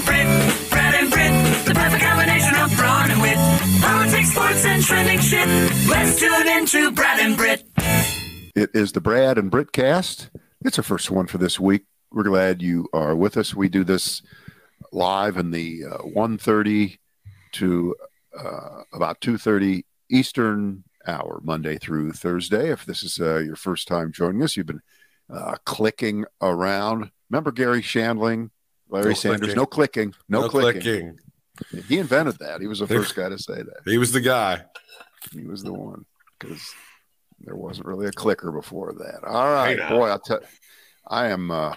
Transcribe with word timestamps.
and 0.00 0.06
Brit. 0.06 0.70
Brad 0.70 0.94
and 0.94 1.10
Brit, 1.10 1.66
the 1.66 1.74
perfect 1.74 2.02
combination 2.02 2.54
of 2.56 2.76
brawn 2.76 3.10
and 3.10 3.20
wit. 3.20 3.36
Politics, 3.80 4.30
sports, 4.30 4.64
and 4.64 4.82
trending 4.82 5.20
shit. 5.20 5.46
Let's 5.88 6.18
tune 6.18 6.48
into 6.48 6.90
Brad 6.92 7.20
and 7.20 7.36
Brit. 7.36 7.64
It 8.54 8.70
is 8.74 8.92
the 8.92 9.00
Brad 9.00 9.38
and 9.38 9.50
Brit 9.50 9.72
cast. 9.72 10.30
It's 10.64 10.78
our 10.78 10.84
first 10.84 11.10
one 11.10 11.26
for 11.26 11.38
this 11.38 11.58
week. 11.58 11.84
We're 12.12 12.24
glad 12.24 12.62
you 12.62 12.88
are 12.92 13.14
with 13.14 13.36
us. 13.36 13.54
We 13.54 13.68
do 13.68 13.84
this 13.84 14.22
live 14.92 15.36
in 15.36 15.50
the 15.50 15.84
uh, 15.84 15.98
1.30 15.98 16.98
to 17.52 17.94
uh, 18.38 18.82
about 18.92 19.20
2.30 19.20 19.84
Eastern 20.10 20.84
hour, 21.06 21.40
Monday 21.42 21.78
through 21.78 22.12
Thursday. 22.12 22.70
If 22.70 22.84
this 22.84 23.02
is 23.02 23.20
uh, 23.20 23.38
your 23.38 23.56
first 23.56 23.86
time 23.86 24.12
joining 24.12 24.42
us, 24.42 24.56
you've 24.56 24.66
been 24.66 24.82
uh, 25.32 25.56
clicking 25.64 26.24
around. 26.40 27.10
Remember 27.30 27.52
Garry 27.52 27.82
Shandling, 27.82 28.50
Larry 28.90 29.08
No 29.10 29.14
Sanders? 29.14 29.54
clicking. 29.54 29.56
No 29.56 29.66
clicking. 29.66 30.14
No, 30.28 30.40
No 30.42 30.48
clicking. 30.48 30.82
clicking. 30.82 31.18
He 31.88 31.98
invented 31.98 32.38
that. 32.38 32.60
He 32.60 32.66
was 32.66 32.80
the 32.80 32.86
first 32.86 33.14
guy 33.16 33.28
to 33.28 33.38
say 33.38 33.54
that. 33.54 33.80
He 33.84 33.98
was 33.98 34.12
the 34.12 34.20
guy. 34.20 34.64
He 35.32 35.44
was 35.44 35.62
the 35.62 35.72
one 35.72 36.04
because 36.38 36.62
there 37.40 37.56
wasn't 37.56 37.86
really 37.86 38.06
a 38.06 38.12
clicker 38.12 38.50
before 38.50 38.94
that. 38.94 39.24
All 39.24 39.52
right, 39.52 39.78
boy, 39.88 40.08
I'll 40.08 40.18
tell. 40.18 40.40
I 41.06 41.28
am. 41.28 41.50
Uh, 41.50 41.74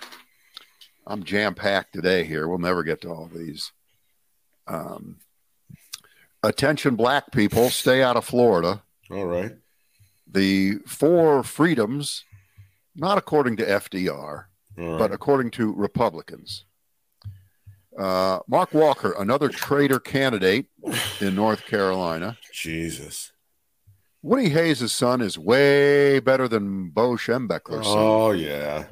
I'm 1.05 1.23
jam 1.23 1.53
packed 1.53 1.93
today. 1.93 2.23
Here, 2.23 2.47
we'll 2.47 2.59
never 2.59 2.83
get 2.83 3.01
to 3.01 3.09
all 3.09 3.29
these. 3.33 3.71
Um, 4.67 5.17
attention, 6.41 6.95
black 6.95 7.31
people, 7.31 7.69
stay 7.69 8.01
out 8.01 8.15
of 8.15 8.25
Florida. 8.25 8.83
All 9.11 9.25
right. 9.25 9.51
The 10.25 10.77
four 10.87 11.43
freedoms, 11.43 12.23
not 12.95 13.17
according 13.17 13.57
to 13.57 13.65
FDR, 13.65 14.45
right. 14.77 14.97
but 14.97 15.11
according 15.11 15.51
to 15.51 15.73
Republicans. 15.73 16.65
Uh, 17.97 18.39
Mark 18.47 18.73
Walker, 18.73 19.13
another 19.19 19.49
traitor 19.49 19.99
candidate 19.99 20.65
in 21.21 21.35
North 21.35 21.65
Carolina. 21.65 22.37
Jesus. 22.51 23.31
Woody 24.21 24.49
Hayes' 24.49 24.91
son 24.91 25.21
is 25.21 25.37
way 25.37 26.19
better 26.19 26.47
than 26.47 26.89
Bo 26.89 27.11
Schembechler's 27.11 27.85
son, 27.85 27.97
Oh 27.97 28.31
yeah. 28.31 28.85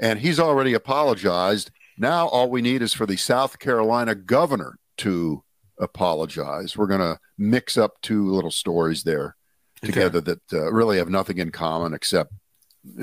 and 0.00 0.18
he's 0.18 0.40
already 0.40 0.74
apologized. 0.74 1.70
Now 1.96 2.26
all 2.28 2.50
we 2.50 2.60
need 2.60 2.82
is 2.82 2.92
for 2.92 3.06
the 3.06 3.16
South 3.16 3.58
Carolina 3.58 4.14
governor 4.14 4.78
to 4.98 5.42
apologize. 5.80 6.76
We're 6.76 6.86
going 6.88 7.00
to 7.00 7.18
mix 7.38 7.76
up 7.78 8.00
two 8.02 8.28
little 8.30 8.50
stories 8.50 9.04
there 9.04 9.36
together 9.80 10.20
that 10.20 10.40
uh, 10.52 10.72
really 10.72 10.98
have 10.98 11.08
nothing 11.08 11.38
in 11.38 11.50
common 11.52 11.94
except 11.94 12.32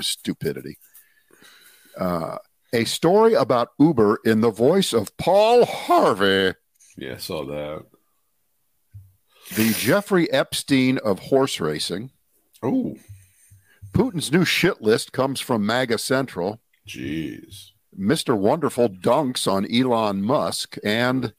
stupidity. 0.00 0.76
Uh, 1.98 2.36
a 2.76 2.84
story 2.84 3.34
about 3.34 3.70
Uber 3.78 4.20
in 4.24 4.40
the 4.40 4.50
voice 4.50 4.92
of 4.92 5.16
Paul 5.16 5.64
Harvey, 5.64 6.54
Yeah, 6.96 7.14
I 7.14 7.16
saw 7.16 7.44
that. 7.46 7.84
the 9.56 9.72
Jeffrey 9.72 10.30
Epstein 10.32 10.98
of 10.98 11.18
horse 11.18 11.58
racing. 11.60 12.10
Oh, 12.62 12.96
Putin's 13.92 14.30
new 14.30 14.44
shit 14.44 14.82
list 14.82 15.12
comes 15.12 15.40
from 15.40 15.64
MAGA 15.64 15.98
Central. 15.98 16.60
jeez. 16.86 17.70
Mr. 17.98 18.36
Wonderful 18.36 18.90
dunks 18.90 19.50
on 19.50 19.64
Elon 19.72 20.20
Musk 20.22 20.76
and 20.84 21.32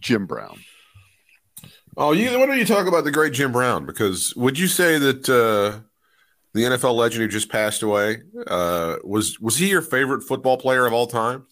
Jim 0.00 0.26
Brown. 0.26 0.58
Oh, 1.96 2.10
you. 2.12 2.36
Why 2.36 2.46
don't 2.46 2.58
you 2.58 2.64
talk 2.64 2.86
about 2.88 3.04
the 3.04 3.12
great 3.12 3.32
Jim 3.32 3.52
Brown? 3.52 3.86
Because 3.86 4.34
would 4.36 4.58
you 4.58 4.66
say 4.66 4.98
that 4.98 5.28
uh, 5.28 5.80
the 6.54 6.62
NFL 6.64 6.94
legend 6.94 7.22
who 7.22 7.28
just 7.28 7.50
passed 7.50 7.82
away 7.82 8.22
uh, 8.46 8.96
was 9.04 9.38
was 9.40 9.56
he 9.56 9.68
your 9.68 9.82
favorite 9.82 10.22
football 10.22 10.56
player 10.56 10.86
of 10.86 10.92
all 10.92 11.06
time? 11.06 11.46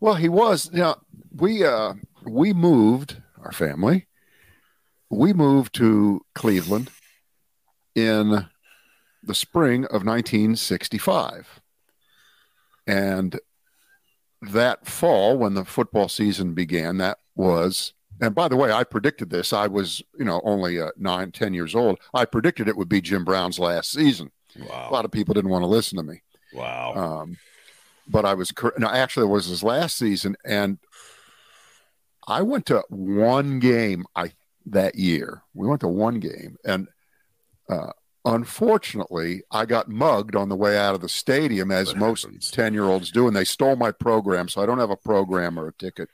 Well, 0.00 0.14
he 0.14 0.28
was. 0.28 0.72
Know, 0.72 0.96
we 1.34 1.64
uh, 1.64 1.94
we 2.24 2.52
moved 2.52 3.20
our 3.42 3.52
family. 3.52 4.06
We 5.10 5.32
moved 5.32 5.74
to 5.76 6.20
Cleveland 6.34 6.90
in 7.94 8.46
the 9.22 9.34
spring 9.34 9.84
of 9.86 10.04
1965, 10.04 11.60
and 12.86 13.40
that 14.40 14.86
fall 14.86 15.36
when 15.38 15.54
the 15.54 15.64
football 15.64 16.08
season 16.08 16.54
began, 16.54 16.98
that 16.98 17.18
was. 17.34 17.94
And 18.20 18.34
by 18.34 18.48
the 18.48 18.56
way, 18.56 18.72
I 18.72 18.84
predicted 18.84 19.30
this. 19.30 19.52
I 19.52 19.66
was, 19.66 20.02
you 20.18 20.24
know, 20.24 20.40
only 20.44 20.80
uh, 20.80 20.90
nine, 20.96 21.30
ten 21.30 21.54
years 21.54 21.74
old. 21.74 21.98
I 22.14 22.24
predicted 22.24 22.68
it 22.68 22.76
would 22.76 22.88
be 22.88 23.00
Jim 23.00 23.24
Brown's 23.24 23.58
last 23.58 23.92
season. 23.92 24.30
A 24.60 24.92
lot 24.92 25.04
of 25.04 25.12
people 25.12 25.34
didn't 25.34 25.50
want 25.50 25.62
to 25.62 25.68
listen 25.68 25.98
to 25.98 26.02
me. 26.02 26.22
Wow. 26.52 26.94
Um, 26.94 27.36
but 28.08 28.24
I 28.24 28.34
was 28.34 28.52
no, 28.78 28.88
actually 28.88 29.26
it 29.26 29.30
was 29.30 29.46
his 29.46 29.62
last 29.62 29.96
season, 29.96 30.36
and 30.44 30.78
I 32.26 32.42
went 32.42 32.66
to 32.66 32.82
one 32.88 33.58
game 33.58 34.06
I 34.16 34.32
that 34.66 34.94
year. 34.94 35.42
We 35.54 35.68
went 35.68 35.82
to 35.82 35.88
one 35.88 36.18
game, 36.18 36.56
and 36.64 36.88
uh, 37.68 37.92
unfortunately, 38.24 39.42
I 39.52 39.66
got 39.66 39.88
mugged 39.88 40.34
on 40.34 40.48
the 40.48 40.56
way 40.56 40.76
out 40.78 40.94
of 40.94 41.02
the 41.02 41.08
stadium, 41.08 41.70
as 41.70 41.92
That 41.92 41.98
most 41.98 42.54
ten 42.54 42.72
year 42.72 42.84
olds 42.84 43.10
do, 43.10 43.28
and 43.28 43.36
they 43.36 43.44
stole 43.44 43.76
my 43.76 43.92
program, 43.92 44.48
so 44.48 44.62
I 44.62 44.66
don't 44.66 44.78
have 44.78 44.90
a 44.90 44.96
program 44.96 45.58
or 45.58 45.68
a 45.68 45.74
ticket 45.74 46.08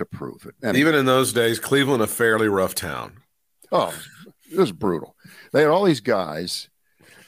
to 0.00 0.04
prove 0.04 0.44
it. 0.46 0.54
And 0.62 0.76
Even 0.76 0.94
in 0.94 1.06
those 1.06 1.32
days, 1.32 1.60
Cleveland 1.60 2.02
a 2.02 2.06
fairly 2.06 2.48
rough 2.48 2.74
town. 2.74 3.18
Oh, 3.70 3.94
it 4.50 4.58
was 4.58 4.72
brutal. 4.72 5.14
They 5.52 5.60
had 5.60 5.70
all 5.70 5.84
these 5.84 6.00
guys. 6.00 6.68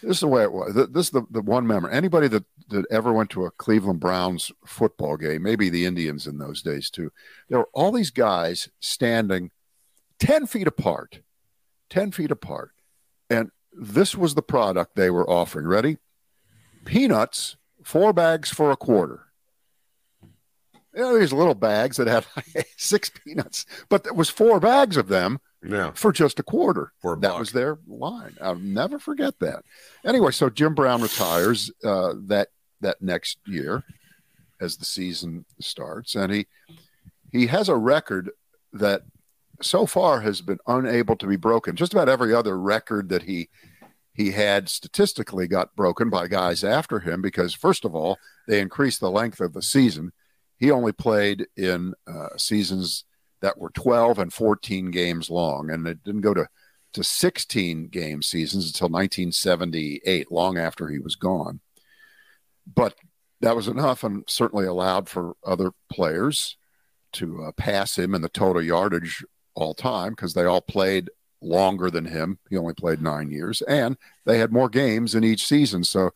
This 0.02 0.16
is 0.16 0.20
the 0.20 0.28
way 0.28 0.42
it 0.42 0.52
was. 0.52 0.74
This 0.74 1.06
is 1.06 1.10
the, 1.10 1.22
the 1.30 1.42
one 1.42 1.66
memory. 1.66 1.92
Anybody 1.92 2.26
that, 2.28 2.44
that 2.70 2.84
ever 2.90 3.12
went 3.12 3.30
to 3.30 3.44
a 3.44 3.50
Cleveland 3.52 4.00
Browns 4.00 4.50
football 4.66 5.16
game, 5.16 5.42
maybe 5.42 5.68
the 5.68 5.86
Indians 5.86 6.26
in 6.26 6.38
those 6.38 6.62
days 6.62 6.90
too, 6.90 7.12
there 7.48 7.58
were 7.58 7.68
all 7.72 7.92
these 7.92 8.10
guys 8.10 8.68
standing 8.80 9.50
10 10.18 10.46
feet 10.46 10.66
apart, 10.66 11.20
10 11.90 12.10
feet 12.10 12.30
apart. 12.30 12.72
And 13.30 13.50
this 13.72 14.16
was 14.16 14.34
the 14.34 14.42
product 14.42 14.96
they 14.96 15.10
were 15.10 15.28
offering. 15.28 15.66
Ready? 15.66 15.98
Peanuts, 16.84 17.56
four 17.84 18.12
bags 18.12 18.50
for 18.50 18.70
a 18.70 18.76
quarter. 18.76 19.31
You 20.94 21.00
know, 21.02 21.18
these 21.18 21.32
little 21.32 21.54
bags 21.54 21.96
that 21.96 22.06
had 22.06 22.26
six 22.76 23.10
peanuts, 23.10 23.64
but 23.88 24.04
there 24.04 24.12
was 24.12 24.28
four 24.28 24.60
bags 24.60 24.96
of 24.96 25.08
them 25.08 25.38
Yeah. 25.62 25.92
for 25.94 26.12
just 26.12 26.38
a 26.38 26.42
quarter. 26.42 26.92
A 27.04 27.16
that 27.16 27.38
was 27.38 27.52
their 27.52 27.78
line. 27.86 28.36
I'll 28.42 28.56
never 28.56 28.98
forget 28.98 29.38
that. 29.40 29.64
Anyway, 30.04 30.32
so 30.32 30.50
Jim 30.50 30.74
Brown 30.74 31.00
retires 31.02 31.70
uh, 31.84 32.14
that 32.26 32.48
that 32.80 33.00
next 33.00 33.38
year 33.46 33.84
as 34.60 34.76
the 34.76 34.84
season 34.84 35.44
starts, 35.60 36.14
and 36.14 36.32
he 36.32 36.46
he 37.30 37.46
has 37.46 37.68
a 37.70 37.76
record 37.76 38.30
that 38.74 39.02
so 39.62 39.86
far 39.86 40.20
has 40.20 40.40
been 40.42 40.58
unable 40.66 41.16
to 41.16 41.26
be 41.26 41.36
broken. 41.36 41.74
Just 41.76 41.92
about 41.94 42.08
every 42.08 42.34
other 42.34 42.58
record 42.58 43.08
that 43.08 43.22
he 43.22 43.48
he 44.12 44.32
had 44.32 44.68
statistically 44.68 45.46
got 45.48 45.74
broken 45.74 46.10
by 46.10 46.26
guys 46.28 46.62
after 46.62 47.00
him 47.00 47.22
because 47.22 47.54
first 47.54 47.86
of 47.86 47.94
all 47.94 48.18
they 48.46 48.60
increased 48.60 49.00
the 49.00 49.10
length 49.10 49.40
of 49.40 49.54
the 49.54 49.62
season. 49.62 50.12
He 50.62 50.70
only 50.70 50.92
played 50.92 51.48
in 51.56 51.92
uh, 52.06 52.36
seasons 52.36 53.04
that 53.40 53.58
were 53.58 53.70
12 53.70 54.20
and 54.20 54.32
14 54.32 54.92
games 54.92 55.28
long, 55.28 55.70
and 55.70 55.84
it 55.88 56.04
didn't 56.04 56.20
go 56.20 56.34
to 56.34 56.46
to 56.92 57.02
16 57.02 57.88
game 57.88 58.22
seasons 58.22 58.66
until 58.66 58.88
1978, 58.88 60.30
long 60.30 60.58
after 60.58 60.86
he 60.86 61.00
was 61.00 61.16
gone. 61.16 61.58
But 62.72 62.94
that 63.40 63.56
was 63.56 63.66
enough, 63.66 64.04
and 64.04 64.22
certainly 64.28 64.64
allowed 64.64 65.08
for 65.08 65.34
other 65.44 65.72
players 65.90 66.56
to 67.14 67.42
uh, 67.42 67.52
pass 67.56 67.98
him 67.98 68.14
in 68.14 68.22
the 68.22 68.28
total 68.28 68.62
yardage 68.62 69.24
all 69.56 69.74
time 69.74 70.10
because 70.12 70.34
they 70.34 70.44
all 70.44 70.60
played 70.60 71.10
longer 71.40 71.90
than 71.90 72.04
him. 72.04 72.38
He 72.50 72.56
only 72.56 72.74
played 72.74 73.02
nine 73.02 73.32
years, 73.32 73.62
and 73.62 73.96
they 74.26 74.38
had 74.38 74.52
more 74.52 74.68
games 74.68 75.16
in 75.16 75.24
each 75.24 75.44
season. 75.44 75.82
So, 75.82 76.10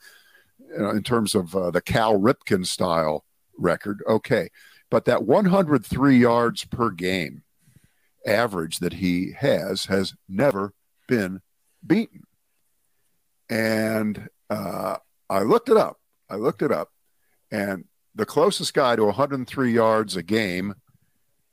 you 0.60 0.78
know, 0.78 0.90
in 0.90 1.02
terms 1.02 1.34
of 1.34 1.56
uh, 1.56 1.72
the 1.72 1.82
Cal 1.82 2.16
Ripken 2.16 2.64
style 2.64 3.25
record, 3.58 4.02
okay. 4.08 4.50
But 4.90 5.04
that 5.06 5.24
103 5.24 6.16
yards 6.16 6.64
per 6.64 6.90
game 6.90 7.42
average 8.26 8.78
that 8.78 8.94
he 8.94 9.32
has 9.38 9.86
has 9.86 10.14
never 10.28 10.72
been 11.08 11.40
beaten. 11.86 12.22
And 13.48 14.28
uh, 14.50 14.96
I 15.30 15.42
looked 15.42 15.68
it 15.68 15.76
up. 15.76 15.98
I 16.28 16.36
looked 16.36 16.62
it 16.62 16.72
up, 16.72 16.90
and 17.52 17.84
the 18.14 18.26
closest 18.26 18.74
guy 18.74 18.96
to 18.96 19.04
103 19.04 19.72
yards 19.72 20.16
a 20.16 20.22
game 20.22 20.74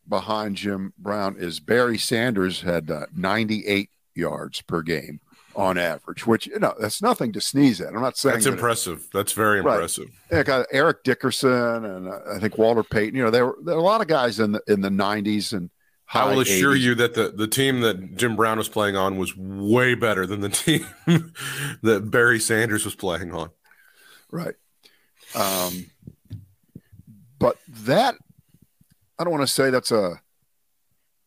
behind 0.07 0.55
Jim 0.55 0.93
Brown 0.97 1.35
is 1.37 1.59
Barry 1.59 1.97
Sanders 1.97 2.61
had 2.61 2.89
uh, 2.89 3.05
98 3.15 3.89
yards 4.15 4.61
per 4.61 4.81
game 4.81 5.19
on 5.55 5.77
average, 5.77 6.25
which 6.25 6.47
you 6.47 6.59
know 6.59 6.73
that's 6.79 7.01
nothing 7.01 7.31
to 7.33 7.41
sneeze 7.41 7.79
at. 7.81 7.89
I'm 7.93 8.01
not 8.01 8.17
saying 8.17 8.33
That's 8.35 8.45
that 8.45 8.51
it- 8.51 8.53
impressive. 8.55 9.07
That's 9.13 9.33
very 9.33 9.61
Right. 9.61 9.73
impressive. 9.75 10.09
yeah, 10.31 10.43
got 10.43 10.65
Eric 10.71 11.03
Dickerson 11.03 11.85
and 11.85 12.07
uh, 12.07 12.19
I 12.35 12.39
think 12.39 12.57
Walter 12.57 12.83
Payton. 12.83 13.15
You 13.15 13.23
know, 13.25 13.31
there 13.31 13.45
were, 13.47 13.57
there 13.63 13.75
were 13.75 13.81
a 13.81 13.83
lot 13.83 14.01
of 14.01 14.07
guys 14.07 14.39
in 14.39 14.51
the 14.53 14.61
in 14.67 14.81
the 14.81 14.89
90s 14.89 15.53
and 15.53 15.69
I 16.13 16.31
will 16.31 16.41
assure 16.41 16.75
80s. 16.75 16.79
you 16.81 16.95
that 16.95 17.13
the, 17.15 17.29
the 17.29 17.47
team 17.47 17.81
that 17.81 18.15
Jim 18.17 18.35
Brown 18.35 18.57
was 18.59 18.69
playing 18.69 18.95
on 18.95 19.17
was 19.17 19.35
way 19.35 19.95
better 19.95 20.27
than 20.27 20.41
the 20.41 20.49
team 20.49 20.85
that 21.81 22.11
Barry 22.11 22.39
Sanders 22.39 22.85
was 22.85 22.93
playing 22.93 23.31
on. 23.33 23.49
Right. 24.29 24.53
Um, 25.35 25.87
but 27.39 27.57
that 27.67 28.15
I 29.19 29.23
don't 29.23 29.33
want 29.33 29.47
to 29.47 29.53
say 29.53 29.69
that's 29.69 29.91
a 29.91 30.21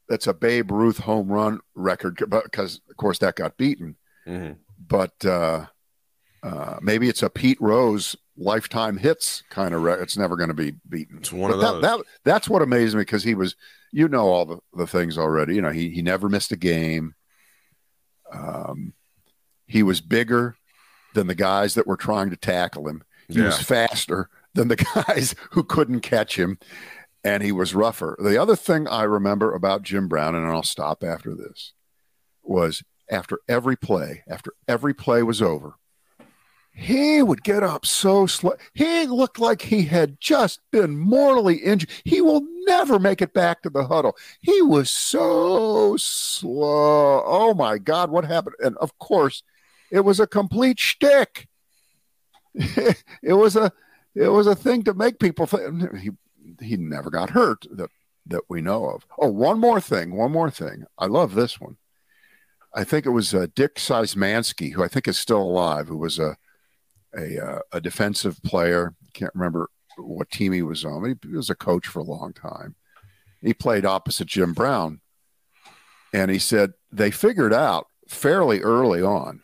that's 0.09 0.27
a 0.29 0.35
Babe 0.35 0.71
Ruth 0.71 0.99
home 0.99 1.29
run 1.29 1.59
record 1.75 2.23
because 2.31 2.81
of 2.89 2.97
course 2.97 3.19
that 3.19 3.35
got 3.37 3.57
beaten. 3.57 3.97
Mm-hmm. 4.27 4.53
But 4.87 5.25
uh, 5.25 5.67
uh, 6.43 6.79
maybe 6.83 7.09
it's 7.09 7.23
a 7.23 7.31
Pete 7.31 7.61
Rose 7.61 8.17
lifetime 8.37 8.97
hits 8.99 9.43
kind 9.51 9.75
of 9.75 9.83
record. 9.83 10.03
It's 10.03 10.17
never 10.19 10.37
going 10.37 10.49
to 10.49 10.55
be 10.55 10.75
beaten. 10.89 11.19
It's 11.19 11.33
one 11.33 11.51
But 11.51 11.57
of 11.57 11.61
that, 11.61 11.73
those. 11.73 11.83
that 11.83 12.05
that's 12.25 12.49
what 12.49 12.63
amazed 12.63 12.95
me 12.95 13.01
because 13.03 13.25
he 13.25 13.35
was 13.35 13.57
you 13.93 14.09
know 14.09 14.27
all 14.29 14.45
the, 14.45 14.59
the 14.75 14.87
things 14.87 15.17
already. 15.17 15.55
You 15.55 15.63
know 15.63 15.71
he 15.71 15.91
he 15.91 16.03
never 16.03 16.29
missed 16.29 16.53
a 16.53 16.57
game. 16.57 17.15
Um, 18.33 18.93
he 19.67 19.83
was 19.83 20.01
bigger 20.01 20.57
than 21.15 21.27
the 21.29 21.35
guys 21.35 21.75
that 21.75 21.87
were 21.87 21.97
trying 21.97 22.31
to 22.31 22.37
tackle 22.37 22.89
him. 22.89 23.03
He 23.29 23.41
was 23.41 23.61
faster 23.61 24.29
than 24.55 24.69
the 24.69 24.77
guys 25.07 25.35
who 25.53 25.65
couldn't 25.65 26.01
catch 26.01 26.39
him, 26.39 26.59
and 27.25 27.43
he 27.43 27.51
was 27.53 27.75
rougher. 27.75 28.17
The 28.21 28.41
other 28.41 28.55
thing 28.57 28.87
I 28.87 29.03
remember 29.05 29.55
about 29.55 29.83
Jim 29.83 30.07
Brown, 30.09 30.35
and 30.35 30.47
I'll 30.47 30.63
stop 30.63 31.03
after 31.03 31.35
this, 31.35 31.73
was 32.43 32.85
after 33.11 33.41
every 33.49 33.77
play, 33.77 34.23
after 34.29 34.53
every 34.69 34.95
play 34.95 35.23
was 35.23 35.41
over, 35.41 35.75
he 36.77 37.23
would 37.23 37.43
get 37.43 37.63
up 37.63 37.87
so 37.87 38.27
slow. 38.27 38.53
He 38.75 39.07
looked 39.07 39.39
like 39.39 39.63
he 39.63 39.85
had 39.85 40.21
just 40.21 40.61
been 40.71 40.99
mortally 40.99 41.57
injured. 41.57 41.89
He 42.05 42.21
will 42.21 42.43
never 42.67 42.99
make 42.99 43.23
it 43.23 43.33
back 43.33 43.63
to 43.63 43.71
the 43.71 43.87
huddle. 43.87 44.15
He 44.41 44.61
was 44.61 44.91
so 44.91 45.97
slow. 45.97 47.23
Oh 47.25 47.55
my 47.55 47.79
God, 47.79 48.11
what 48.11 48.27
happened? 48.27 48.57
And 48.61 48.77
of 48.77 48.99
course, 48.99 49.43
it 49.91 50.01
was 50.01 50.21
a 50.21 50.27
complete 50.27 50.79
shtick. 50.79 51.49
it 52.55 53.05
was 53.23 53.57
a 53.57 53.73
it 54.15 54.29
was 54.29 54.47
a 54.47 54.55
thing 54.55 54.83
to 54.85 54.95
make 54.95 55.19
people 55.19 55.47
think 55.47 55.97
he 55.97 56.11
he 56.61 56.77
never 56.77 57.09
got 57.09 57.31
hurt 57.31 57.67
that 57.71 57.91
that 58.27 58.43
we 58.51 58.61
know 58.61 58.91
of. 58.91 59.07
Oh, 59.19 59.31
one 59.31 59.59
more 59.59 59.81
thing, 59.81 60.15
one 60.15 60.33
more 60.33 60.51
thing. 60.51 60.85
I 60.99 61.07
love 61.07 61.35
this 61.35 61.59
one. 61.59 61.79
I 62.77 62.85
think 62.85 63.07
it 63.07 63.11
was 63.11 63.35
uh, 63.35 63.47
Dick 63.55 63.77
Szymanski, 63.77 64.75
who 64.75 64.85
I 64.85 64.89
think 64.89 65.09
is 65.09 65.19
still 65.19 65.43
alive, 65.43 65.89
who 65.89 65.97
was 65.97 66.19
a 66.19 66.37
a, 67.17 67.43
uh, 67.43 67.59
a 67.73 67.81
defensive 67.81 68.43
player. 68.43 68.95
Can't 69.15 69.35
remember 69.35 69.71
what 69.97 70.31
team 70.31 70.53
he 70.53 70.63
was 70.63 70.85
on. 70.85 71.05
He, 71.05 71.29
he 71.29 71.35
was 71.35 71.49
a 71.49 71.55
coach 71.55 71.87
for 71.87 72.01
a 72.01 72.05
long 72.05 72.35
time. 72.35 72.75
He 73.41 73.55
played 73.55 73.87
opposite 73.87 74.29
Jim 74.29 74.53
Brown, 74.53 75.01
and 76.13 76.31
he 76.31 76.39
said 76.39 76.75
they 76.93 77.11
figured 77.11 77.55
out 77.55 77.87
fairly 78.09 78.61
early 78.61 79.03
on 79.03 79.43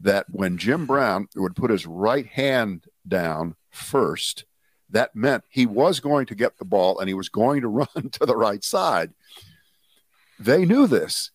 that 0.00 0.26
when 0.30 0.58
Jim 0.58 0.84
Brown 0.84 1.28
would 1.36 1.54
put 1.54 1.70
his 1.70 1.86
right 1.86 2.26
hand 2.26 2.86
down 3.06 3.54
first, 3.70 4.44
that 4.90 5.14
meant 5.14 5.44
he 5.48 5.64
was 5.64 6.00
going 6.00 6.26
to 6.26 6.34
get 6.34 6.58
the 6.58 6.64
ball 6.64 6.98
and 6.98 7.08
he 7.08 7.14
was 7.14 7.28
going 7.28 7.60
to 7.60 7.68
run 7.68 8.10
to 8.10 8.26
the 8.26 8.36
right 8.36 8.64
side. 8.64 9.12
They 10.38 10.64
knew 10.64 10.88
this. 10.88 11.30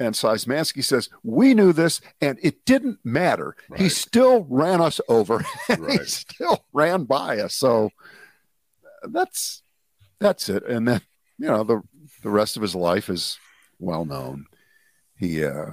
And 0.00 0.14
Szymanski 0.14 0.82
says, 0.82 1.10
We 1.22 1.52
knew 1.52 1.74
this, 1.74 2.00
and 2.22 2.38
it 2.42 2.64
didn't 2.64 2.98
matter. 3.04 3.54
He 3.76 3.90
still 3.90 4.46
ran 4.48 4.80
us 4.80 4.98
over, 5.08 5.44
and 5.68 5.90
he 5.90 5.98
still 6.04 6.64
ran 6.72 7.04
by 7.04 7.38
us. 7.38 7.54
So 7.54 7.90
that's 9.04 9.62
that's 10.18 10.48
it. 10.48 10.66
And 10.66 10.88
then, 10.88 11.02
you 11.38 11.48
know, 11.48 11.64
the 11.64 11.82
the 12.22 12.30
rest 12.30 12.56
of 12.56 12.62
his 12.62 12.74
life 12.74 13.10
is 13.10 13.38
well 13.78 14.06
known. 14.06 14.46
He 15.18 15.44
uh 15.44 15.72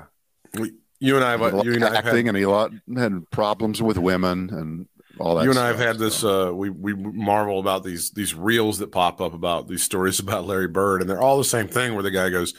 You 0.99 1.15
and 1.15 1.23
I 1.23 1.31
have 1.37 1.65
you 1.65 1.73
and 1.73 1.85
I 1.85 1.95
have 1.95 2.05
acting 2.05 2.25
had, 2.25 2.35
and 2.35 2.37
he 2.37 2.45
lot, 2.45 2.71
had 2.97 3.31
problems 3.31 3.81
with 3.81 3.97
women 3.97 4.49
and 4.49 4.87
all 5.19 5.35
that. 5.35 5.45
you 5.45 5.51
and 5.51 5.59
I 5.59 5.67
have 5.67 5.79
had 5.79 5.97
this. 5.99 6.21
Uh, 6.21 6.51
we 6.53 6.69
we 6.69 6.93
marvel 6.93 7.61
about 7.61 7.85
these 7.85 8.11
these 8.11 8.33
reels 8.33 8.79
that 8.79 8.91
pop 8.91 9.21
up 9.21 9.33
about 9.33 9.69
these 9.69 9.83
stories 9.83 10.19
about 10.19 10.45
Larry 10.45 10.67
Bird, 10.67 10.99
and 10.99 11.09
they're 11.09 11.21
all 11.21 11.37
the 11.37 11.45
same 11.45 11.69
thing. 11.69 11.93
Where 11.93 12.03
the 12.03 12.11
guy 12.11 12.29
goes, 12.29 12.53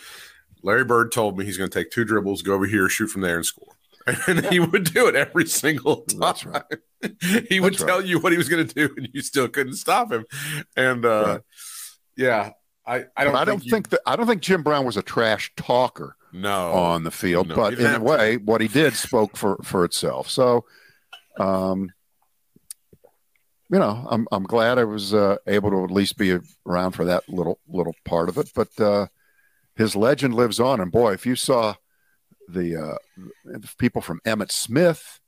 "Larry 0.63 0.85
Bird 0.85 1.13
told 1.13 1.39
me 1.39 1.45
he's 1.45 1.57
going 1.59 1.71
to 1.71 1.79
take 1.79 1.91
two 1.91 2.05
dribbles, 2.05 2.43
go 2.43 2.55
over 2.55 2.67
here, 2.67 2.89
shoot 2.89 3.09
from 3.09 3.23
there, 3.23 3.37
and 3.37 3.47
score." 3.47 3.75
And 4.27 4.45
he 4.47 4.59
would 4.59 4.85
do 4.95 5.07
it 5.07 5.15
every 5.15 5.47
single 5.47 5.97
time. 6.03 6.19
That's 6.21 6.47
right. 6.47 6.63
he 7.49 7.61
would 7.61 7.75
That's 7.75 7.83
right. 7.83 7.89
tell 7.89 8.05
you 8.05 8.19
what 8.21 8.33
he 8.33 8.39
was 8.39 8.49
going 8.49 8.67
to 8.67 8.75
do, 8.75 8.95
and 8.97 9.09
you 9.13 9.21
still 9.21 9.49
couldn't 9.49 9.75
stop 9.75 10.11
him. 10.11 10.25
And 10.77 11.05
uh, 11.05 11.25
Right. 11.27 11.41
yeah, 12.17 12.51
I 12.87 13.05
I 13.17 13.25
don't 13.25 13.37
I 13.37 13.45
don't 13.45 13.63
you- 13.65 13.71
think 13.71 13.91
that 13.91 14.01
I 14.07 14.17
don't 14.17 14.27
think 14.27 14.41
Jim 14.41 14.63
Brown 14.63 14.87
was 14.87 14.97
a 14.97 15.03
trash 15.03 15.53
talker 15.57 16.17
no 16.33 16.73
on 16.73 17.05
the 17.05 17.11
field, 17.11 17.49
no, 17.49 17.55
but 17.57 17.75
in 17.75 17.85
a 17.85 17.89
have 17.91 17.99
to. 17.99 18.05
way, 18.05 18.37
what 18.39 18.61
he 18.63 18.69
did 18.69 18.95
spoke 18.95 19.37
for 19.37 19.59
for 19.63 19.85
itself. 19.85 20.31
So, 20.31 20.65
um, 21.39 21.91
you 23.71 23.79
know, 23.79 24.07
I'm 24.11 24.27
I'm 24.33 24.45
glad 24.45 24.79
I 24.79 24.85
was 24.85 25.13
uh, 25.13 25.37
able 25.47 25.71
to 25.71 25.85
at 25.85 25.91
least 25.91 26.17
be 26.17 26.39
around 26.67 26.93
for 26.93 27.05
that 27.05 27.29
little 27.29 27.59
little 27.69 27.95
part 28.07 28.29
of 28.31 28.39
it. 28.39 28.51
But 28.55 28.69
uh, 28.81 29.07
his 29.79 29.95
legend 29.95 30.35
lives 30.35 30.59
on, 30.59 30.81
and 30.81 30.91
boy, 30.91 31.13
if 31.13 31.25
you 31.25 31.37
saw 31.37 31.77
the, 32.49 32.77
uh, 32.77 32.99
the 33.45 33.71
people 33.79 34.03
from 34.03 34.21
Emmitt 34.27 34.51
Smith 34.51 35.21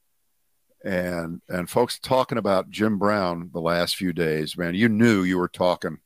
and 0.85 1.41
and 1.49 1.69
folks 1.71 1.99
talking 1.99 2.39
about 2.39 2.71
Jim 2.71 2.99
Brown 2.99 3.51
the 3.53 3.61
last 3.61 3.97
few 3.97 4.13
days, 4.13 4.57
man, 4.57 4.75
you 4.75 4.89
knew 4.89 5.23
you 5.23 5.39
were 5.39 5.49
talking 5.49 5.99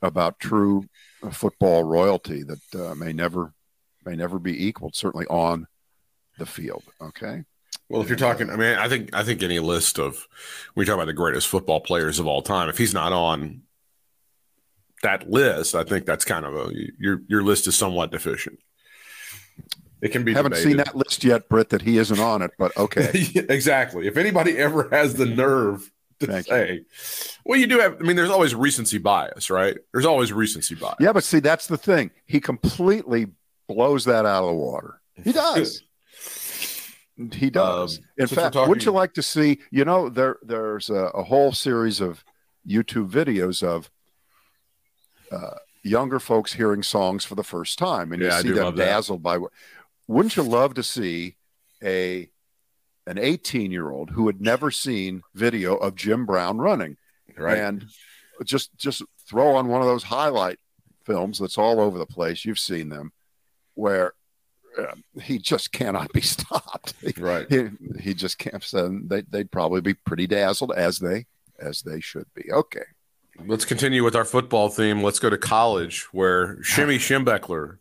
about 0.00 0.38
true 0.38 0.84
football 1.30 1.82
royalty 1.82 2.44
that 2.44 2.74
uh, 2.80 2.94
may 2.94 3.12
never 3.12 3.54
may 4.04 4.14
never 4.14 4.38
be 4.38 4.66
equaled, 4.66 4.94
certainly 4.94 5.26
on 5.26 5.66
the 6.38 6.46
field. 6.46 6.84
Okay. 7.00 7.44
Well, 7.88 8.02
if 8.02 8.08
you're 8.08 8.16
talking, 8.16 8.50
I 8.50 8.56
mean, 8.56 8.78
I 8.78 8.88
think 8.88 9.14
I 9.14 9.24
think 9.24 9.42
any 9.42 9.58
list 9.58 9.98
of 9.98 10.28
we 10.76 10.84
talk 10.84 10.94
about 10.94 11.06
the 11.06 11.12
greatest 11.12 11.48
football 11.48 11.80
players 11.80 12.18
of 12.18 12.26
all 12.26 12.42
time. 12.42 12.68
If 12.68 12.78
he's 12.78 12.94
not 12.94 13.12
on 13.12 13.62
that 15.02 15.28
list, 15.30 15.74
I 15.74 15.84
think 15.84 16.06
that's 16.06 16.24
kind 16.24 16.44
of 16.46 16.54
a 16.54 16.72
your 16.98 17.20
your 17.28 17.42
list 17.42 17.66
is 17.66 17.76
somewhat 17.76 18.10
deficient. 18.10 18.58
It 20.00 20.10
can 20.10 20.24
be 20.24 20.34
Haven't 20.34 20.56
seen 20.56 20.78
that 20.78 20.96
list 20.96 21.22
yet, 21.22 21.48
Britt, 21.48 21.68
that 21.68 21.82
he 21.82 21.96
isn't 21.98 22.18
on 22.18 22.42
it, 22.42 22.50
but 22.58 22.76
okay. 22.76 23.10
exactly. 23.48 24.08
If 24.08 24.16
anybody 24.16 24.58
ever 24.58 24.88
has 24.90 25.14
the 25.14 25.26
nerve 25.26 25.88
to 26.18 26.26
Thank 26.26 26.48
you. 26.48 26.52
say, 26.54 26.84
well, 27.44 27.58
you 27.58 27.68
do 27.68 27.78
have. 27.78 27.96
I 28.00 28.02
mean, 28.04 28.16
there's 28.16 28.30
always 28.30 28.52
recency 28.54 28.98
bias, 28.98 29.48
right? 29.50 29.76
There's 29.92 30.06
always 30.06 30.32
recency 30.32 30.74
bias. 30.74 30.96
yeah, 30.98 31.12
but 31.12 31.22
see, 31.22 31.38
that's 31.38 31.68
the 31.68 31.76
thing. 31.76 32.10
He 32.26 32.40
completely 32.40 33.28
blows 33.68 34.04
that 34.06 34.26
out 34.26 34.42
of 34.42 34.48
the 34.50 34.54
water. 34.56 35.00
He 35.22 35.32
does. 35.32 35.82
He 37.32 37.50
does. 37.50 37.98
Um, 37.98 38.04
In 38.18 38.26
fact, 38.26 38.54
talking- 38.54 38.68
wouldn't 38.68 38.84
you 38.86 38.92
like 38.92 39.14
to 39.14 39.22
see? 39.22 39.58
You 39.70 39.84
know, 39.84 40.08
there 40.08 40.38
there's 40.42 40.90
a, 40.90 41.10
a 41.14 41.22
whole 41.22 41.52
series 41.52 42.00
of 42.00 42.24
YouTube 42.66 43.08
videos 43.10 43.62
of 43.62 43.90
uh, 45.32 45.56
younger 45.82 46.20
folks 46.20 46.52
hearing 46.52 46.82
songs 46.82 47.24
for 47.24 47.34
the 47.34 47.42
first 47.44 47.78
time, 47.78 48.12
and 48.12 48.22
Yeah, 48.22 48.36
you 48.38 48.42
see 48.42 48.50
them 48.52 48.64
love 48.64 48.76
that. 48.76 48.84
dazzled 48.86 49.22
by. 49.22 49.38
what 49.38 49.50
Wouldn't 50.08 50.36
you 50.36 50.42
love 50.42 50.74
to 50.74 50.82
see 50.82 51.36
a 51.82 52.28
an 53.06 53.18
18 53.18 53.72
year 53.72 53.90
old 53.90 54.10
who 54.10 54.26
had 54.28 54.40
never 54.40 54.70
seen 54.70 55.22
video 55.34 55.74
of 55.76 55.96
Jim 55.96 56.24
Brown 56.26 56.58
running, 56.58 56.96
Right. 57.36 57.58
and 57.58 57.86
just 58.44 58.76
just 58.76 59.02
throw 59.28 59.54
on 59.56 59.68
one 59.68 59.80
of 59.80 59.86
those 59.88 60.04
highlight 60.04 60.58
films 61.04 61.38
that's 61.38 61.58
all 61.58 61.80
over 61.80 61.98
the 61.98 62.06
place. 62.06 62.44
You've 62.44 62.58
seen 62.60 62.88
them, 62.90 63.12
where 63.74 64.12
uh, 64.78 64.94
he 65.20 65.38
just 65.38 65.72
cannot 65.72 66.12
be 66.12 66.20
stopped. 66.34 66.94
right. 67.18 67.46
he, 67.50 67.68
he 68.00 68.14
just 68.14 68.38
can't. 68.38 68.62
So 68.62 69.00
they, 69.04 69.22
they'd 69.22 69.50
probably 69.50 69.80
be 69.80 69.94
pretty 69.94 70.26
dazzled 70.28 70.72
as 70.72 70.98
they 70.98 71.26
as 71.58 71.82
they 71.82 72.00
should 72.00 72.26
be. 72.34 72.50
Okay. 72.52 72.84
Let's 73.44 73.64
continue 73.64 74.04
with 74.04 74.14
our 74.14 74.24
football 74.24 74.68
theme. 74.68 75.02
Let's 75.02 75.18
go 75.18 75.30
to 75.30 75.38
college 75.38 76.04
where 76.12 76.56
Shemy 76.58 76.96
Schembechler, 76.96 77.78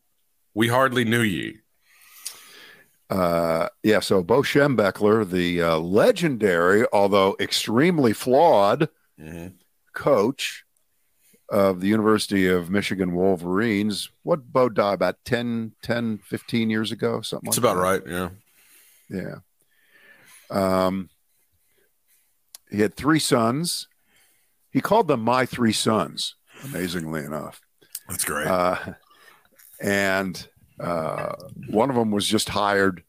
we 0.53 0.70
hardly 0.70 1.03
knew 1.05 1.22
ye. 1.22 1.60
Uh, 3.10 3.67
yeah. 3.84 4.00
So 4.00 4.24
Bo 4.24 4.41
Schembechler, 4.41 5.29
the 5.29 5.62
uh, 5.62 5.77
legendary, 5.77 6.86
although 6.93 7.36
extremely 7.39 8.13
flawed 8.13 8.88
coach 9.93 10.63
of 11.50 11.81
the 11.81 11.88
University 11.88 12.48
of 12.48 12.70
Michigan 12.70 13.13
Wolverines. 13.13 14.10
What 14.24 14.51
Bo 14.53 14.70
died 14.70 14.93
about 14.93 15.17
10, 15.25 15.74
10, 15.84 16.20
15 16.20 16.70
years 16.70 16.93
ago, 16.93 17.20
something 17.20 17.48
like 17.48 17.55
that? 17.55 17.62
That's 17.62 17.75
like 17.75 17.75
about 17.75 18.05
that. 18.05 18.10
right. 18.10 18.31
Yeah. 19.10 19.39
Yeah. 20.50 20.86
Um, 20.88 21.10
he 22.70 22.79
had 22.79 22.96
three 22.96 23.20
sons. 23.20 23.88
He 24.71 24.81
called 24.81 25.07
them 25.07 25.21
my 25.21 25.45
three 25.45 25.73
sons, 25.73 26.35
amazingly 26.63 27.23
enough. 27.23 27.61
That's 28.07 28.23
great. 28.23 28.47
Uh, 28.47 28.77
and 29.81 30.47
uh, 30.79 31.33
one 31.69 31.89
of 31.89 31.95
them 31.95 32.11
was 32.11 32.27
just 32.27 32.49
hired 32.49 33.03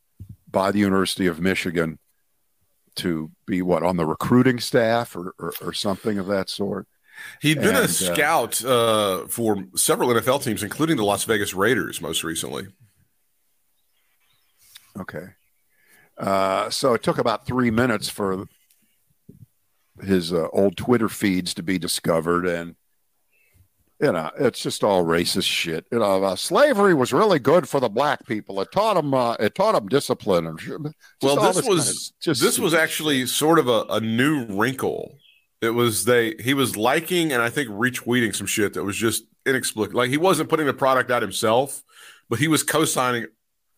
by 0.51 0.71
the 0.71 0.79
University 0.79 1.27
of 1.27 1.41
Michigan 1.41 1.99
to 2.97 3.31
be 3.47 3.63
what 3.63 3.83
on 3.83 3.97
the 3.97 4.05
recruiting 4.05 4.61
staff 4.61 5.17
or, 5.17 5.35
or, 5.39 5.53
or 5.63 5.73
something 5.73 6.19
of 6.19 6.27
that 6.27 6.51
sort. 6.51 6.87
He'd 7.41 7.59
been 7.59 7.69
and, 7.69 7.79
uh, 7.79 7.83
a 7.83 7.89
scout 7.89 8.65
uh, 8.65 9.27
for 9.27 9.65
several 9.77 10.11
NFL 10.11 10.43
teams, 10.43 10.63
including 10.63 10.97
the 10.97 11.05
Las 11.05 11.25
Vegas 11.25 11.55
Raiders 11.55 12.01
most 12.01 12.25
recently. 12.25 12.67
Okay. 14.99 15.27
Uh, 16.19 16.69
so 16.71 16.95
it 16.95 17.03
took 17.03 17.19
about 17.19 17.47
three 17.47 17.71
minutes 17.71 18.09
for 18.09 18.47
his 20.03 20.33
uh, 20.33 20.49
old 20.53 20.77
Twitter 20.77 21.09
feeds 21.09 21.55
to 21.55 21.63
be 21.63 21.79
discovered, 21.79 22.47
and 22.47 22.77
you 24.01 24.11
know, 24.11 24.31
it's 24.37 24.61
just 24.61 24.83
all 24.83 25.05
racist 25.05 25.45
shit. 25.45 25.87
You 25.93 26.01
know, 26.01 26.25
uh, 26.25 26.35
slavery 26.37 26.93
was 26.93 27.13
really 27.13 27.39
good 27.39 27.69
for 27.69 27.79
the 27.79 27.89
black 27.89 28.27
people. 28.27 28.61
It 28.61 28.73
taught 28.73 28.95
them, 28.95 29.15
uh, 29.15 29.37
it 29.39 29.55
taught 29.55 29.75
them 29.77 29.89
discipline. 29.89 30.47
And 30.47 30.95
well, 31.23 31.37
this 31.37 31.61
kind 31.61 31.69
was 31.69 31.89
of- 31.89 32.21
just 32.21 32.43
this 32.43 32.59
was 32.59 32.75
actually 32.75 33.27
sort 33.27 33.61
of 33.61 33.69
a, 33.69 33.85
a 33.91 34.01
new 34.01 34.45
wrinkle. 34.47 35.19
It 35.61 35.71
was 35.71 36.05
they 36.05 36.35
he 36.41 36.55
was 36.55 36.77
liking 36.77 37.33
and 37.33 37.41
I 37.41 37.49
think 37.49 37.69
retweeting 37.69 38.35
some 38.35 38.49
shit 38.49 38.75
that 38.75 38.83
was 38.83 38.97
just 38.97 39.25
inexplicable. 39.47 39.99
Like 39.99 40.11
he 40.11 40.17
wasn't 40.17 40.49
putting 40.49 40.67
the 40.67 40.75
product 40.75 41.13
out 41.13 41.23
himself, 41.23 41.85
but 42.29 42.41
he 42.41 42.49
was 42.49 42.65
co-signing 42.65 43.27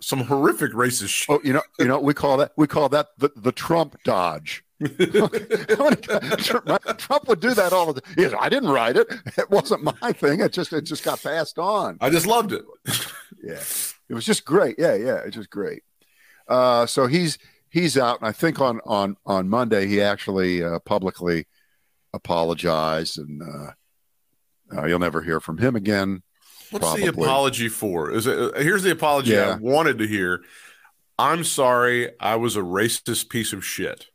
some 0.07 0.21
horrific 0.21 0.73
racist 0.73 1.09
shit. 1.09 1.31
Oh, 1.31 1.41
you 1.45 1.53
know, 1.53 1.63
you 1.79 1.87
know, 1.87 2.01
we 2.01 2.15
call 2.15 2.37
that 2.39 2.53
we 2.57 2.67
call 2.67 2.89
that 2.91 3.09
the, 3.19 3.31
the 3.37 3.53
Trump 3.53 3.97
dodge. 4.05 4.65
Trump 4.81 4.99
would 7.29 7.41
do 7.41 7.55
that 7.55 7.73
all 7.73 7.93
the 7.93 8.01
time. 8.01 8.15
Goes, 8.17 8.35
I 8.39 8.49
didn't 8.49 8.71
write 8.71 8.97
it. 8.97 9.07
It 9.39 9.51
wasn't 9.51 9.85
my 10.01 10.13
thing. 10.13 10.41
It 10.41 10.53
just 10.53 10.73
it 10.73 10.83
just 10.83 11.05
got 11.05 11.23
passed 11.23 11.59
on. 11.59 11.99
I 12.01 12.11
just 12.11 12.27
loved 12.27 12.53
it. 12.53 12.65
Yeah, 13.47 13.63
it 14.09 14.15
was 14.15 14.25
just 14.25 14.47
great. 14.47 14.77
Yeah, 14.79 14.95
yeah, 14.95 15.17
it's 15.17 15.37
just 15.37 15.51
great. 15.51 15.83
Uh, 16.49 16.87
so 16.87 17.07
he's 17.07 17.37
he's 17.69 17.99
out, 17.99 18.19
and 18.19 18.27
I 18.27 18.33
think 18.33 18.59
on 18.59 18.81
on 18.87 19.19
on 19.27 19.51
Monday 19.51 19.87
he 19.87 20.01
actually 20.01 20.63
uh, 20.65 20.79
publicly 20.79 21.47
apologized, 22.15 23.19
and 23.19 23.43
uh, 23.43 24.79
uh, 24.79 24.87
you'll 24.87 24.99
never 24.99 25.21
hear 25.21 25.41
from 25.41 25.59
him 25.59 25.77
again. 25.77 26.23
What's 26.71 26.95
the 26.95 27.07
apology 27.07 27.69
for? 27.69 28.11
Is 28.11 28.27
it 28.27 28.39
uh, 28.39 28.59
here's 28.59 28.83
the 28.83 28.91
apology 28.91 29.39
I 29.39 29.57
wanted 29.57 29.99
to 29.99 30.07
hear. 30.07 30.43
I'm 31.19 31.45
sorry, 31.45 32.11
I 32.19 32.37
was 32.37 32.57
a 32.57 32.61
racist 32.61 33.29
piece 33.29 33.53
of 33.53 33.65
shit. 33.65 34.07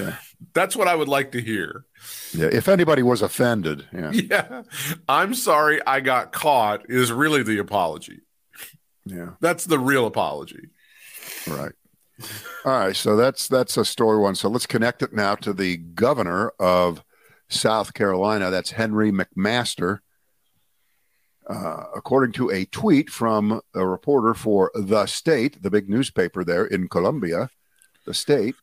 Yeah. 0.00 0.16
That's 0.54 0.74
what 0.74 0.88
I 0.88 0.94
would 0.94 1.08
like 1.08 1.32
to 1.32 1.40
hear. 1.40 1.84
Yeah, 2.32 2.48
if 2.50 2.68
anybody 2.68 3.02
was 3.02 3.22
offended, 3.22 3.86
yeah, 3.92 4.10
Yeah. 4.12 4.62
I'm 5.08 5.34
sorry 5.34 5.80
I 5.86 6.00
got 6.00 6.32
caught 6.32 6.86
is 6.88 7.12
really 7.12 7.42
the 7.42 7.58
apology. 7.58 8.20
yeah. 9.04 9.30
That's 9.40 9.66
the 9.66 9.78
real 9.78 10.06
apology. 10.06 10.68
Right. 11.46 11.72
All 12.64 12.78
right. 12.78 12.96
So 12.96 13.16
that's 13.16 13.48
that's 13.48 13.76
a 13.76 13.84
story 13.84 14.18
one. 14.18 14.34
So 14.34 14.48
let's 14.48 14.66
connect 14.66 15.02
it 15.02 15.12
now 15.12 15.34
to 15.36 15.52
the 15.52 15.76
governor 15.76 16.52
of 16.58 17.02
South 17.48 17.92
Carolina. 17.94 18.50
That's 18.50 18.70
Henry 18.72 19.12
McMaster. 19.12 19.98
Uh, 21.48 21.84
according 21.94 22.32
to 22.32 22.50
a 22.50 22.64
tweet 22.66 23.10
from 23.10 23.60
a 23.74 23.86
reporter 23.86 24.32
for 24.34 24.70
The 24.74 25.04
State, 25.06 25.62
the 25.62 25.70
big 25.70 25.90
newspaper 25.90 26.42
there 26.42 26.64
in 26.64 26.88
Columbia, 26.88 27.50
The 28.06 28.14
State, 28.14 28.54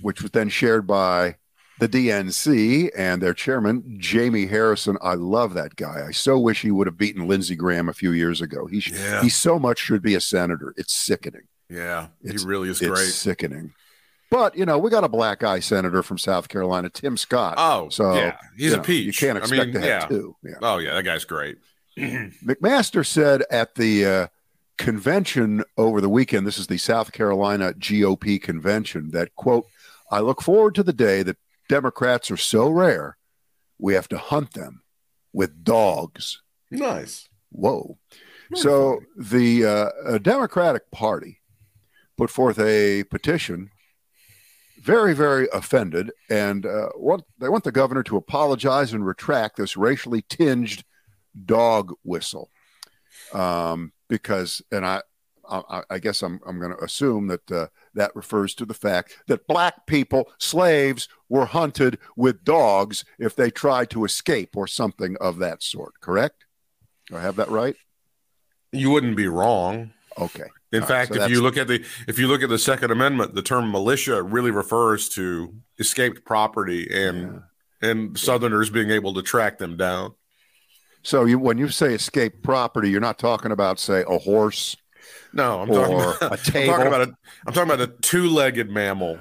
which 0.00 0.22
was 0.22 0.30
then 0.30 0.48
shared 0.48 0.86
by 0.86 1.36
the 1.80 1.88
DNC 1.88 2.90
and 2.96 3.20
their 3.20 3.34
chairman, 3.34 3.96
Jamie 3.98 4.46
Harrison. 4.46 4.96
I 5.02 5.14
love 5.14 5.54
that 5.54 5.74
guy. 5.74 6.04
I 6.06 6.12
so 6.12 6.38
wish 6.38 6.62
he 6.62 6.70
would 6.70 6.86
have 6.86 6.96
beaten 6.96 7.26
Lindsey 7.26 7.56
Graham 7.56 7.88
a 7.88 7.92
few 7.92 8.12
years 8.12 8.40
ago. 8.40 8.66
He, 8.66 8.78
sh- 8.78 8.92
Yeah. 8.92 9.22
he 9.22 9.28
so 9.28 9.58
much 9.58 9.80
should 9.80 10.00
be 10.02 10.14
a 10.14 10.20
senator. 10.20 10.72
It's 10.76 10.94
sickening. 10.94 11.48
Yeah. 11.68 12.08
It's- 12.22 12.42
he 12.42 12.46
really 12.48 12.68
is 12.68 12.80
It's 12.80 12.88
great. 12.88 13.08
sickening. 13.08 13.72
But 14.30 14.56
you 14.56 14.64
know, 14.66 14.78
we 14.78 14.90
got 14.90 15.04
a 15.04 15.08
black 15.08 15.40
guy 15.40 15.60
senator 15.60 16.02
from 16.02 16.18
South 16.18 16.48
Carolina, 16.48 16.88
Tim 16.88 17.16
Scott. 17.16 17.54
Oh, 17.56 17.88
so 17.88 18.14
yeah. 18.14 18.36
He's 18.56 18.66
you 18.68 18.74
a 18.74 18.76
know, 18.78 18.82
peach. 18.82 19.06
You 19.06 19.12
can't 19.12 19.38
I 19.38 19.42
expect 19.42 19.66
mean, 19.66 19.74
to 19.74 19.80
have 19.80 19.88
yeah. 20.02 20.06
two. 20.08 20.36
Yeah. 20.42 20.54
Oh, 20.62 20.78
yeah. 20.78 20.94
That 20.94 21.02
guy's 21.04 21.24
great. 21.24 21.58
McMaster 21.98 23.06
said 23.06 23.44
at 23.50 23.76
the 23.76 24.04
uh, 24.06 24.26
convention 24.78 25.62
over 25.76 26.00
the 26.00 26.08
weekend, 26.08 26.46
this 26.46 26.58
is 26.58 26.66
the 26.66 26.78
South 26.78 27.12
Carolina 27.12 27.72
GOP 27.74 28.40
convention, 28.42 29.10
that 29.12 29.34
quote, 29.36 29.66
I 30.10 30.20
look 30.20 30.42
forward 30.42 30.74
to 30.76 30.82
the 30.82 30.92
day 30.92 31.22
that 31.22 31.36
Democrats 31.68 32.30
are 32.30 32.36
so 32.36 32.68
rare, 32.68 33.16
we 33.78 33.94
have 33.94 34.08
to 34.08 34.18
hunt 34.18 34.54
them 34.54 34.82
with 35.32 35.64
dogs. 35.64 36.42
Nice. 36.70 37.28
Whoa. 37.50 37.98
Very 38.50 38.60
So 38.62 39.00
funny. 39.16 39.60
the 39.62 39.64
uh, 39.66 40.18
Democratic 40.18 40.90
Party 40.90 41.40
put 42.16 42.30
forth 42.30 42.58
a 42.58 43.04
petition, 43.04 43.70
very, 44.84 45.14
very 45.14 45.48
offended, 45.52 46.12
and 46.28 46.66
uh, 46.66 46.88
want, 46.96 47.24
they 47.38 47.48
want 47.48 47.64
the 47.64 47.72
governor 47.72 48.02
to 48.04 48.18
apologize 48.18 48.92
and 48.92 49.06
retract 49.06 49.56
this 49.56 49.76
racially 49.76 50.22
tinged 50.22 50.84
dog 51.46 51.92
whistle, 52.04 52.50
um, 53.32 53.92
because, 54.08 54.60
and 54.70 54.84
I, 54.84 55.00
I, 55.48 55.82
I 55.88 55.98
guess 55.98 56.22
I'm, 56.22 56.38
I'm 56.46 56.58
going 56.58 56.76
to 56.76 56.84
assume 56.84 57.28
that 57.28 57.50
uh, 57.50 57.68
that 57.94 58.14
refers 58.14 58.54
to 58.56 58.66
the 58.66 58.74
fact 58.74 59.16
that 59.26 59.46
black 59.46 59.86
people, 59.86 60.30
slaves, 60.38 61.08
were 61.28 61.46
hunted 61.46 61.98
with 62.16 62.44
dogs 62.44 63.04
if 63.18 63.34
they 63.34 63.50
tried 63.50 63.88
to 63.90 64.04
escape 64.04 64.56
or 64.56 64.66
something 64.66 65.16
of 65.20 65.38
that 65.38 65.62
sort. 65.62 66.00
Correct? 66.00 66.44
Do 67.08 67.16
I 67.16 67.20
have 67.20 67.36
that 67.36 67.50
right? 67.50 67.76
you 68.74 68.90
wouldn't 68.90 69.16
be 69.16 69.28
wrong. 69.28 69.92
Okay. 70.18 70.48
In 70.74 70.82
All 70.82 70.88
right, 70.88 71.08
fact, 71.08 71.14
so 71.14 71.22
if 71.22 71.30
you 71.30 71.40
look 71.42 71.56
at 71.56 71.68
the 71.68 71.84
if 72.08 72.18
you 72.18 72.26
look 72.26 72.42
at 72.42 72.48
the 72.48 72.58
Second 72.58 72.90
Amendment, 72.90 73.34
the 73.34 73.42
term 73.42 73.70
militia 73.70 74.22
really 74.22 74.50
refers 74.50 75.08
to 75.10 75.54
escaped 75.78 76.24
property 76.24 76.88
and 76.92 77.42
and 77.80 78.18
Southerners 78.18 78.70
being 78.70 78.90
able 78.90 79.14
to 79.14 79.22
track 79.22 79.58
them 79.58 79.76
down. 79.76 80.14
So 81.02 81.26
you, 81.26 81.38
when 81.38 81.58
you 81.58 81.68
say 81.68 81.94
escaped 81.94 82.42
property, 82.42 82.90
you're 82.90 83.00
not 83.00 83.18
talking 83.18 83.52
about, 83.52 83.78
say, 83.78 84.04
a 84.08 84.18
horse. 84.18 84.74
No, 85.34 85.60
I'm 85.60 85.70
Or 85.70 85.74
talking 85.74 86.00
a 86.00 86.08
about, 86.08 86.22
I'm 86.32 86.66
talking 86.66 86.86
about 86.86 87.00
a 87.02 87.14
I'm 87.46 87.52
talking 87.54 87.70
about 87.72 87.80
a 87.88 87.92
two-legged 88.00 88.70
mammal 88.70 89.18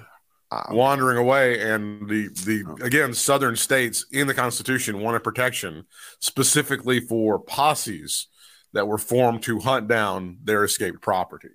Uh, 0.51 0.63
wandering 0.69 1.17
away, 1.17 1.60
and 1.62 2.07
the 2.07 2.29
the 2.45 2.63
Oh. 2.67 2.77
again 2.86 3.13
Southern 3.13 3.55
states 3.55 4.05
in 4.12 4.27
the 4.27 4.33
Constitution 4.33 5.00
wanted 5.01 5.24
protection 5.24 5.86
specifically 6.19 7.00
for 7.00 7.39
posses 7.39 8.27
that 8.74 8.88
were 8.88 8.98
formed 8.98 9.44
to 9.44 9.60
hunt 9.60 9.88
down 9.88 10.38
their 10.44 10.63
escaped 10.63 11.01
property. 11.01 11.50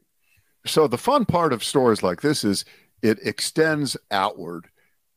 so 0.64 0.86
the 0.86 0.98
fun 0.98 1.24
part 1.24 1.52
of 1.52 1.62
stories 1.62 2.02
like 2.02 2.20
this 2.20 2.44
is 2.44 2.64
it 3.02 3.18
extends 3.22 3.96
outward, 4.10 4.66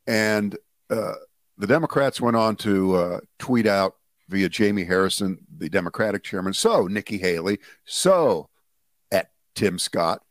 and 0.08 0.58
uh, 0.90 1.14
the 1.58 1.68
Democrats 1.68 2.20
went 2.22 2.36
on 2.36 2.56
to 2.58 2.96
uh, 2.96 3.20
tweet 3.40 3.68
out 3.68 3.96
via 4.30 4.50
Jamie 4.50 4.84
Harrison, 4.84 5.40
the 5.58 5.70
Democratic 5.70 6.24
chairman. 6.24 6.54
So 6.54 6.88
Nikki 6.88 7.18
Haley, 7.18 7.60
so 7.86 8.50
at 9.12 9.32
Tim 9.56 9.78
Scott, 9.78 10.24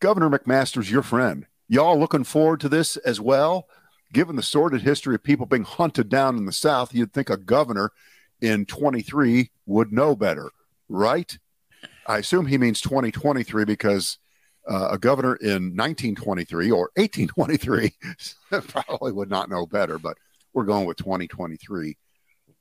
Governor 0.00 0.30
McMaster's 0.30 0.90
your 0.90 1.02
friend. 1.02 1.46
Y'all 1.68 1.98
looking 1.98 2.24
forward 2.24 2.60
to 2.60 2.68
this 2.68 2.96
as 2.98 3.20
well? 3.20 3.68
Given 4.12 4.36
the 4.36 4.42
sordid 4.42 4.82
history 4.82 5.14
of 5.14 5.22
people 5.22 5.44
being 5.44 5.64
hunted 5.64 6.08
down 6.08 6.38
in 6.38 6.46
the 6.46 6.52
South, 6.52 6.94
you'd 6.94 7.12
think 7.12 7.28
a 7.28 7.36
governor 7.36 7.92
in 8.40 8.64
23 8.64 9.50
would 9.66 9.92
know 9.92 10.16
better, 10.16 10.50
right? 10.88 11.38
I 12.06 12.18
assume 12.18 12.46
he 12.46 12.58
means 12.58 12.80
2023 12.80 13.64
because 13.64 14.18
uh, 14.68 14.88
a 14.92 14.98
governor 14.98 15.36
in 15.36 15.76
1923 15.76 16.70
or 16.70 16.90
1823 16.96 17.94
probably 18.68 19.12
would 19.12 19.30
not 19.30 19.50
know 19.50 19.66
better, 19.66 19.98
but 19.98 20.16
we're 20.52 20.64
going 20.64 20.86
with 20.86 20.96
2023 20.96 21.96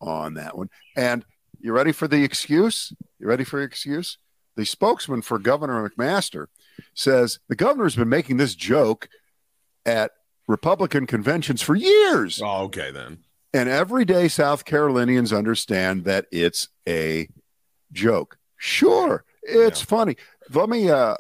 on 0.02 0.36
that 0.36 0.58
one. 0.58 0.70
And 0.96 1.26
you 1.60 1.74
ready 1.74 1.92
for 1.92 2.08
the 2.08 2.24
excuse? 2.24 2.94
You 3.20 3.28
ready 3.28 3.44
for 3.44 3.60
the 3.60 3.66
excuse? 3.66 4.18
The 4.56 4.66
spokesman 4.66 5.22
for 5.22 5.40
Governor 5.40 5.90
McMaster 5.90 6.48
says 6.94 7.40
the 7.48 7.56
governor's 7.56 7.96
been 7.96 8.10
making 8.10 8.38
this 8.38 8.56
joke 8.56 9.10
at 9.86 10.12
Republican 10.48 11.06
conventions 11.06 11.62
for 11.62 11.76
years. 11.76 12.42
Oh, 12.44 12.64
okay 12.66 12.92
then. 12.92 13.20
And 13.54 13.70
everyday 13.70 14.28
South 14.28 14.66
Carolinians 14.66 15.34
understand 15.34 16.04
that 16.06 16.26
it's 16.32 16.70
a 16.88 17.28
joke. 17.92 18.38
Sure, 18.58 19.24
it's 19.44 19.82
Yeah. 19.82 19.86
funny. 19.86 20.18
Let 20.50 20.70
me, 20.70 20.90
uh, 20.90 21.16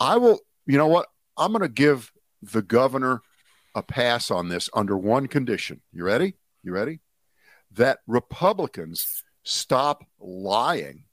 I 0.00 0.16
will, 0.16 0.40
you 0.66 0.76
know 0.78 0.86
what? 0.88 1.08
I'm 1.36 1.52
going 1.52 1.62
to 1.62 1.68
give 1.68 2.12
the 2.42 2.62
governor 2.62 3.22
a 3.74 3.82
pass 3.82 4.30
on 4.30 4.48
this 4.48 4.68
under 4.74 4.96
one 4.96 5.26
condition. 5.26 5.80
You 5.92 6.04
ready? 6.04 6.34
You 6.62 6.72
ready? 6.72 7.00
That 7.72 8.00
Republicans 8.06 9.22
stop 9.42 10.04
lying 10.20 11.04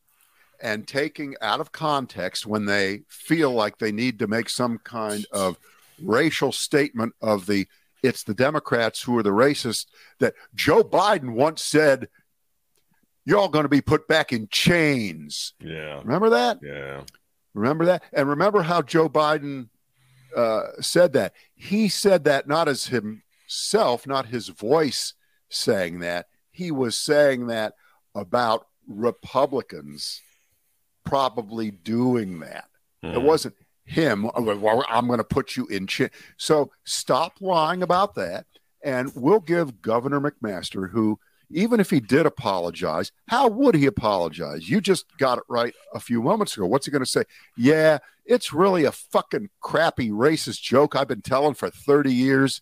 and 0.62 0.88
taking 0.88 1.36
out 1.42 1.60
of 1.60 1.72
context 1.72 2.46
when 2.46 2.66
they 2.66 3.02
feel 3.08 3.52
like 3.52 3.78
they 3.80 3.92
need 3.92 4.20
to 4.20 4.28
make 4.28 4.48
some 4.50 4.78
kind 4.80 5.26
of 5.32 5.58
racial 6.04 6.52
statement 6.52 7.14
of 7.22 7.46
the 7.48 7.68
it's 8.04 8.24
the 8.24 8.34
Democrats 8.34 9.04
who 9.04 9.16
are 9.18 9.24
the 9.24 9.30
racists 9.30 9.86
that 10.20 10.34
Joe 10.56 10.84
Biden 10.84 11.34
once 11.34 11.62
said, 11.64 12.10
You're 13.26 13.38
all 13.40 13.50
going 13.50 13.64
to 13.66 13.70
be 13.70 13.82
put 13.82 14.08
back 14.08 14.32
in 14.34 14.48
chains. 14.50 15.54
Yeah. 15.60 16.00
Remember 16.04 16.30
that? 16.32 16.60
Yeah. 16.64 17.02
Remember 17.54 17.86
that? 17.86 18.04
And 18.14 18.30
remember 18.30 18.62
how 18.62 18.82
Joe 18.82 19.10
Biden 19.10 19.70
uh, 20.36 20.64
said 20.80 21.14
that? 21.14 21.34
He 21.56 21.88
said 21.90 22.24
that 22.24 22.48
not 22.48 22.68
as 22.68 22.88
himself, 22.88 24.08
not 24.08 24.26
his 24.28 24.48
voice 24.50 25.14
saying 25.50 26.00
that. 26.00 26.28
He 26.52 26.72
was 26.72 26.98
saying 26.98 27.48
that 27.48 27.74
about 28.16 28.68
Republicans 28.88 30.22
probably 31.04 31.72
doing 31.72 32.40
that. 32.40 32.66
It 33.04 33.16
Mhm. 33.18 33.24
wasn't 33.24 33.56
him. 33.84 34.30
I'm 34.36 34.46
going 35.08 35.18
to 35.18 35.24
put 35.24 35.58
you 35.58 35.66
in. 35.68 35.88
Ch-. 35.88 36.10
So 36.38 36.72
stop 36.84 37.34
lying 37.42 37.84
about 37.84 38.16
that. 38.16 38.46
And 38.84 39.12
we'll 39.16 39.40
give 39.42 39.82
Governor 39.82 40.20
McMaster, 40.22 40.90
who, 40.90 41.20
even 41.54 41.80
if 41.80 41.90
he 41.90 42.00
did 42.00 42.26
apologize, 42.26 43.12
how 43.28 43.48
would 43.48 43.76
he 43.76 43.86
apologize? 43.86 44.70
You 44.70 44.82
just 44.82 45.06
got 45.18 45.38
it 45.38 45.44
right 45.50 45.74
a 45.94 46.00
few 46.00 46.22
moments 46.22 46.56
ago. 46.56 46.66
What's 46.66 46.86
he 46.86 46.92
going 46.92 47.04
to 47.04 47.10
say? 47.10 47.24
Yeah, 47.58 48.00
it's 48.26 48.54
really 48.54 48.86
a 48.86 48.92
fucking 48.92 49.50
crappy 49.60 50.10
racist 50.10 50.62
joke 50.62 50.96
I've 50.96 51.08
been 51.08 51.22
telling 51.22 51.54
for 51.54 51.70
30 51.70 52.14
years. 52.14 52.62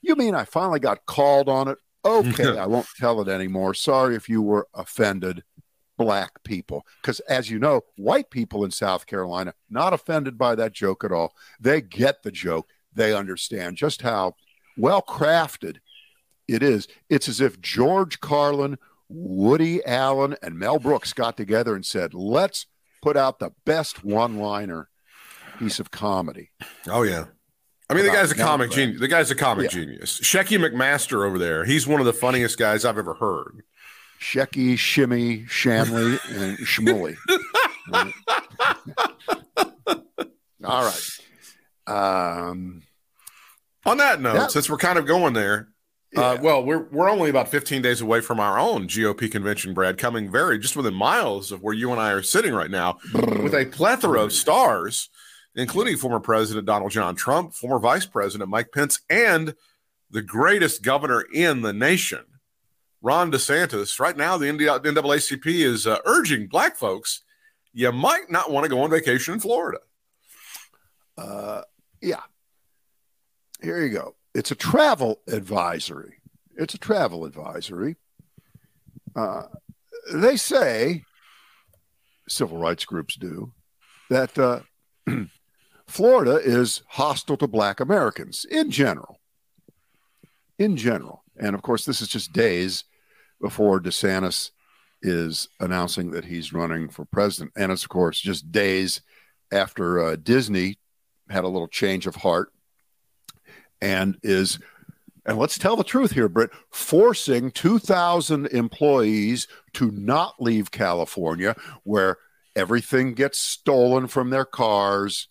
You 0.00 0.16
mean 0.16 0.34
I 0.34 0.44
finally 0.44 0.80
got 0.80 1.06
called 1.06 1.48
on 1.48 1.68
it? 1.68 1.78
Okay, 2.04 2.58
I 2.58 2.66
won't 2.66 2.86
tell 2.98 3.20
it 3.20 3.28
anymore. 3.28 3.74
Sorry 3.74 4.16
if 4.16 4.28
you 4.28 4.42
were 4.42 4.66
offended, 4.74 5.44
black 5.96 6.42
people. 6.44 6.86
Because 7.00 7.20
as 7.20 7.50
you 7.50 7.58
know, 7.58 7.82
white 7.96 8.30
people 8.30 8.64
in 8.64 8.70
South 8.70 9.06
Carolina, 9.06 9.54
not 9.70 9.92
offended 9.92 10.38
by 10.38 10.54
that 10.54 10.72
joke 10.72 11.04
at 11.04 11.12
all. 11.12 11.34
They 11.60 11.80
get 11.80 12.22
the 12.22 12.32
joke, 12.32 12.68
they 12.94 13.14
understand 13.14 13.76
just 13.76 14.02
how 14.02 14.34
well 14.76 15.02
crafted 15.02 15.78
it 16.48 16.62
is. 16.62 16.88
It's 17.08 17.28
as 17.28 17.40
if 17.40 17.60
George 17.60 18.20
Carlin, 18.20 18.78
Woody 19.08 19.84
Allen, 19.84 20.36
and 20.42 20.58
Mel 20.58 20.78
Brooks 20.78 21.12
got 21.12 21.36
together 21.36 21.74
and 21.74 21.84
said, 21.86 22.14
let's 22.14 22.66
put 23.02 23.16
out 23.16 23.38
the 23.38 23.50
best 23.64 24.04
one 24.04 24.38
liner 24.38 24.88
piece 25.58 25.78
of 25.80 25.90
comedy. 25.90 26.50
Oh, 26.88 27.02
yeah. 27.02 27.26
I 27.90 27.94
mean, 27.94 28.04
the 28.06 28.10
guy's 28.12 28.30
a 28.30 28.34
comic 28.34 28.70
genius. 28.70 29.00
The 29.00 29.08
guy's 29.08 29.30
a 29.30 29.34
comic 29.34 29.64
Yeah. 29.64 29.80
genius. 29.80 30.18
Shecky 30.20 30.58
McMaster 30.58 31.26
over 31.26 31.38
there. 31.38 31.64
He's 31.64 31.86
one 31.86 32.00
of 32.00 32.06
the 32.06 32.12
funniest 32.14 32.58
guys 32.58 32.84
I've 32.86 32.96
ever 32.96 33.14
heard. 33.14 33.62
Shecky, 34.20 34.74
Shemy, 34.74 35.48
Shanley, 35.48 36.18
and 36.30 36.56
Shmuley. 36.58 37.16
All 40.64 40.84
right. 40.84 41.18
Um, 41.86 42.82
On 43.84 43.96
that 43.98 44.20
note, 44.20 44.52
since 44.52 44.70
we're 44.70 44.76
kind 44.76 44.98
of 44.98 45.06
going 45.06 45.34
there, 45.34 45.68
uh, 46.16 46.36
well, 46.42 46.62
we're 46.64 46.84
we're 46.90 47.08
only 47.08 47.30
about 47.30 47.48
15 47.48 47.80
days 47.82 48.00
away 48.00 48.20
from 48.20 48.38
our 48.38 48.58
own 48.58 48.86
GOP 48.86 49.30
convention, 49.30 49.72
Brad, 49.72 49.96
coming 49.98 50.30
very 50.30 50.58
just 50.58 50.76
within 50.76 50.94
miles 50.94 51.50
of 51.52 51.62
where 51.62 51.74
you 51.74 51.90
and 51.90 52.00
I 52.00 52.12
are 52.12 52.22
sitting 52.22 52.52
right 52.54 52.70
now, 52.70 52.98
with 53.14 53.54
a 53.54 53.66
plethora 53.66 54.22
of 54.22 54.32
stars, 54.32 55.08
including 55.54 55.96
former 55.96 56.20
President 56.20 56.66
Donald 56.66 56.90
John 56.90 57.14
Trump, 57.14 57.54
former 57.54 57.78
Vice 57.78 58.06
President 58.06 58.50
Mike 58.50 58.72
Pence, 58.72 59.00
and 59.08 59.54
the 60.10 60.22
greatest 60.22 60.82
governor 60.82 61.22
in 61.32 61.62
the 61.62 61.72
nation, 61.72 62.24
Ron 63.00 63.32
DeSantis. 63.32 63.98
Right 63.98 64.16
now, 64.16 64.36
the 64.36 64.46
NAACP 64.46 65.46
is 65.46 65.86
uh, 65.86 65.98
urging 66.04 66.46
Black 66.46 66.76
folks, 66.76 67.22
you 67.72 67.90
might 67.90 68.30
not 68.30 68.50
want 68.50 68.64
to 68.64 68.68
go 68.68 68.82
on 68.82 68.90
vacation 68.90 69.34
in 69.34 69.40
Florida. 69.40 69.78
uh, 71.16 71.62
yeah. 72.00 72.20
Here 73.62 73.80
you 73.80 73.90
go. 73.90 74.16
It's 74.34 74.50
a 74.50 74.54
travel 74.54 75.20
advisory. 75.28 76.14
It's 76.56 76.74
a 76.74 76.78
travel 76.78 77.24
advisory. 77.24 77.96
Uh, 79.14 79.42
they 80.12 80.36
say, 80.36 81.04
civil 82.28 82.58
rights 82.58 82.84
groups 82.84 83.16
do, 83.16 83.52
that 84.08 84.38
uh, 84.38 84.60
Florida 85.86 86.36
is 86.36 86.82
hostile 86.88 87.36
to 87.36 87.46
black 87.46 87.80
Americans 87.80 88.46
in 88.50 88.70
general. 88.70 89.20
In 90.58 90.76
general. 90.76 91.24
And 91.36 91.54
of 91.54 91.62
course, 91.62 91.84
this 91.84 92.00
is 92.00 92.08
just 92.08 92.32
days 92.32 92.84
before 93.40 93.80
DeSantis 93.80 94.50
is 95.02 95.48
announcing 95.60 96.12
that 96.12 96.24
he's 96.24 96.52
running 96.52 96.88
for 96.88 97.04
president. 97.04 97.52
And 97.56 97.72
it's, 97.72 97.82
of 97.82 97.88
course, 97.88 98.20
just 98.20 98.52
days 98.52 99.02
after 99.50 100.00
uh, 100.00 100.16
Disney 100.16 100.78
had 101.28 101.44
a 101.44 101.48
little 101.48 101.68
change 101.68 102.06
of 102.06 102.16
heart 102.16 102.52
and 103.82 104.16
is 104.22 104.58
and 105.26 105.38
let's 105.38 105.58
tell 105.58 105.76
the 105.76 105.84
truth 105.84 106.12
here 106.12 106.28
Britt 106.28 106.50
forcing 106.70 107.50
2000 107.50 108.46
employees 108.46 109.46
to 109.74 109.90
not 109.90 110.40
leave 110.40 110.70
California 110.70 111.54
where 111.82 112.16
everything 112.56 113.12
gets 113.12 113.38
stolen 113.38 114.06
from 114.06 114.30
their 114.30 114.46
cars 114.46 115.28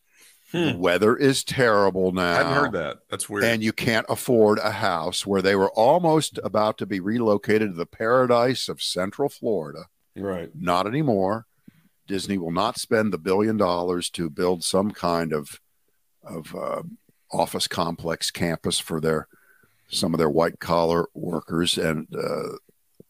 the 0.52 0.76
weather 0.78 1.16
is 1.16 1.46
terrible 1.46 2.12
now 2.12 2.34
I 2.34 2.36
hadn't 2.36 2.54
heard 2.54 2.72
that. 2.74 2.98
That's 3.10 3.30
weird. 3.30 3.46
and 3.46 3.64
you 3.64 3.72
can't 3.72 4.06
afford 4.10 4.60
a 4.60 4.72
house 4.72 5.26
where 5.26 5.42
they 5.42 5.56
were 5.56 5.72
almost 5.72 6.40
about 6.44 6.78
to 6.80 6.86
be 6.86 7.00
relocated 7.00 7.72
to 7.72 7.78
the 7.78 7.86
paradise 7.86 8.68
of 8.68 8.82
central 8.82 9.30
Florida 9.30 9.86
right. 10.16 10.52
not 10.54 10.88
anymore. 10.88 11.46
Disney 12.06 12.38
will 12.38 12.52
not 12.52 12.78
spend 12.78 13.14
the 13.14 13.18
billion 13.18 13.56
dollars 13.56 14.10
to 14.10 14.30
build 14.30 14.66
some 14.66 14.92
kind 14.92 15.32
of 15.32 15.62
of 16.24 16.54
uh, 16.56 16.84
office 17.34 17.68
complex 17.68 18.32
campus 18.32 18.80
for 18.80 19.00
their 19.00 19.28
some 19.90 20.14
of 20.14 20.18
their 20.20 20.30
white 20.30 20.60
collar 20.60 21.08
workers, 21.14 21.78
and 21.78 22.08
uh, 22.16 22.58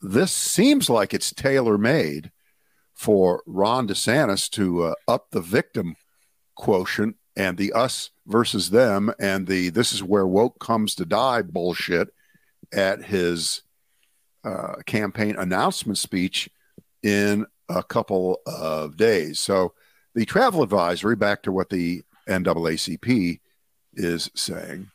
this 0.02 0.32
seems 0.32 0.90
like 0.90 1.14
it's 1.14 1.34
tailor 1.34 1.78
made 1.78 2.32
for 2.94 3.44
Ron 3.46 3.88
DeSantis 3.88 4.50
to 4.52 4.84
uh, 4.84 4.94
up 5.08 5.30
the 5.32 5.42
victim 5.42 5.96
quotient 6.56 7.16
and 7.36 7.58
the 7.58 7.72
us 7.74 8.10
versus 8.28 8.70
them 8.70 9.12
and 9.20 9.48
the 9.48 9.70
this 9.70 9.94
is 9.94 10.04
where 10.04 10.28
woke 10.28 10.60
comes 10.60 10.96
to 10.96 11.06
die 11.06 11.42
bullshit 11.42 12.10
at 12.74 13.04
his 13.04 13.64
uh, 14.44 14.76
campaign 14.86 15.36
announcement 15.38 15.98
speech 15.98 16.50
in 17.04 17.46
a 17.70 17.84
couple 17.84 18.42
of 18.46 18.98
days. 18.98 19.40
So 19.40 19.74
the 20.14 20.26
travel 20.26 20.62
advisory, 20.62 21.16
back 21.16 21.44
to 21.44 21.52
what 21.52 21.70
the 21.70 22.04
NAACP 22.28 23.40
is 23.94 24.30
saying, 24.36 24.90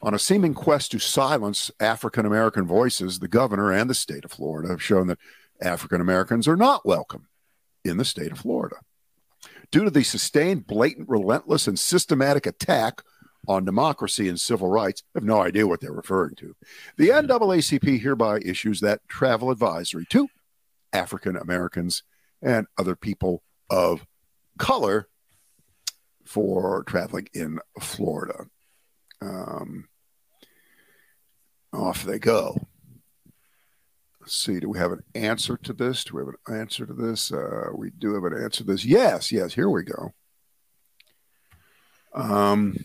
on 0.00 0.14
a 0.14 0.18
seeming 0.18 0.54
quest 0.54 0.92
to 0.92 0.98
silence 0.98 1.70
African 1.80 2.24
American 2.24 2.66
voices, 2.66 3.18
the 3.18 3.28
governor 3.28 3.72
and 3.72 3.90
the 3.90 3.94
state 3.94 4.24
of 4.24 4.32
Florida 4.32 4.68
have 4.68 4.82
shown 4.82 5.08
that 5.08 5.18
African 5.60 6.00
Americans 6.00 6.46
are 6.46 6.56
not 6.56 6.86
welcome 6.86 7.26
in 7.84 7.96
the 7.96 8.04
state 8.04 8.30
of 8.30 8.38
Florida. 8.38 8.76
Due 9.70 9.84
to 9.84 9.90
the 9.90 10.04
sustained, 10.04 10.66
blatant, 10.66 11.08
relentless, 11.08 11.66
and 11.66 11.78
systematic 11.78 12.46
attack 12.46 13.02
on 13.46 13.64
democracy 13.64 14.28
and 14.28 14.40
civil 14.40 14.68
rights, 14.68 15.02
I 15.14 15.18
have 15.18 15.24
no 15.24 15.42
idea 15.42 15.66
what 15.66 15.80
they're 15.80 15.92
referring 15.92 16.36
to. 16.36 16.54
The 16.96 17.08
NAACP 17.08 18.00
hereby 18.00 18.38
issues 18.44 18.80
that 18.80 19.00
travel 19.08 19.50
advisory 19.50 20.06
to 20.10 20.28
African 20.92 21.36
Americans 21.36 22.02
and 22.40 22.66
other 22.78 22.94
people 22.94 23.42
of 23.68 24.06
color 24.58 25.08
for 26.28 26.84
traveling 26.84 27.26
in 27.32 27.58
Florida. 27.80 28.44
Um, 29.22 29.88
off 31.72 32.04
they 32.04 32.18
go. 32.18 32.68
Let's 34.20 34.36
see. 34.36 34.60
Do 34.60 34.68
we 34.68 34.78
have 34.78 34.92
an 34.92 35.02
answer 35.14 35.56
to 35.56 35.72
this? 35.72 36.04
Do 36.04 36.16
we 36.16 36.20
have 36.20 36.28
an 36.28 36.60
answer 36.60 36.84
to 36.84 36.92
this? 36.92 37.32
Uh, 37.32 37.70
we 37.74 37.88
do 37.90 38.12
have 38.12 38.24
an 38.24 38.34
answer 38.42 38.58
to 38.58 38.64
this. 38.64 38.84
Yes, 38.84 39.32
yes. 39.32 39.54
Here 39.54 39.70
we 39.70 39.84
go. 39.84 40.12
Um, 42.12 42.76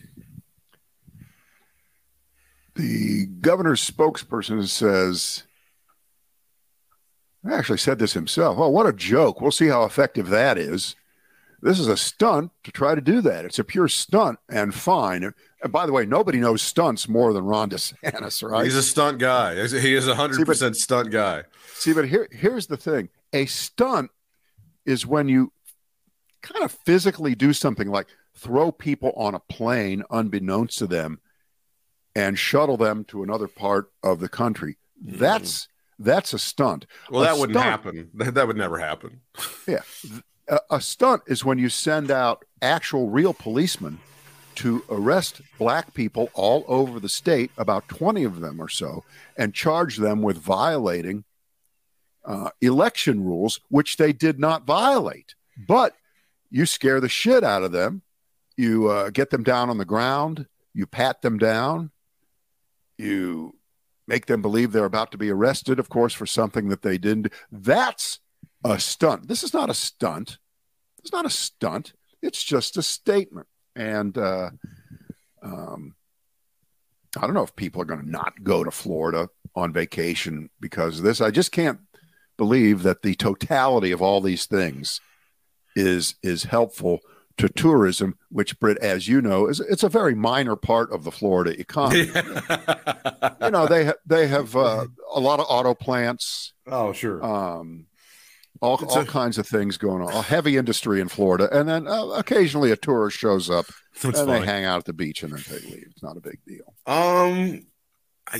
the 2.75 3.25
governor's 3.25 3.89
spokesperson 3.89 4.65
says, 4.69 5.43
I 7.45 7.53
actually 7.55 7.79
said 7.79 7.99
this 7.99 8.13
himself. 8.13 8.57
Oh, 8.57 8.69
what 8.69 8.87
a 8.87 8.93
joke. 8.93 9.41
We'll 9.41 9.51
see 9.51 9.67
how 9.67 9.83
effective 9.83 10.29
that 10.29 10.57
is. 10.57 10.95
This 11.63 11.79
is 11.79 11.87
a 11.87 11.95
stunt 11.95 12.51
to 12.65 12.71
try 12.73 12.93
to 12.93 12.99
do 12.99 13.21
that. 13.21 13.45
It's 13.45 13.57
a 13.57 13.63
pure 13.63 13.87
stunt 13.87 14.37
and 14.49 14.75
fine. 14.75 15.23
And 15.63 15.71
by 15.71 15.85
the 15.85 15.93
way, 15.93 16.05
nobody 16.05 16.37
knows 16.37 16.61
stunts 16.61 17.07
more 17.07 17.31
than 17.31 17.45
Ron 17.45 17.69
DeSantis, 17.69 18.47
right? 18.47 18.65
He's 18.65 18.75
a 18.75 18.83
stunt 18.83 19.17
guy. 19.17 19.55
He 19.55 19.95
is 19.95 20.09
a 20.09 20.15
hundred 20.15 20.45
percent 20.45 20.75
stunt 20.75 21.09
guy. 21.09 21.43
See, 21.75 21.93
but 21.93 22.09
here, 22.09 22.27
here's 22.31 22.67
the 22.67 22.75
thing: 22.75 23.07
a 23.31 23.45
stunt 23.45 24.11
is 24.85 25.07
when 25.07 25.29
you 25.29 25.53
kind 26.41 26.65
of 26.65 26.71
physically 26.85 27.33
do 27.33 27.53
something 27.53 27.87
like 27.87 28.07
throw 28.35 28.69
people 28.69 29.13
on 29.15 29.33
a 29.33 29.39
plane 29.39 30.03
unbeknownst 30.09 30.77
to 30.79 30.87
them 30.87 31.21
and 32.13 32.37
shuttle 32.37 32.75
them 32.75 33.05
to 33.05 33.23
another 33.23 33.47
part 33.47 33.89
of 34.03 34.19
the 34.19 34.27
country. 34.27 34.75
Hmm. 35.01 35.17
That's 35.17 35.69
that's 35.97 36.33
a 36.33 36.39
stunt. 36.39 36.87
Well, 37.09 37.21
A 37.21 37.25
that 37.27 37.37
wouldn't 37.37 37.57
happen. 37.57 38.09
That, 38.15 38.33
that 38.33 38.47
would 38.47 38.57
never 38.57 38.79
happen. 38.79 39.21
Yeah. 39.65 39.83
A, 40.47 40.59
a 40.71 40.81
stunt 40.81 41.23
is 41.27 41.45
when 41.45 41.57
you 41.57 41.69
send 41.69 42.11
out 42.11 42.45
actual 42.61 43.09
real 43.09 43.33
policemen 43.33 43.99
to 44.55 44.83
arrest 44.89 45.41
black 45.57 45.93
people 45.93 46.29
all 46.33 46.63
over 46.67 46.99
the 46.99 47.09
state, 47.09 47.51
about 47.57 47.87
20 47.87 48.23
of 48.23 48.39
them 48.39 48.61
or 48.61 48.69
so, 48.69 49.03
and 49.37 49.53
charge 49.53 49.97
them 49.97 50.21
with 50.21 50.37
violating 50.37 51.23
uh, 52.25 52.49
election 52.61 53.23
rules, 53.23 53.59
which 53.69 53.97
they 53.97 54.13
did 54.13 54.39
not 54.39 54.65
violate. 54.65 55.35
But 55.67 55.95
you 56.49 56.65
scare 56.65 56.99
the 56.99 57.09
shit 57.09 57.43
out 57.43 57.63
of 57.63 57.71
them. 57.71 58.01
You 58.55 58.87
uh, 58.89 59.09
get 59.09 59.31
them 59.31 59.43
down 59.43 59.69
on 59.69 59.77
the 59.77 59.85
ground. 59.85 60.47
You 60.73 60.85
pat 60.85 61.21
them 61.21 61.37
down. 61.37 61.91
You 62.97 63.55
make 64.07 64.27
them 64.27 64.41
believe 64.41 64.71
they're 64.71 64.85
about 64.85 65.11
to 65.11 65.17
be 65.17 65.31
arrested, 65.31 65.79
of 65.79 65.89
course, 65.89 66.13
for 66.13 66.25
something 66.25 66.69
that 66.69 66.81
they 66.81 66.97
didn't. 66.97 67.33
That's 67.51 68.19
a 68.63 68.79
stunt. 68.79 69.27
This 69.27 69.43
is 69.43 69.53
not 69.53 69.69
a 69.69 69.73
stunt. 69.73 70.37
It's 70.99 71.11
not 71.11 71.25
a 71.25 71.29
stunt. 71.29 71.93
It's 72.21 72.43
just 72.43 72.77
a 72.77 72.83
statement. 72.83 73.47
And 73.75 74.17
uh, 74.17 74.51
um, 75.41 75.95
I 77.17 77.21
don't 77.21 77.33
know 77.33 77.43
if 77.43 77.55
people 77.55 77.81
are 77.81 77.85
going 77.85 78.01
to 78.01 78.09
not 78.09 78.43
go 78.43 78.63
to 78.63 78.71
Florida 78.71 79.29
on 79.55 79.73
vacation 79.73 80.49
because 80.59 80.99
of 80.99 81.03
this. 81.03 81.21
I 81.21 81.31
just 81.31 81.51
can't 81.51 81.79
believe 82.37 82.83
that 82.83 83.01
the 83.01 83.15
totality 83.15 83.91
of 83.91 84.01
all 84.01 84.21
these 84.21 84.45
things 84.45 84.99
is 85.75 86.15
is 86.23 86.43
helpful 86.43 86.99
to 87.37 87.49
tourism, 87.49 88.15
which 88.29 88.59
Britt, 88.59 88.77
as 88.77 89.07
you 89.07 89.21
know, 89.21 89.47
is 89.47 89.59
it's 89.59 89.83
a 89.83 89.89
very 89.89 90.15
minor 90.15 90.55
part 90.55 90.91
of 90.91 91.03
the 91.03 91.11
Florida 91.11 91.59
economy. 91.59 92.01
you 93.41 93.51
know, 93.51 93.67
they 93.67 93.85
ha- 93.85 93.93
they 94.05 94.27
have 94.27 94.55
uh, 94.55 94.85
a 95.13 95.19
lot 95.19 95.39
of 95.39 95.45
auto 95.49 95.73
plants, 95.73 96.53
oh, 96.67 96.93
sure. 96.93 97.23
um, 97.23 97.87
all 98.63 98.83
all 98.89 98.99
a- 99.01 99.05
kinds 99.05 99.37
of 99.37 99.45
things 99.47 99.77
going 99.77 100.01
on. 100.01 100.11
A 100.13 100.21
heavy 100.21 100.57
industry 100.57 101.01
in 101.01 101.07
Florida, 101.09 101.49
and 101.51 101.67
then 101.67 101.87
uh, 101.87 102.05
occasionally 102.07 102.71
a 102.71 102.75
tourist 102.77 103.17
shows 103.17 103.49
up 103.49 103.65
and 104.03 104.13
they 104.29 104.41
hang 104.45 104.65
out 104.65 104.77
at 104.79 104.85
the 104.85 104.93
beach 104.93 105.21
and 105.23 105.33
then 105.33 105.43
they 105.49 105.59
leave. 105.69 105.87
It's 105.91 106.01
not 106.03 106.17
a 106.17 106.21
big 106.21 106.39
deal. 106.47 106.73
Um, 106.87 107.65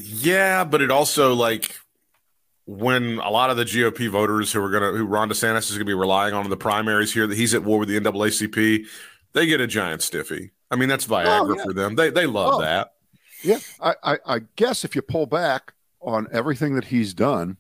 yeah, 0.02 0.64
but 0.64 0.82
it 0.82 0.90
also 0.92 1.34
like 1.34 1.76
when 2.66 3.20
a 3.20 3.30
lot 3.30 3.50
of 3.50 3.58
the 3.58 3.66
GOP 3.66 4.10
voters 4.10 4.52
who 4.54 4.64
are 4.64 4.70
gonna 4.70 4.92
who 4.94 5.06
Ron 5.06 5.30
DeSantis 5.30 5.70
is 5.70 5.74
gonna 5.74 5.86
be 5.86 5.94
relying 5.94 6.34
on 6.34 6.44
in 6.46 6.50
the 6.50 6.58
primaries 6.58 7.14
here 7.14 7.28
that 7.28 7.36
he's 7.38 7.54
at 7.54 7.64
war 7.64 7.80
with 7.80 7.90
the 7.90 8.00
NAACP, 8.00 8.86
they 9.34 9.46
get 9.46 9.60
a 9.62 9.68
giant 9.68 10.02
stiffy. 10.02 10.52
I 10.72 10.76
mean, 10.78 10.90
that's 10.90 11.06
Viagra 11.06 11.26
Oh, 11.52 11.56
yeah. 11.58 11.64
for 11.64 11.74
them. 11.74 11.96
They 11.96 12.10
they 12.10 12.26
love 12.26 12.56
Oh. 12.56 12.62
that. 12.62 12.94
Yeah, 13.44 13.60
I, 13.82 13.96
I, 14.04 14.18
I 14.26 14.40
guess 14.56 14.86
if 14.86 14.96
you 14.96 15.02
pull 15.02 15.26
back 15.26 15.74
on 16.00 16.28
everything 16.32 16.76
that 16.76 16.86
he's 16.86 17.14
done, 17.14 17.58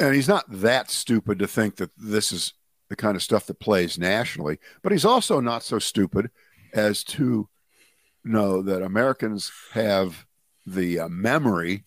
and 0.00 0.14
he's 0.14 0.28
not 0.28 0.46
that 0.48 0.90
stupid 0.90 1.38
to 1.38 1.46
think 1.46 1.76
that 1.76 1.90
this 1.96 2.32
is 2.32 2.54
the 2.88 2.96
kind 2.96 3.14
of 3.14 3.22
stuff 3.22 3.46
that 3.46 3.60
plays 3.60 3.98
nationally, 3.98 4.58
but 4.82 4.92
he's 4.92 5.04
also 5.04 5.40
not 5.40 5.62
so 5.62 5.78
stupid 5.78 6.30
as 6.72 7.04
to 7.04 7.48
know 8.24 8.62
that 8.62 8.82
Americans 8.82 9.52
have 9.72 10.26
the 10.66 11.00
uh, 11.00 11.08
memory 11.08 11.84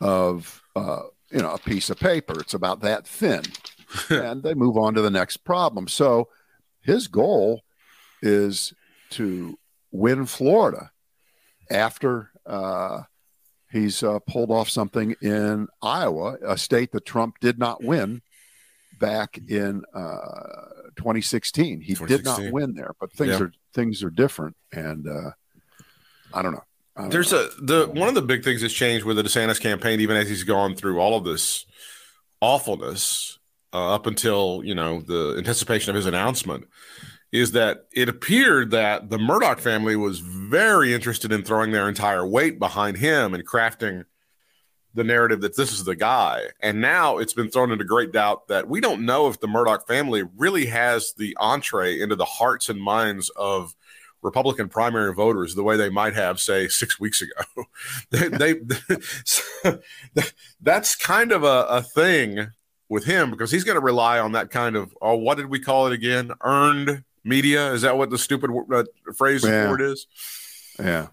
of 0.00 0.62
uh, 0.74 1.02
you 1.30 1.40
know 1.40 1.52
a 1.52 1.58
piece 1.58 1.88
of 1.88 1.98
paper. 1.98 2.38
It's 2.40 2.54
about 2.54 2.80
that 2.80 3.06
thin, 3.06 3.42
and 4.10 4.42
they 4.42 4.54
move 4.54 4.76
on 4.76 4.94
to 4.94 5.02
the 5.02 5.10
next 5.10 5.38
problem. 5.38 5.88
So 5.88 6.28
his 6.82 7.08
goal 7.08 7.62
is 8.22 8.72
to 9.10 9.58
win 9.92 10.26
Florida 10.26 10.90
after 11.70 12.30
uh, 12.46 13.02
he's 13.70 14.02
uh, 14.02 14.18
pulled 14.20 14.50
off 14.50 14.68
something 14.68 15.14
in 15.20 15.68
Iowa, 15.82 16.36
a 16.44 16.56
state 16.58 16.92
that 16.92 17.04
Trump 17.04 17.36
did 17.40 17.58
not 17.58 17.82
win 17.82 18.22
back 18.98 19.38
in 19.48 19.82
uh, 19.94 20.90
2016. 20.96 21.80
He 21.80 21.94
did 21.94 22.24
not 22.24 22.40
win 22.52 22.74
there, 22.74 22.94
but 23.00 23.12
things 23.12 23.30
Yeah. 23.30 23.46
are 23.46 23.52
things 23.72 24.02
are 24.02 24.10
different, 24.10 24.56
and 24.72 25.06
uh, 25.08 25.30
I 26.34 26.42
don't 26.42 26.52
know. 26.52 26.64
I 26.96 27.02
don't 27.02 27.10
There's 27.10 27.32
know. 27.32 27.48
a 27.58 27.64
the 27.64 27.86
one 27.88 28.08
of 28.08 28.14
the 28.14 28.22
big 28.22 28.42
things 28.44 28.60
that's 28.62 28.74
changed 28.74 29.04
with 29.06 29.16
the 29.16 29.22
DeSantis 29.22 29.60
campaign, 29.60 30.00
even 30.00 30.16
as 30.16 30.28
he's 30.28 30.44
gone 30.44 30.74
through 30.74 30.98
all 31.00 31.16
of 31.16 31.24
this 31.24 31.64
awfulness 32.40 33.38
uh, 33.72 33.94
up 33.94 34.06
until 34.06 34.62
you 34.64 34.74
know 34.74 35.00
the 35.00 35.36
anticipation 35.38 35.90
of 35.90 35.96
his 35.96 36.06
announcement, 36.06 36.66
is 37.32 37.52
that 37.52 37.86
it 37.92 38.08
appeared 38.08 38.70
that 38.72 39.10
the 39.10 39.18
Murdoch 39.18 39.60
family 39.60 39.96
was 39.96 40.18
very 40.18 40.92
interested 40.92 41.30
in 41.30 41.42
throwing 41.42 41.70
their 41.70 41.88
entire 41.88 42.26
weight 42.26 42.58
behind 42.58 42.96
him 42.96 43.34
and 43.34 43.46
crafting 43.46 44.04
the 44.94 45.04
narrative 45.04 45.40
that 45.40 45.56
this 45.56 45.72
is 45.72 45.84
the 45.84 45.94
guy. 45.94 46.42
And 46.60 46.80
now 46.80 47.18
it's 47.18 47.32
been 47.32 47.48
thrown 47.48 47.70
into 47.70 47.84
great 47.84 48.12
doubt 48.12 48.48
that 48.48 48.68
we 48.68 48.80
don't 48.80 49.06
know 49.06 49.28
if 49.28 49.38
the 49.38 49.46
Murdoch 49.46 49.86
family 49.86 50.24
really 50.36 50.66
has 50.66 51.12
the 51.16 51.36
entree 51.38 52.00
into 52.00 52.16
the 52.16 52.24
hearts 52.24 52.68
and 52.68 52.82
minds 52.82 53.30
of 53.36 53.76
Republican 54.22 54.68
primary 54.68 55.14
voters 55.14 55.54
the 55.54 55.62
way 55.62 55.76
they 55.76 55.88
might 55.88 56.14
have, 56.14 56.40
say, 56.40 56.66
six 56.66 56.98
weeks 56.98 57.22
ago. 57.22 57.64
they, 58.10 58.54
they 58.54 59.78
that's 60.60 60.96
kind 60.96 61.30
of 61.32 61.44
a, 61.44 61.66
a 61.68 61.82
thing 61.82 62.48
with 62.88 63.04
him 63.04 63.30
because 63.30 63.52
he's 63.52 63.64
going 63.64 63.76
to 63.76 63.80
rely 63.80 64.18
on 64.18 64.32
that 64.32 64.50
kind 64.50 64.76
of 64.76 64.92
oh, 65.00 65.14
what 65.14 65.36
did 65.36 65.46
we 65.46 65.60
call 65.60 65.86
it 65.86 65.92
again? 65.92 66.32
Earned 66.42 67.04
media. 67.24 67.72
Is 67.72 67.82
that 67.82 67.96
what 67.96 68.10
the 68.10 68.18
stupid 68.18 68.50
uh, 68.72 68.84
phrase 69.16 69.44
Yeah. 69.44 69.68
for 69.68 69.74
it 69.76 69.82
is? 69.92 70.06
yeah. 70.78 71.08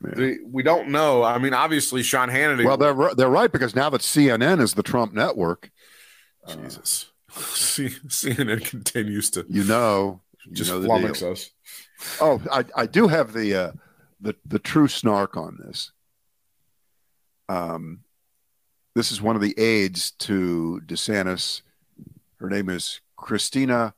The- 0.00 0.38
we 0.46 0.62
don't 0.62 0.88
know. 0.90 1.22
I 1.22 1.38
mean, 1.38 1.54
obviously, 1.54 2.02
Sean 2.02 2.28
Hannity. 2.28 2.64
Well, 2.64 2.76
they're 2.76 3.14
they're 3.14 3.28
right 3.30 3.50
because 3.50 3.74
now 3.74 3.88
that 3.90 4.02
CNN 4.02 4.60
is 4.60 4.74
the 4.74 4.82
Trump 4.82 5.14
network, 5.14 5.70
uh, 6.46 6.56
Jesus. 6.56 7.10
C- 7.30 7.88
CNN 8.08 8.64
continues 8.64 9.30
to 9.30 9.46
you 9.48 9.64
know, 9.64 10.20
you 10.46 10.52
just 10.52 10.70
know 10.70 10.80
flummox 10.80 11.20
deal. 11.20 11.32
us. 11.32 11.50
Oh, 12.20 12.42
I, 12.52 12.64
I 12.76 12.86
do 12.86 13.08
have 13.08 13.32
the 13.32 13.54
uh, 13.54 13.72
the 14.20 14.34
the 14.44 14.58
true 14.58 14.88
snark 14.88 15.36
on 15.38 15.58
this. 15.64 15.90
Um, 17.48 18.00
this 18.94 19.10
is 19.10 19.20
one 19.22 19.36
of 19.36 19.42
the 19.42 19.58
aides 19.58 20.10
to 20.12 20.80
DeSantis. 20.86 21.62
Her 22.38 22.48
name 22.50 22.68
is 22.68 23.00
Christina 23.16 23.94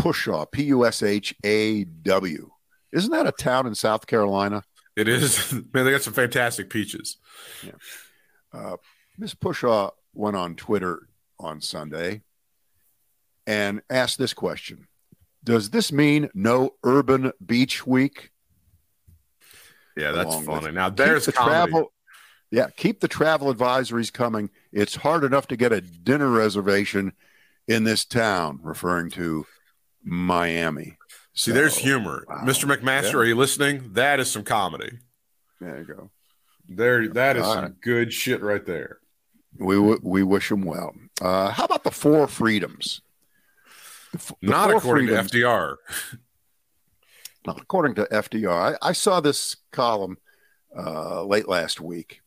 Pushaw, 0.00 0.50
P 0.50 0.64
U 0.64 0.86
S 0.86 1.02
H 1.02 1.34
A 1.44 1.84
W. 1.84 2.50
Isn't 2.92 3.10
that 3.10 3.26
a 3.26 3.32
town 3.32 3.66
in 3.66 3.74
South 3.74 4.06
Carolina? 4.06 4.64
It 4.96 5.08
is, 5.08 5.52
man, 5.72 5.84
they 5.84 5.90
got 5.90 6.02
some 6.02 6.14
fantastic 6.14 6.70
peaches. 6.70 7.18
Uh, 8.52 8.76
Ms. 9.18 9.34
Pushaw 9.34 9.90
went 10.14 10.36
on 10.36 10.56
Twitter 10.56 11.08
on 11.38 11.60
Sunday 11.60 12.22
and 13.46 13.82
asked 13.90 14.18
this 14.18 14.32
question 14.32 14.88
Does 15.44 15.70
this 15.70 15.92
mean 15.92 16.30
no 16.34 16.74
urban 16.82 17.32
beach 17.44 17.86
week? 17.86 18.30
Yeah, 19.96 20.12
that's 20.12 20.34
Along 20.34 20.46
funny. 20.46 20.72
Now, 20.72 20.88
there's 20.88 21.26
the 21.26 21.32
comedy. 21.32 21.72
travel. 21.72 21.92
Yeah, 22.50 22.68
keep 22.76 23.00
the 23.00 23.08
travel 23.08 23.54
advisories 23.54 24.12
coming. 24.12 24.50
It's 24.72 24.96
hard 24.96 25.24
enough 25.24 25.46
to 25.48 25.56
get 25.56 25.72
a 25.72 25.80
dinner 25.80 26.28
reservation 26.28 27.12
in 27.68 27.84
this 27.84 28.04
town, 28.04 28.58
referring 28.62 29.10
to 29.10 29.46
Miami. 30.02 30.96
See, 31.34 31.50
So, 31.50 31.52
there's 31.52 31.76
humor. 31.78 32.24
wow. 32.28 32.42
Mr. 32.44 32.64
McMaster, 32.74 33.12
Yeah. 33.12 33.18
are 33.18 33.24
you 33.24 33.36
listening? 33.36 33.92
That 33.92 34.20
is 34.20 34.30
some 34.30 34.42
comedy. 34.44 34.98
There 35.60 35.78
you 35.78 35.84
go. 35.84 36.10
There, 36.68 37.08
that 37.08 37.36
is 37.36 37.44
All 37.44 37.54
some 37.54 37.64
right. 37.64 37.80
good 37.80 38.12
shit 38.12 38.42
right 38.42 38.64
there. 38.64 38.98
We 39.58 39.74
w- 39.76 40.00
we 40.02 40.22
wish 40.22 40.50
him 40.50 40.62
well. 40.62 40.94
Uh, 41.20 41.50
how 41.50 41.64
about 41.64 41.82
the 41.84 41.90
four 41.90 42.26
freedoms? 42.28 43.00
The 44.12 44.18
f- 44.18 44.32
the 44.40 44.48
Not 44.50 44.70
according 44.70 45.08
freedoms- 45.08 45.30
to 45.32 45.38
FDR. 45.38 45.76
Not 47.46 47.60
according 47.60 47.94
to 47.96 48.06
FDR. 48.12 48.76
I, 48.82 48.88
I 48.90 48.92
saw 48.92 49.20
this 49.20 49.56
column 49.72 50.18
uh, 50.76 51.24
late 51.24 51.48
last 51.48 51.80
week 51.80 52.20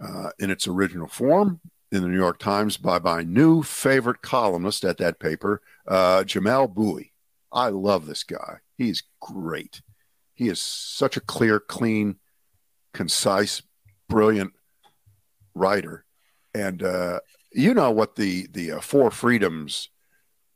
uh, 0.00 0.30
in 0.38 0.50
its 0.50 0.66
original 0.66 1.08
form 1.08 1.60
in 1.92 2.02
the 2.02 2.08
New 2.08 2.16
York 2.16 2.38
Times 2.38 2.78
by 2.78 2.98
my 2.98 3.22
new 3.22 3.62
favorite 3.62 4.22
columnist 4.22 4.82
at 4.82 4.96
that 4.96 5.20
paper, 5.20 5.60
uh, 5.86 6.24
Jamelle 6.24 6.72
Bouie. 6.72 7.12
I 7.52 7.68
love 7.68 8.06
this 8.06 8.24
guy. 8.24 8.60
He's 8.78 9.02
great. 9.20 9.82
He 10.32 10.48
is 10.48 10.60
such 10.60 11.18
a 11.18 11.20
clear, 11.20 11.60
clean, 11.60 12.16
concise, 12.94 13.62
brilliant 14.08 14.54
writer. 15.54 16.06
And 16.54 16.82
uh, 16.82 17.20
you 17.52 17.74
know 17.74 17.90
what 17.90 18.16
the 18.16 18.48
the 18.50 18.72
uh, 18.72 18.80
four 18.80 19.10
freedoms 19.10 19.90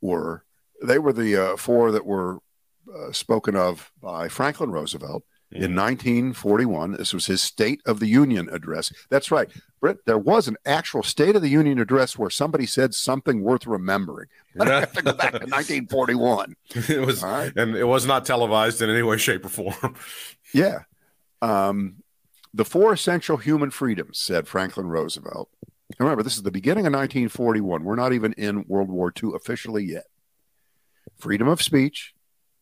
were? 0.01 0.43
They 0.83 0.97
were 0.97 1.13
the 1.13 1.35
uh, 1.35 1.57
four 1.57 1.91
that 1.91 2.05
were 2.05 2.39
uh, 2.93 3.11
spoken 3.11 3.55
of 3.55 3.91
by 4.01 4.27
Franklin 4.27 4.71
Roosevelt 4.71 5.23
in 5.51 5.75
1941. 5.75 6.93
This 6.93 7.13
was 7.13 7.25
his 7.27 7.41
State 7.41 7.81
of 7.85 7.99
the 7.99 8.07
Union 8.07 8.49
address. 8.51 8.91
That's 9.09 9.31
right, 9.31 9.49
Britt. 9.79 10.05
There 10.05 10.17
was 10.17 10.47
an 10.47 10.57
actual 10.65 11.03
State 11.03 11.35
of 11.35 11.41
the 11.41 11.49
Union 11.49 11.79
address 11.79 12.17
where 12.17 12.29
somebody 12.29 12.65
said 12.65 12.93
something 12.93 13.41
worth 13.41 13.65
remembering. 13.65 14.27
But 14.55 14.71
I 14.71 14.79
have 14.79 14.93
to 14.93 15.03
go 15.03 15.13
back 15.13 15.33
to 15.33 15.37
1941. 15.47 16.55
it 16.89 17.05
was, 17.05 17.21
right. 17.21 17.55
and 17.55 17.75
it 17.75 17.83
was 17.83 18.07
not 18.07 18.25
televised 18.25 18.81
in 18.81 18.89
any 18.89 19.03
way, 19.03 19.17
shape, 19.17 19.45
or 19.45 19.49
form. 19.49 19.95
Yeah. 20.53 20.79
Um, 21.41 21.97
the 22.53 22.65
four 22.65 22.93
essential 22.93 23.37
human 23.37 23.69
freedoms, 23.69 24.17
said 24.17 24.47
Franklin 24.47 24.87
Roosevelt. 24.87 25.49
Remember, 25.99 26.23
this 26.23 26.37
is 26.37 26.43
the 26.43 26.51
beginning 26.51 26.87
of 26.87 26.93
1941. 26.93 27.83
We're 27.83 27.95
not 27.95 28.13
even 28.13 28.33
in 28.33 28.65
World 28.67 28.89
War 28.89 29.13
II 29.21 29.31
officially 29.35 29.83
yet. 29.83 30.05
Freedom 31.17 31.47
of 31.47 31.61
speech 31.61 32.13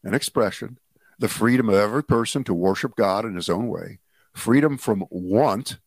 and 0.03 0.13
expression, 0.15 0.79
the 1.19 1.28
freedom 1.28 1.69
of 1.69 1.75
every 1.75 2.04
person 2.04 2.43
to 2.45 2.54
worship 2.54 2.95
God 2.95 3.25
in 3.25 3.36
his 3.36 3.49
own 3.49 3.67
way, 3.67 3.99
freedom 4.34 4.78
from 4.78 5.06
want. 5.10 5.80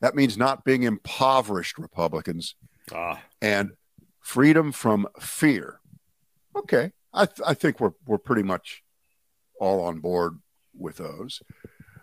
That 0.00 0.14
means 0.14 0.36
not 0.36 0.64
being 0.64 0.82
impoverished, 0.82 1.78
Republicans, 1.78 2.56
Ah, 2.92 3.22
and 3.40 3.72
freedom 4.20 4.72
from 4.72 5.06
fear. 5.18 5.80
Okay, 6.56 6.92
I, 7.12 7.26
th- 7.26 7.40
I 7.46 7.54
think 7.54 7.80
we're 7.80 7.92
we're 8.06 8.18
pretty 8.18 8.42
much 8.42 8.82
all 9.58 9.80
on 9.82 10.00
board 10.00 10.40
with 10.76 10.96
those. 10.96 11.40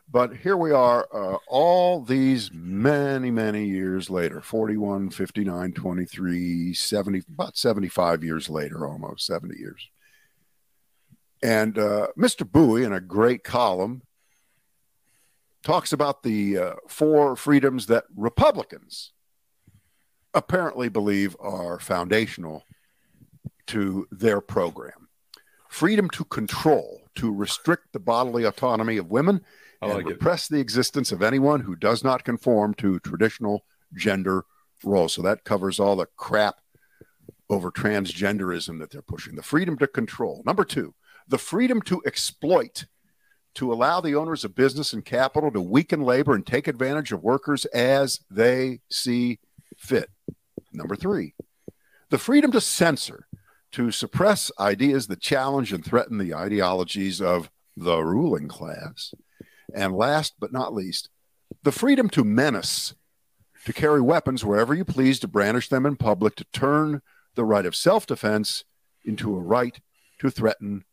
But 0.09 0.37
here 0.37 0.57
we 0.57 0.71
are, 0.71 1.07
uh, 1.13 1.37
all 1.47 2.01
these 2.03 2.51
many, 2.51 3.31
many 3.31 3.65
years 3.65 4.09
later 4.09 4.41
41, 4.41 5.09
59, 5.09 5.71
23, 5.71 6.73
70, 6.73 7.21
about 7.33 7.55
75 7.55 8.21
years 8.21 8.49
later, 8.49 8.85
almost 8.85 9.25
70 9.25 9.57
years. 9.57 9.89
And 11.43 11.77
uh, 11.77 12.07
Mr. 12.17 12.49
Bouie, 12.49 12.83
in 12.85 12.93
a 12.93 12.99
great 12.99 13.43
column, 13.43 14.03
talks 15.63 15.91
about 15.93 16.23
the 16.23 16.57
uh, 16.57 16.73
four 16.87 17.35
freedoms 17.35 17.87
that 17.87 18.05
Republicans 18.15 19.11
apparently 20.33 20.89
believe 20.89 21.35
are 21.39 21.79
foundational 21.79 22.63
to 23.67 24.07
their 24.11 24.41
program 24.41 25.01
freedom 25.71 26.09
to 26.09 26.25
control, 26.25 27.01
to 27.15 27.33
restrict 27.33 27.93
the 27.93 27.99
bodily 27.99 28.43
autonomy 28.43 28.97
of 28.97 29.09
women, 29.09 29.41
and 29.81 29.93
like 29.93 30.05
it. 30.05 30.09
repress 30.09 30.49
the 30.49 30.59
existence 30.59 31.13
of 31.13 31.23
anyone 31.23 31.61
who 31.61 31.77
does 31.77 32.03
not 32.03 32.25
conform 32.25 32.73
to 32.73 32.99
traditional 32.99 33.63
gender 33.95 34.43
roles. 34.83 35.13
So 35.13 35.21
that 35.21 35.45
covers 35.45 35.79
all 35.79 35.95
the 35.95 36.07
crap 36.17 36.55
over 37.49 37.71
transgenderism 37.71 38.79
that 38.79 38.91
they're 38.91 39.01
pushing. 39.01 39.35
The 39.35 39.43
freedom 39.43 39.77
to 39.77 39.87
control. 39.87 40.43
Number 40.45 40.65
two, 40.65 40.93
the 41.27 41.37
freedom 41.37 41.81
to 41.83 42.01
exploit, 42.05 42.85
to 43.55 43.71
allow 43.71 44.01
the 44.01 44.15
owners 44.15 44.43
of 44.43 44.55
business 44.55 44.93
and 44.93 45.03
capital 45.05 45.51
to 45.51 45.61
weaken 45.61 46.01
labor 46.01 46.33
and 46.33 46.45
take 46.45 46.67
advantage 46.67 47.11
of 47.11 47.23
workers 47.23 47.65
as 47.65 48.19
they 48.29 48.79
see 48.89 49.39
fit. 49.77 50.09
Number 50.73 50.95
three, 50.95 51.33
the 52.09 52.17
freedom 52.17 52.51
to 52.51 52.61
censor, 52.61 53.27
to 53.73 53.91
suppress 53.91 54.51
ideas 54.59 55.07
that 55.07 55.21
challenge 55.21 55.71
and 55.71 55.83
threaten 55.83 56.17
the 56.17 56.33
ideologies 56.33 57.21
of 57.21 57.49
the 57.77 58.03
ruling 58.03 58.47
class. 58.47 59.13
And 59.73 59.95
last 59.95 60.35
but 60.39 60.51
not 60.51 60.73
least, 60.73 61.09
the 61.63 61.71
freedom 61.71 62.09
to 62.09 62.23
menace, 62.23 62.93
to 63.65 63.73
carry 63.73 64.01
weapons 64.01 64.43
wherever 64.43 64.73
you 64.73 64.83
please, 64.83 65.19
to 65.19 65.27
brandish 65.27 65.69
them 65.69 65.85
in 65.85 65.95
public, 65.95 66.35
to 66.35 66.45
turn 66.51 67.01
the 67.35 67.45
right 67.45 67.65
of 67.65 67.75
self 67.75 68.05
defense 68.05 68.65
into 69.05 69.35
a 69.35 69.39
right 69.39 69.79
to 70.19 70.29
threaten 70.29 70.83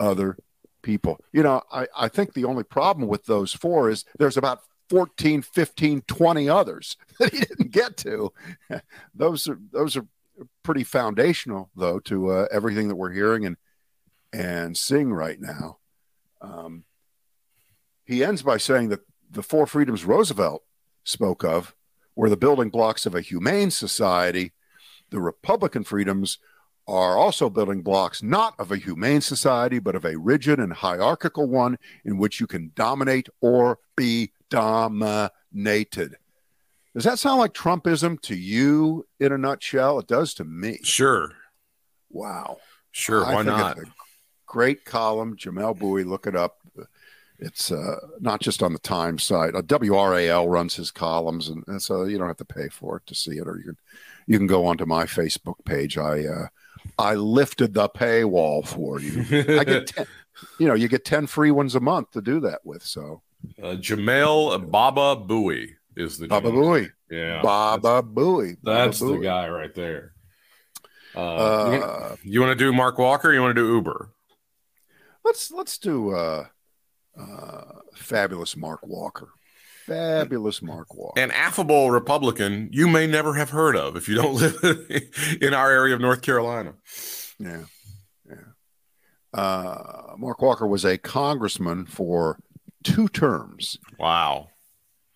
other 0.00 0.38
people. 0.82 1.18
You 1.32 1.42
know, 1.42 1.62
I, 1.72 1.86
I 1.96 2.08
think 2.08 2.32
the 2.32 2.44
only 2.44 2.64
problem 2.64 3.08
with 3.08 3.26
those 3.26 3.52
four 3.52 3.90
is 3.90 4.04
there's 4.18 4.36
about 4.36 4.60
14, 4.88 5.42
15, 5.42 6.02
20 6.02 6.48
others 6.48 6.96
that 7.18 7.32
he 7.32 7.40
didn't 7.40 7.72
get 7.72 7.96
to. 7.98 8.32
those 9.14 9.48
are 9.48 9.58
those 9.72 9.96
are 9.96 10.06
pretty 10.62 10.84
foundational 10.84 11.70
though 11.74 11.98
to 11.98 12.30
uh, 12.30 12.46
everything 12.52 12.88
that 12.88 12.96
we're 12.96 13.12
hearing 13.12 13.46
and 13.46 13.56
and 14.32 14.76
seeing 14.76 15.12
right 15.12 15.40
now. 15.40 15.78
Um, 16.40 16.84
he 18.04 18.22
ends 18.22 18.42
by 18.42 18.58
saying 18.58 18.90
that 18.90 19.00
the 19.30 19.42
four 19.42 19.66
freedoms 19.66 20.04
Roosevelt 20.04 20.62
spoke 21.04 21.42
of 21.44 21.74
were 22.14 22.30
the 22.30 22.36
building 22.36 22.70
blocks 22.70 23.06
of 23.06 23.14
a 23.14 23.20
humane 23.20 23.70
society. 23.70 24.52
The 25.10 25.20
Republican 25.20 25.84
freedoms 25.84 26.38
are 26.88 27.16
also 27.16 27.50
building 27.50 27.82
blocks 27.82 28.22
not 28.22 28.54
of 28.58 28.70
a 28.70 28.76
humane 28.76 29.20
society, 29.20 29.78
but 29.78 29.96
of 29.96 30.04
a 30.04 30.16
rigid 30.16 30.60
and 30.60 30.72
hierarchical 30.72 31.46
one 31.48 31.78
in 32.04 32.16
which 32.18 32.38
you 32.40 32.46
can 32.46 32.70
dominate 32.76 33.28
or 33.40 33.78
be 33.96 34.32
dominated. 34.50 36.16
Does 36.94 37.04
that 37.04 37.18
sound 37.18 37.40
like 37.40 37.52
Trumpism 37.52 38.20
to 38.22 38.34
you 38.34 39.06
in 39.20 39.32
a 39.32 39.38
nutshell? 39.38 39.98
It 39.98 40.06
does 40.06 40.32
to 40.34 40.44
me. 40.44 40.78
Sure, 40.82 41.32
Wow. 42.10 42.58
sure. 42.92 43.24
I 43.24 43.34
Why 43.34 43.42
not? 43.42 43.78
great 44.46 44.84
column. 44.84 45.36
Jamelle 45.36 45.78
Bouie, 45.78 46.04
look 46.04 46.26
it 46.26 46.36
up. 46.36 46.58
It's 47.38 47.70
uh, 47.70 47.96
not 48.20 48.40
just 48.40 48.62
on 48.62 48.72
the 48.72 48.78
Times 48.78 49.24
site. 49.24 49.54
Uh, 49.54 49.60
WRAL 49.60 50.48
runs 50.48 50.74
his 50.76 50.90
columns, 50.90 51.50
and, 51.50 51.62
and 51.66 51.82
so 51.82 52.04
you 52.04 52.16
don't 52.16 52.28
have 52.28 52.38
to 52.38 52.46
pay 52.46 52.68
for 52.70 52.96
it 52.96 53.06
to 53.08 53.14
see 53.14 53.32
it, 53.32 53.46
or 53.46 53.58
you 53.58 53.64
can 53.64 53.76
you 54.26 54.38
can 54.38 54.46
go 54.46 54.64
onto 54.64 54.86
my 54.86 55.04
Facebook 55.04 55.62
page. 55.66 55.98
I 55.98 56.24
uh, 56.24 56.46
I 56.98 57.14
lifted 57.14 57.74
the 57.74 57.88
paywall 57.88 58.66
for 58.66 59.00
you. 59.00 59.20
I 59.58 59.64
get 59.64 59.86
ten, 59.94 60.06
you 60.58 60.66
know, 60.66 60.74
you 60.74 60.88
get 60.88 61.04
ten 61.04 61.26
free 61.26 61.50
ones 61.50 61.74
a 61.74 61.80
month 61.80 62.10
to 62.12 62.22
do 62.22 62.40
that 62.40 62.60
with. 62.64 62.82
So 62.82 63.22
Uh, 63.62 63.76
Jamel 63.76 64.70
Baba 64.70 65.16
Bowie 65.16 65.76
is 65.96 66.18
the 66.18 66.26
Baba. 66.28 66.50
Bowie, 66.50 66.88
Yeah, 67.10 67.42
Baba 67.42 68.02
Bowie, 68.02 68.56
Baba 68.62 68.84
that's 68.86 68.98
the 69.00 69.06
Booey. 69.06 69.22
guy 69.22 69.48
right 69.48 69.74
there. 69.74 70.12
Uh, 71.14 71.70
you, 71.72 71.80
want, 71.80 71.82
Uh, 71.84 72.16
you 72.24 72.40
want 72.40 72.58
to 72.58 72.64
do 72.64 72.72
Mark 72.72 72.98
Walker? 72.98 73.30
Or 73.30 73.32
you 73.34 73.40
want 73.40 73.54
to 73.56 73.62
do 73.62 73.72
Uber? 73.74 74.10
let's 75.24 75.50
let's 75.50 75.76
do 75.78 76.10
uh, 76.14 76.46
uh, 77.18 77.62
fabulous 77.94 78.56
Mark 78.56 78.86
Walker, 78.86 79.30
fabulous 79.86 80.62
Mark 80.62 80.94
Walker. 80.94 81.20
An 81.20 81.30
affable 81.30 81.90
Republican 81.90 82.68
you 82.72 82.88
may 82.88 83.06
never 83.06 83.34
have 83.34 83.50
heard 83.50 83.76
of 83.76 83.96
if 83.96 84.08
you 84.08 84.14
don't 84.16 84.34
live 84.62 84.86
in 85.40 85.54
our 85.54 85.70
area 85.70 85.94
of 85.94 86.00
North 86.00 86.22
Carolina. 86.22 86.74
Yeah. 87.38 87.64
Yeah. 88.28 88.36
Uh, 89.40 90.14
Mark 90.18 90.40
Walker 90.40 90.66
was 90.66 90.84
a 90.84 90.98
congressman 90.98 91.86
for 91.86 92.38
two 92.84 93.08
terms, 93.08 93.78
Wow. 93.98 94.48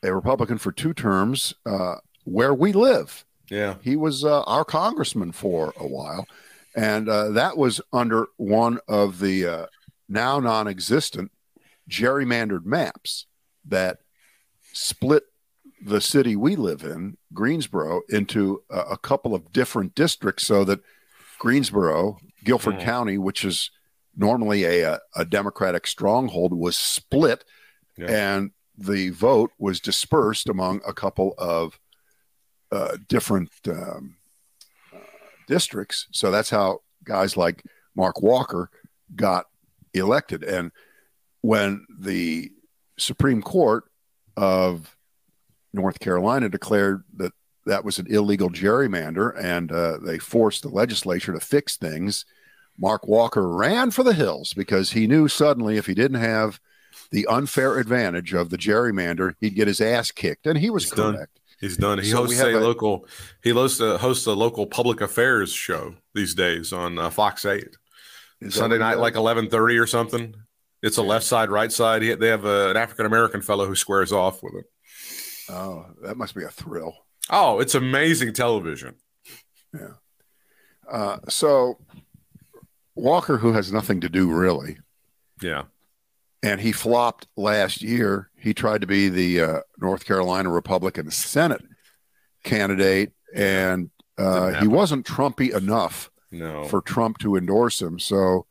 a 0.02 0.14
Republican 0.14 0.58
for 0.58 0.72
two 0.72 0.92
terms, 0.92 1.54
uh, 1.64 1.96
where 2.24 2.52
we 2.54 2.72
live. 2.72 3.24
Yeah. 3.50 3.76
He 3.82 3.96
was 3.96 4.24
uh, 4.24 4.42
our 4.42 4.64
congressman 4.64 5.32
for 5.32 5.72
a 5.78 5.86
while. 5.86 6.26
And 6.76 7.08
uh, 7.08 7.30
that 7.30 7.56
was 7.56 7.80
under 7.92 8.26
one 8.36 8.78
of 8.86 9.18
the 9.18 9.46
uh, 9.46 9.66
now 10.08 10.38
non 10.38 10.68
existent 10.68 11.32
gerrymandered 11.88 12.64
maps 12.64 13.26
that 13.66 13.98
split 14.72 15.24
the 15.84 16.00
city 16.00 16.36
we 16.36 16.56
live 16.56 16.82
in, 16.82 17.16
Greensboro, 17.32 18.02
into 18.08 18.62
a, 18.70 18.78
a 18.80 18.96
couple 18.98 19.34
of 19.34 19.52
different 19.52 19.94
districts 19.94 20.46
so 20.46 20.64
that 20.64 20.80
Greensboro, 21.38 22.18
Guilford 22.44 22.74
Mm. 22.76 22.82
County, 22.84 23.18
which 23.18 23.44
is 23.44 23.70
normally 24.16 24.64
a, 24.64 24.92
a, 24.94 25.00
a 25.16 25.24
Democratic 25.24 25.86
stronghold, 25.86 26.52
was 26.52 26.76
split 26.76 27.44
Yeah. 27.96 28.10
and 28.10 28.50
the 28.76 29.10
vote 29.10 29.52
was 29.58 29.80
dispersed 29.80 30.48
among 30.48 30.80
a 30.86 30.92
couple 30.92 31.34
of 31.38 31.78
uh, 32.72 32.96
different 33.08 33.50
um, 33.68 34.16
uh, 34.94 34.98
districts. 35.46 36.06
So 36.12 36.30
that's 36.30 36.50
how 36.50 36.80
guys 37.04 37.36
like 37.36 37.62
Mark 37.96 38.22
Walker 38.22 38.70
got 39.16 39.46
elected. 39.92 40.44
And 40.44 40.72
when 41.40 41.86
the 41.98 42.52
Supreme 42.98 43.42
Court 43.42 43.84
of 44.36 44.96
North 45.72 46.00
Carolina 46.00 46.48
declared 46.48 47.04
that 47.16 47.32
that 47.66 47.84
was 47.84 47.98
an 47.98 48.06
illegal 48.08 48.50
gerrymander 48.50 49.32
and 49.42 49.70
uh, 49.70 49.98
they 49.98 50.18
forced 50.18 50.62
the 50.62 50.68
legislature 50.68 51.32
to 51.32 51.40
fix 51.40 51.76
things, 51.76 52.24
Mark 52.78 53.06
Walker 53.06 53.46
ran 53.48 53.90
for 53.90 54.02
the 54.02 54.14
hills 54.14 54.54
because 54.54 54.92
he 54.92 55.06
knew 55.06 55.28
suddenly 55.28 55.76
if 55.76 55.86
he 55.86 55.94
didn't 55.94 56.20
have 56.20 56.58
the 57.12 57.26
unfair 57.26 57.78
advantage 57.78 58.32
of 58.32 58.50
the 58.50 58.56
gerrymander, 58.56 59.34
he'd 59.40 59.54
get 59.54 59.68
his 59.68 59.80
ass 59.80 60.10
kicked. 60.10 60.46
And 60.46 60.58
he 60.58 60.70
was 60.70 60.84
He's 60.84 60.92
done. 60.92 61.14
correct. 61.16 61.40
He's 61.60 61.76
done. 61.76 61.98
He 61.98 62.06
So 62.10 62.18
hosts 62.18 62.40
a, 62.40 62.56
a- 62.56 62.58
local. 62.60 63.06
He 63.42 63.50
hosts 63.50 63.80
a, 63.80 63.98
hosts 63.98 64.24
a 64.26 64.32
local 64.32 64.66
public 64.66 65.02
affairs 65.02 65.52
show 65.52 65.94
these 66.14 66.34
days 66.34 66.72
on 66.72 66.98
uh, 66.98 67.10
Fox 67.10 67.44
Eight. 67.44 67.76
Sunday 68.48 68.78
night, 68.78 68.96
like 68.98 69.16
eleven 69.16 69.50
thirty 69.50 69.76
or 69.76 69.86
something. 69.86 70.34
It's 70.82 70.96
a 70.96 71.02
left 71.02 71.26
side, 71.26 71.50
right 71.50 71.70
side. 71.70 72.02
They 72.02 72.28
have 72.28 72.44
a, 72.44 72.70
an 72.70 72.76
African 72.76 73.06
American 73.06 73.42
fellow 73.42 73.66
who 73.66 73.74
squares 73.74 74.12
off 74.12 74.42
with 74.42 74.54
it. 74.54 74.64
Oh, 75.50 75.86
that 76.02 76.16
must 76.16 76.34
be 76.34 76.44
a 76.44 76.48
thrill. 76.48 76.94
Oh, 77.28 77.60
it's 77.60 77.74
amazing 77.74 78.32
television. 78.32 78.94
Yeah. 79.74 79.94
Uh, 80.90 81.18
so 81.28 81.78
Walker, 82.94 83.36
who 83.36 83.52
has 83.52 83.72
nothing 83.72 84.00
to 84.00 84.08
do 84.08 84.30
really, 84.30 84.78
Yeah, 85.42 85.64
and 86.42 86.60
he 86.60 86.72
flopped 86.72 87.26
last 87.36 87.82
year. 87.82 88.30
He 88.36 88.54
tried 88.54 88.80
to 88.80 88.86
be 88.86 89.08
the 89.08 89.40
uh, 89.40 89.60
North 89.78 90.04
Carolina 90.04 90.50
Republican 90.50 91.10
Senate 91.10 91.62
candidate, 92.42 93.12
and 93.34 93.90
uh, 94.18 94.60
he 94.60 94.66
wasn't 94.66 95.06
Trumpy 95.06 95.54
enough 95.54 96.10
no. 96.30 96.64
for 96.64 96.80
Trump 96.80 97.18
to 97.18 97.36
endorse 97.36 97.80
him. 97.80 97.98
So 97.98 98.46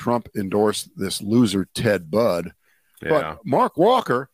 Trump 0.00 0.30
endorsed 0.34 0.88
this 0.96 1.20
loser 1.20 1.68
Ted 1.74 2.10
Budd. 2.10 2.52
yeah, 3.02 3.10
But 3.10 3.38
Mark 3.44 3.76
Walker, 3.76 4.30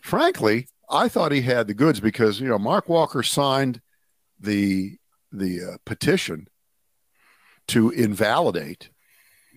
frankly, 0.00 0.68
I 0.88 1.08
thought 1.08 1.32
he 1.32 1.42
had 1.42 1.66
the 1.66 1.74
goods 1.74 2.00
because 2.00 2.40
you 2.40 2.48
know 2.48 2.58
Mark 2.58 2.88
Walker 2.88 3.22
signed 3.22 3.82
the 4.40 4.96
the 5.30 5.60
uh, 5.60 5.76
petition 5.84 6.48
to 7.68 7.90
invalidate 7.90 8.88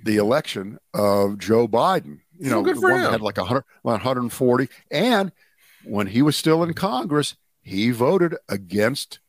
the 0.04 0.18
election 0.18 0.78
of 0.94 1.38
Joe 1.38 1.70
Biden. 1.70 2.20
You 2.38 2.50
know, 2.50 2.62
good 2.62 2.76
the 2.76 2.82
one 2.82 3.02
that 3.02 3.12
had 3.12 3.22
like 3.22 3.38
100, 3.38 3.64
140, 3.84 4.68
and 4.92 5.32
when 5.86 6.08
he 6.08 6.22
was 6.22 6.36
still 6.36 6.64
in 6.64 6.74
Congress, 6.74 7.38
he 7.62 7.92
voted 7.92 8.36
against 8.50 9.20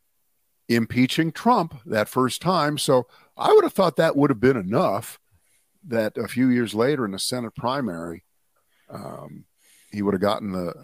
impeaching 0.69 1.31
Trump 1.31 1.81
that 1.87 2.09
first 2.09 2.43
time. 2.43 2.79
So 2.79 3.07
I 3.37 3.53
would 3.53 3.63
have 3.63 3.73
thought 3.73 3.95
that 3.97 4.17
would 4.17 4.31
have 4.31 4.41
been 4.41 4.57
enough. 4.57 5.21
That 5.87 6.17
a 6.19 6.29
few 6.29 6.49
years 6.49 6.75
later 6.75 7.05
in 7.05 7.13
the 7.13 7.19
Senate 7.19 7.55
primary, 7.55 8.25
um, 8.91 9.45
he 9.91 10.03
would 10.03 10.15
have 10.15 10.21
gotten 10.21 10.53
the 10.53 10.75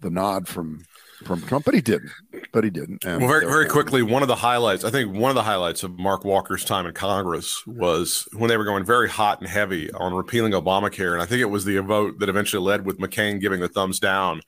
the 0.00 0.10
nod 0.10 0.46
from 0.46 0.84
from 1.24 1.40
Trump, 1.42 1.64
but 1.64 1.74
he 1.74 1.80
didn't. 1.80 2.10
But 2.52 2.64
he 2.64 2.70
didn't. 2.70 3.04
And 3.04 3.20
Well, 3.20 3.28
very, 3.28 3.46
very 3.46 3.68
quickly, 3.68 4.02
one 4.02 4.22
of 4.22 4.28
the 4.28 4.36
highlights, 4.36 4.84
I 4.84 4.90
think 4.90 5.14
one 5.14 5.30
of 5.30 5.34
the 5.34 5.42
highlights 5.42 5.82
of 5.82 5.98
Mark 5.98 6.24
Walker's 6.24 6.64
time 6.64 6.86
in 6.86 6.92
Congress 6.92 7.66
was 7.66 8.28
when 8.34 8.48
they 8.48 8.58
were 8.58 8.64
going 8.64 8.84
very 8.84 9.08
hot 9.08 9.40
and 9.40 9.48
heavy 9.48 9.90
on 9.92 10.12
repealing 10.12 10.52
Obamacare. 10.52 11.14
And 11.14 11.22
I 11.22 11.26
think 11.26 11.40
it 11.40 11.46
was 11.46 11.64
the 11.64 11.78
vote 11.78 12.18
that 12.18 12.28
eventually 12.28 12.62
led 12.62 12.84
with 12.84 12.98
McCain 12.98 13.40
giving 13.40 13.60
the 13.60 13.68
thumbs 13.68 13.98
down. 13.98 14.42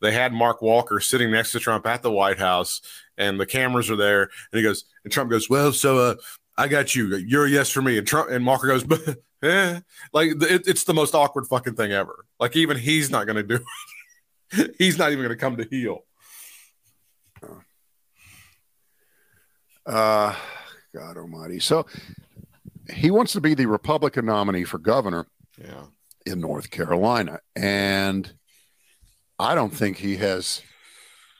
They 0.00 0.12
had 0.12 0.32
Mark 0.32 0.62
Walker 0.62 1.00
sitting 1.00 1.30
next 1.30 1.52
to 1.52 1.60
Trump 1.60 1.86
at 1.86 2.02
the 2.02 2.10
White 2.10 2.38
House, 2.38 2.80
and 3.16 3.38
the 3.38 3.46
cameras 3.46 3.90
are 3.90 3.96
there. 3.96 4.22
And 4.22 4.58
he 4.58 4.62
goes, 4.62 4.84
and 5.04 5.12
Trump 5.12 5.30
goes, 5.30 5.48
Well, 5.48 5.72
so 5.72 5.98
uh, 5.98 6.14
I 6.58 6.66
got 6.68 6.94
you. 6.94 7.16
You're 7.16 7.46
a 7.46 7.48
yes 7.48 7.70
for 7.70 7.80
me. 7.80 7.96
And 7.98 8.06
Trump 8.06 8.30
and 8.30 8.44
Walker 8.44 8.66
goes, 8.66 8.84
eh. 9.42 9.80
Like, 10.12 10.30
it, 10.42 10.66
it's 10.66 10.84
the 10.84 10.92
most 10.92 11.14
awkward 11.14 11.46
fucking 11.46 11.74
thing 11.76 11.92
ever. 11.92 12.26
Like, 12.40 12.56
even 12.56 12.76
he's 12.76 13.10
not 13.10 13.26
going 13.26 13.36
to 13.36 13.42
do 13.44 13.60
it. 14.52 14.74
he's 14.78 14.98
not 14.98 15.12
even 15.12 15.24
going 15.24 15.36
to 15.36 15.40
come 15.40 15.56
to 15.56 15.64
heel. 15.70 16.04
Uh, 19.86 20.34
God 20.94 21.16
Almighty. 21.16 21.60
So 21.60 21.86
he 22.92 23.10
wants 23.10 23.32
to 23.32 23.40
be 23.40 23.54
the 23.54 23.66
Republican 23.66 24.26
nominee 24.26 24.64
for 24.64 24.78
governor 24.78 25.26
Yeah. 25.56 25.84
in 26.26 26.40
North 26.40 26.70
Carolina, 26.70 27.40
and 27.56 28.30
I 29.38 29.54
don't 29.54 29.70
think 29.74 29.96
he 29.98 30.16
has. 30.16 30.62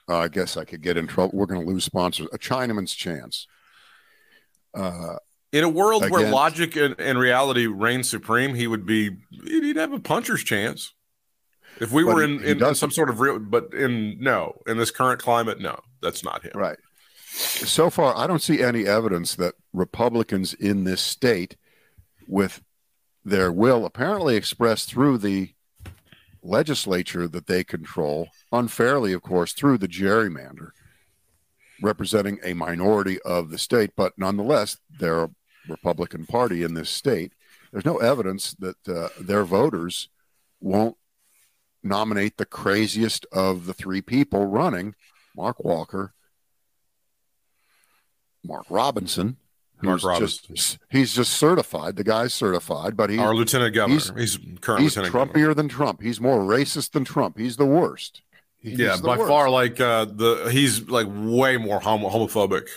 Uh, 0.07 0.17
I 0.17 0.27
guess 0.27 0.57
I 0.57 0.63
could 0.65 0.81
get 0.81 0.97
in 0.97 1.05
trouble. 1.05 1.37
We're 1.37 1.45
going 1.45 1.61
to 1.61 1.67
lose 1.67 1.83
sponsors. 1.83 2.27
A 2.33 2.39
Chinaman's 2.39 2.93
chance. 2.95 3.47
Uh, 4.73 5.17
In 5.51 5.63
a 5.63 5.69
world 5.69 6.07
where 6.09 6.29
logic 6.29 6.75
and, 6.75 6.95
and 6.99 7.17
reality 7.17 7.65
reign 7.65 8.03
supreme, 8.03 8.53
he 8.53 8.67
would 8.67 8.85
be 8.85 9.17
he'd 9.45 9.77
have 9.77 9.93
a 9.93 9.99
puncher's 9.99 10.43
chance. 10.43 10.93
If 11.79 11.91
we 11.91 12.03
were 12.03 12.21
in, 12.21 12.43
in, 12.43 12.61
in 12.61 12.75
some 12.75 12.91
sort 12.91 13.09
of 13.09 13.19
real, 13.19 13.39
but 13.39 13.73
in 13.73 14.17
no, 14.19 14.61
in 14.67 14.77
this 14.77 14.91
current 14.91 15.21
climate, 15.21 15.59
no, 15.59 15.79
that's 16.01 16.23
not 16.23 16.43
him. 16.43 16.51
Right. 16.53 16.77
So 17.31 17.89
far, 17.89 18.15
I 18.17 18.27
don't 18.27 18.41
see 18.41 18.61
any 18.61 18.85
evidence 18.85 19.35
that 19.35 19.55
Republicans 19.71 20.53
in 20.53 20.83
this 20.83 21.01
state, 21.01 21.55
with 22.27 22.61
their 23.23 23.51
will 23.51 23.85
apparently 23.85 24.35
expressed 24.35 24.89
through 24.89 25.19
the 25.19 25.53
legislature 26.43 27.27
that 27.27 27.47
they 27.47 27.63
control, 27.63 28.27
unfairly, 28.51 29.13
of 29.13 29.21
course, 29.21 29.53
through 29.53 29.77
the 29.77 29.87
gerrymander, 29.87 30.71
representing 31.81 32.39
a 32.43 32.53
minority 32.53 33.19
of 33.21 33.49
the 33.49 33.57
state, 33.57 33.91
but 33.95 34.13
nonetheless, 34.17 34.77
they're 34.99 35.23
a 35.23 35.31
Republican 35.67 36.25
Party 36.25 36.63
in 36.63 36.73
this 36.73 36.89
state. 36.89 37.33
There's 37.71 37.85
no 37.85 37.97
evidence 37.97 38.55
that 38.59 38.87
uh, 38.87 39.09
their 39.19 39.43
voters 39.43 40.09
won't 40.59 40.97
nominate 41.83 42.37
the 42.37 42.45
craziest 42.45 43.25
of 43.31 43.65
the 43.65 43.73
three 43.73 44.01
people 44.01 44.45
running, 44.47 44.95
Mark 45.35 45.63
Walker, 45.63 46.13
Mark 48.43 48.65
Robinson. 48.69 49.37
Mark 49.81 50.03
Robinson. 50.03 50.55
Just, 50.55 50.77
he's 50.89 51.13
just 51.13 51.31
certified. 51.33 51.95
The 51.95 52.03
guy's 52.03 52.33
certified, 52.33 52.97
but 52.97 53.09
he, 53.09 53.17
Our 53.17 53.33
lieutenant 53.33 53.73
governor, 53.73 53.97
he's- 53.99 54.37
he's, 54.37 54.59
current 54.59 54.81
he's 54.81 54.95
Trumpier 54.95 55.11
governor. 55.33 55.53
than 55.53 55.69
Trump. 55.69 56.01
He's 56.01 56.19
more 56.19 56.39
racist 56.41 56.91
than 56.91 57.05
Trump. 57.05 57.37
He's 57.37 57.55
the 57.55 57.65
worst. 57.65 58.21
He's 58.61 58.77
Yeah, 58.79 58.97
by 59.01 59.17
worst. 59.17 59.29
far, 59.29 59.49
like 59.49 59.79
uh, 59.79 60.05
the 60.05 60.49
he's 60.51 60.89
like 60.89 61.07
way 61.09 61.57
more 61.57 61.79
homo- 61.79 62.09
homophobic 62.09 62.67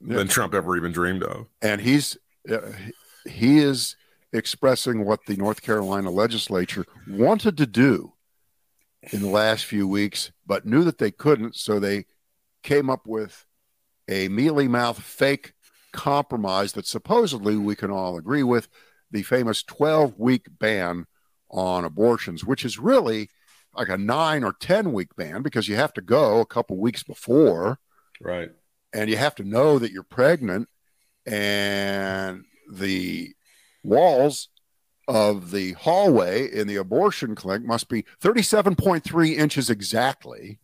Yeah. 0.00 0.16
than 0.16 0.28
Trump 0.28 0.54
ever 0.54 0.76
even 0.76 0.92
dreamed 0.92 1.22
of. 1.22 1.46
and 1.62 1.80
he's 1.80 2.16
uh, 2.50 2.58
he 3.28 3.58
is 3.58 3.96
expressing 4.32 5.04
what 5.04 5.20
the 5.26 5.36
North 5.36 5.62
Carolina 5.62 6.10
legislature 6.10 6.84
wanted 7.08 7.56
to 7.58 7.66
do 7.66 8.12
in 9.12 9.20
the 9.22 9.28
last 9.28 9.64
few 9.64 9.86
weeks, 9.88 10.32
but 10.46 10.66
knew 10.66 10.82
that 10.84 10.98
they 10.98 11.10
couldn't, 11.10 11.54
so 11.56 11.78
they 11.78 12.04
came 12.62 12.90
up 12.90 13.06
with 13.06 13.46
a 14.08 14.28
mealy 14.28 14.66
mouth 14.68 15.00
fake 15.00 15.52
compromise 15.92 16.72
that 16.72 16.86
supposedly 16.86 17.56
we 17.56 17.74
can 17.76 17.90
all 17.90 18.16
agree 18.18 18.42
with 18.42 18.68
the 19.10 19.22
famous 19.22 19.62
12 19.62 20.18
week 20.18 20.46
ban 20.58 21.06
on 21.50 21.84
abortions, 21.84 22.44
which 22.44 22.64
is 22.64 22.78
really 22.78 23.30
like 23.78 23.88
a 23.88 23.96
nine 23.96 24.42
or 24.42 24.52
10 24.52 24.92
week 24.92 25.14
ban 25.16 25.40
because 25.42 25.68
you 25.68 25.76
have 25.76 25.92
to 25.94 26.00
go 26.00 26.40
a 26.40 26.46
couple 26.46 26.76
weeks 26.76 27.02
before 27.04 27.78
Right. 28.20 28.50
and 28.92 29.08
you 29.08 29.16
have 29.16 29.36
to 29.36 29.44
know 29.44 29.78
that 29.78 29.92
you're 29.92 30.02
pregnant 30.02 30.68
and 31.24 32.44
the 32.72 33.32
walls 33.84 34.48
of 35.06 35.52
the 35.52 35.72
hallway 35.74 36.50
in 36.52 36.66
the 36.66 36.76
abortion 36.76 37.34
clinic 37.36 37.64
must 37.66 37.88
be 37.88 38.04
37.3 38.20 39.36
inches 39.36 39.70
exactly 39.70 40.58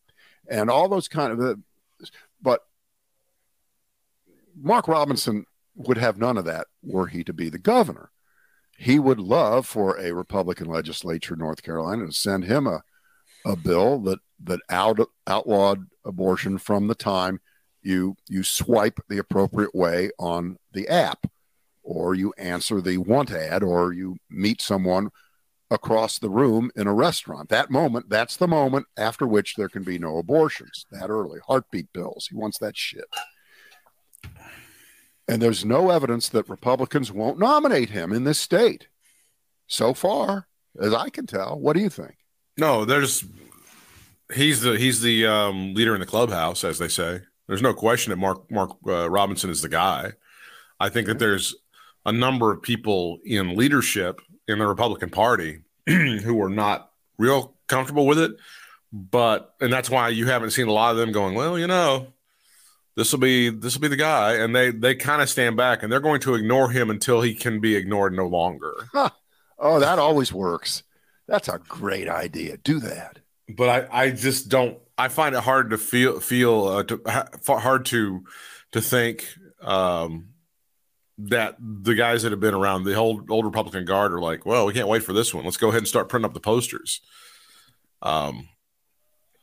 and 0.51 0.69
all 0.69 0.89
those 0.89 1.07
kind 1.09 1.33
of 1.33 1.39
the 1.39 1.61
but 2.43 2.61
mark 4.61 4.89
robinson 4.89 5.47
would 5.77 5.97
have 5.99 6.19
none 6.19 6.37
of 6.37 6.45
that 6.45 6.67
were 6.83 7.07
he 7.07 7.23
to 7.25 7.33
be 7.33 7.49
the 7.49 7.59
governor 7.59 8.11
he 8.77 8.99
would 8.99 9.21
love 9.21 9.67
for 9.67 9.97
a 9.99 10.13
republican 10.13 10.67
legislature 10.67 11.35
in 11.35 11.41
north 11.41 11.63
carolina 11.63 12.07
to 12.07 12.13
send 12.13 12.45
him 12.45 12.67
a, 12.67 12.83
a 13.45 13.57
bill 13.57 14.01
that 14.01 14.19
that 14.43 14.61
out, 14.69 14.99
outlawed 15.27 15.87
abortion 16.05 16.59
from 16.59 16.87
the 16.87 16.95
time 16.95 17.41
you 17.83 18.17
you 18.29 18.43
swipe 18.43 18.99
the 19.09 19.19
appropriate 19.19 19.75
way 19.75 20.11
on 20.19 20.57
the 20.73 20.89
app 20.89 21.27
or 21.83 22.15
you 22.15 22.33
answer 22.39 22.81
the 22.81 22.99
want 22.99 23.31
ad 23.31 23.63
or 23.63 23.93
you 23.93 24.17
meet 24.31 24.61
someone 24.61 25.11
across 25.71 26.19
the 26.19 26.31
room 26.31 26.71
in 26.77 26.87
a 26.87 26.95
restaurant. 26.95 27.49
That 27.51 27.71
moment 27.71 28.09
that's 28.09 28.37
the 28.37 28.49
moment 28.49 28.87
after 28.97 29.27
which 29.27 29.55
there 29.55 29.69
can 29.69 29.83
be 29.83 29.99
no 29.99 30.19
abortions 30.19 30.87
that 30.91 31.11
early. 31.11 31.41
Heartbeat 31.47 31.93
bills. 31.93 32.29
He 32.31 32.37
wants 32.37 32.59
that 32.59 32.77
shit. 32.77 33.05
And 35.29 35.41
there's 35.41 35.65
no 35.65 35.91
evidence 35.91 36.29
that 36.31 36.49
republicans 36.49 37.13
won't 37.13 37.39
nominate 37.39 37.91
him 37.91 38.13
in 38.13 38.25
this 38.25 38.39
state. 38.39 38.89
So 39.67 39.95
far 39.95 40.49
as 40.81 40.93
i 40.93 41.09
can 41.09 41.27
tell 41.27 41.59
what 41.59 41.75
do 41.75 41.81
you 41.81 41.89
think 41.89 42.17
No, 42.57 42.85
there's 42.85 43.25
he's 44.33 44.61
the 44.61 44.77
he's 44.77 45.01
the 45.01 45.27
um, 45.27 45.75
leader 45.75 45.95
in 45.95 46.01
the 46.01 46.07
clubhouse, 46.07 46.65
as 46.65 46.79
they 46.79 46.89
say. 46.89 47.21
There's 47.47 47.63
no 47.63 47.75
question 47.75 48.11
that 48.11 48.17
Mark 48.17 48.51
Mark 48.51 48.71
uh, 48.87 49.11
Robinson 49.11 49.51
is 49.51 49.63
the 49.63 49.69
guy. 49.69 50.13
I 50.81 50.89
think 50.89 51.07
that 51.07 51.19
there's 51.19 51.55
a 52.07 52.13
number 52.13 52.53
of 52.53 52.63
people 52.63 53.19
in 53.25 53.57
leadership 53.57 54.21
in 54.47 54.59
the 54.59 54.67
Republican 54.67 55.11
Party 55.11 55.63
who 55.87 56.41
are 56.43 56.49
not 56.49 56.91
real 57.19 57.55
comfortable 57.67 58.07
with 58.07 58.19
it, 58.19 58.33
but 58.93 59.55
and 59.61 59.73
that's 59.73 59.91
why 59.91 60.09
you 60.09 60.27
haven't 60.27 60.51
seen 60.51 60.69
a 60.69 60.73
lot 60.73 60.93
of 60.93 60.97
them 60.97 61.13
going. 61.13 61.35
Well, 61.35 61.59
you 61.59 61.67
know, 61.67 62.13
this 62.97 63.13
will 63.13 63.21
be 63.21 63.51
this 63.51 63.75
will 63.75 63.83
be 63.83 63.89
the 63.89 63.97
guy, 63.97 64.35
and 64.35 64.55
they 64.55 64.71
they 64.71 64.95
kind 64.95 65.23
of 65.23 65.29
stand 65.29 65.57
back 65.57 65.83
and 65.83 65.91
they're 65.91 66.01
going 66.01 66.21
to 66.21 66.35
ignore 66.35 66.71
him 66.71 66.89
until 66.89 67.21
he 67.21 67.35
can 67.35 67.61
be 67.61 67.75
ignored 67.75 68.15
no 68.15 68.27
longer. 68.27 68.89
oh 69.59 69.81
that 69.81 69.99
always 69.99 70.33
works 70.33 70.83
that's 71.27 71.49
a 71.49 71.59
great 71.69 72.09
idea 72.09 72.57
do 72.59 72.79
that 72.79 73.19
but 73.49 73.69
I, 73.69 74.05
I 74.05 74.11
just 74.11 74.49
don't. 74.49 74.79
I 74.97 75.09
find 75.09 75.35
it 75.35 75.43
hard 75.43 75.71
to 75.71 75.79
feel 75.79 76.21
feel 76.21 76.67
uh, 76.67 76.83
to, 76.85 77.01
ha, 77.07 77.59
hard 77.59 77.87
to 77.87 78.25
to 78.73 78.81
think 78.81 79.27
um, 79.61 80.29
that 81.19 81.57
the 81.61 81.95
guys 81.95 82.23
that 82.23 82.33
have 82.33 82.41
been 82.41 82.55
around 82.55 82.85
the 82.85 82.95
old 82.95 83.31
old 83.31 83.45
Republican 83.45 83.85
guard 83.85 84.13
are 84.13 84.21
like, 84.21 84.47
well, 84.47 84.67
we 84.67 84.73
can't 84.73 84.89
wait 84.89 85.03
for 85.03 85.13
this 85.13 85.35
one. 85.35 85.45
Let's 85.45 85.57
go 85.57 85.69
ahead 85.69 85.79
and 85.79 85.89
start 85.89 86.09
printing 86.09 86.27
up 86.27 86.35
the 86.35 86.41
posters. 86.41 87.01
Um, 88.03 88.49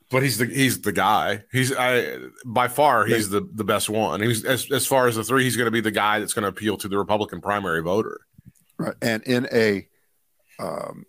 but 0.10 0.24
he's 0.24 0.38
the 0.38 0.46
he's 0.46 0.82
the 0.82 0.92
guy. 0.92 1.44
He's 1.52 1.74
I 1.74 2.18
by 2.46 2.68
far 2.68 3.06
he's 3.06 3.30
the 3.30 3.48
the 3.54 3.64
best 3.64 3.90
one. 3.90 4.22
He's 4.22 4.44
as 4.46 4.72
as 4.72 4.88
far 4.88 5.08
as 5.08 5.16
the 5.16 5.24
three, 5.24 5.44
he's 5.44 5.58
going 5.58 5.66
to 5.66 5.72
be 5.72 5.82
the 5.82 5.92
guy 5.92 6.20
that's 6.20 6.34
going 6.34 6.44
to 6.44 6.50
appeal 6.50 6.78
to 6.78 6.88
the 6.88 6.98
Republican 6.98 7.42
primary 7.42 7.82
voter. 7.82 8.22
right 8.78 8.96
and 9.02 9.24
in 9.24 9.48
a 9.52 9.88
um, 10.60 11.06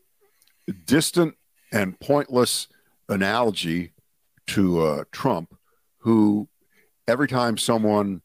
distant 0.84 1.34
and 1.72 1.98
pointless 2.00 2.68
analogy 3.08 3.92
to 4.46 4.82
uh, 4.82 5.04
trump 5.12 5.54
who 5.98 6.48
every 7.06 7.28
time 7.28 7.56
someone 7.56 8.22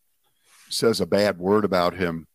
says 0.69 1.00
a 1.00 1.06
bad 1.06 1.38
word 1.38 1.65
about 1.65 1.95
him 1.95 2.28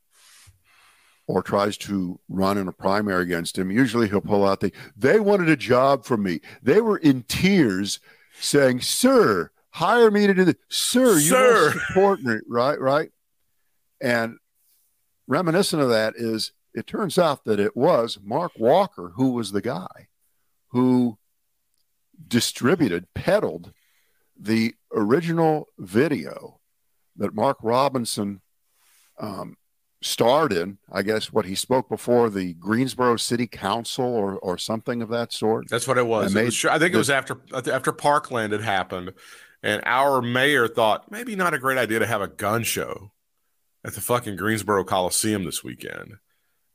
or 1.26 1.42
tries 1.42 1.76
to 1.76 2.18
run 2.28 2.58
in 2.58 2.68
a 2.68 2.72
primary 2.72 3.22
against 3.22 3.56
him 3.56 3.70
usually 3.70 4.08
he'll 4.08 4.20
pull 4.20 4.46
out 4.46 4.60
the 4.60 4.72
they 4.96 5.20
wanted 5.20 5.48
a 5.48 5.56
job 5.56 6.04
from 6.04 6.22
me. 6.22 6.40
They 6.62 6.80
were 6.80 6.98
in 6.98 7.22
tears 7.22 8.00
saying 8.40 8.80
sir 8.80 9.50
hire 9.70 10.10
me 10.10 10.26
to 10.26 10.34
do 10.34 10.44
this 10.44 10.56
sir 10.68 11.14
you 11.14 11.20
Sir." 11.20 11.72
support 11.72 12.22
me. 12.22 12.36
Right 12.48 12.80
right? 12.80 13.10
And 14.00 14.36
reminiscent 15.26 15.80
of 15.80 15.90
that 15.90 16.14
is 16.16 16.52
it 16.74 16.86
turns 16.86 17.18
out 17.18 17.44
that 17.44 17.60
it 17.60 17.76
was 17.76 18.18
Mark 18.22 18.52
Walker 18.58 19.12
who 19.16 19.32
was 19.32 19.52
the 19.52 19.60
guy 19.60 20.08
who 20.68 21.18
distributed, 22.28 23.12
peddled 23.14 23.72
the 24.38 24.74
original 24.94 25.68
video 25.78 26.60
that 27.16 27.34
Mark 27.34 27.58
Robinson 27.62 28.40
um, 29.18 29.56
starred 30.00 30.52
in. 30.52 30.78
I 30.90 31.02
guess 31.02 31.32
what 31.32 31.44
he 31.44 31.54
spoke 31.54 31.88
before 31.88 32.30
the 32.30 32.54
Greensboro 32.54 33.16
City 33.16 33.46
Council 33.46 34.04
or 34.04 34.38
or 34.38 34.58
something 34.58 35.02
of 35.02 35.08
that 35.10 35.32
sort. 35.32 35.68
That's 35.68 35.86
what 35.86 35.98
it 35.98 36.06
was. 36.06 36.34
It 36.34 36.44
was 36.44 36.64
I 36.64 36.78
think 36.78 36.94
it 36.94 36.98
was 36.98 37.10
after 37.10 37.40
after 37.52 37.92
Parkland 37.92 38.52
had 38.52 38.62
happened, 38.62 39.12
and 39.62 39.82
our 39.84 40.22
mayor 40.22 40.68
thought 40.68 41.10
maybe 41.10 41.36
not 41.36 41.54
a 41.54 41.58
great 41.58 41.78
idea 41.78 41.98
to 41.98 42.06
have 42.06 42.22
a 42.22 42.28
gun 42.28 42.62
show 42.62 43.12
at 43.84 43.94
the 43.94 44.00
fucking 44.00 44.36
Greensboro 44.36 44.84
Coliseum 44.84 45.44
this 45.44 45.62
weekend. 45.62 46.14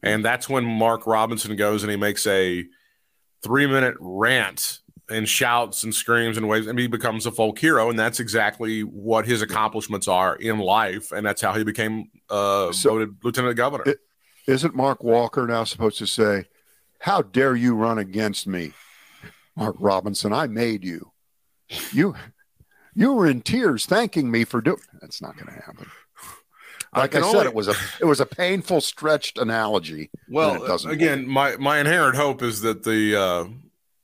And 0.03 0.23
that's 0.23 0.47
when 0.47 0.63
Mark 0.63 1.07
Robinson 1.07 1.55
goes 1.55 1.83
and 1.83 1.91
he 1.91 1.97
makes 1.97 2.25
a 2.27 2.65
three 3.43 3.67
minute 3.67 3.95
rant 3.99 4.79
and 5.09 5.27
shouts 5.27 5.83
and 5.83 5.95
screams 5.95 6.37
and 6.37 6.47
waves, 6.49 6.67
and 6.67 6.77
he 6.77 6.87
becomes 6.87 7.25
a 7.25 7.31
folk 7.31 7.57
hero. 7.59 7.89
And 7.89 7.97
that's 7.97 8.19
exactly 8.19 8.81
what 8.81 9.25
his 9.25 9.41
accomplishments 9.41 10.07
are 10.07 10.35
in 10.35 10.59
life. 10.59 11.11
And 11.11 11.25
that's 11.25 11.41
how 11.41 11.53
he 11.53 11.63
became 11.63 12.11
uh, 12.29 12.71
So- 12.73 12.89
voted 12.91 13.15
lieutenant 13.23 13.55
governor. 13.55 13.85
Isn't 14.47 14.75
Mark 14.75 15.03
Walker 15.03 15.45
now 15.47 15.63
supposed 15.65 15.97
to 15.99 16.07
say, 16.07 16.45
How 16.99 17.21
dare 17.21 17.55
you 17.55 17.75
run 17.75 17.97
against 17.97 18.47
me? 18.47 18.73
Mark 19.55 19.75
Robinson, 19.79 20.31
I 20.33 20.47
made 20.47 20.83
you. 20.83 21.11
You 21.91 22.15
you 22.93 23.13
were 23.13 23.27
in 23.27 23.41
tears 23.41 23.85
thanking 23.85 24.31
me 24.31 24.43
for 24.45 24.61
doing 24.61 24.77
that's 25.01 25.21
not 25.21 25.35
gonna 25.37 25.51
happen. 25.51 25.87
Like 26.95 27.15
I, 27.15 27.19
can 27.19 27.23
said, 27.29 27.35
only- 27.35 27.47
it 27.47 27.53
was 27.53 27.67
a 27.67 27.75
it 28.01 28.05
was 28.05 28.19
a 28.19 28.25
painful 28.25 28.81
stretched 28.81 29.37
analogy. 29.37 30.03
it 30.03 30.09
Well, 30.29 30.65
doesn't 30.65 30.89
again, 30.89 31.27
my 31.27 31.57
my 31.57 31.79
inherent 31.79 32.15
hope 32.15 32.41
is 32.41 32.61
that 32.61 32.83
the 32.83 33.15
uh, 33.15 33.45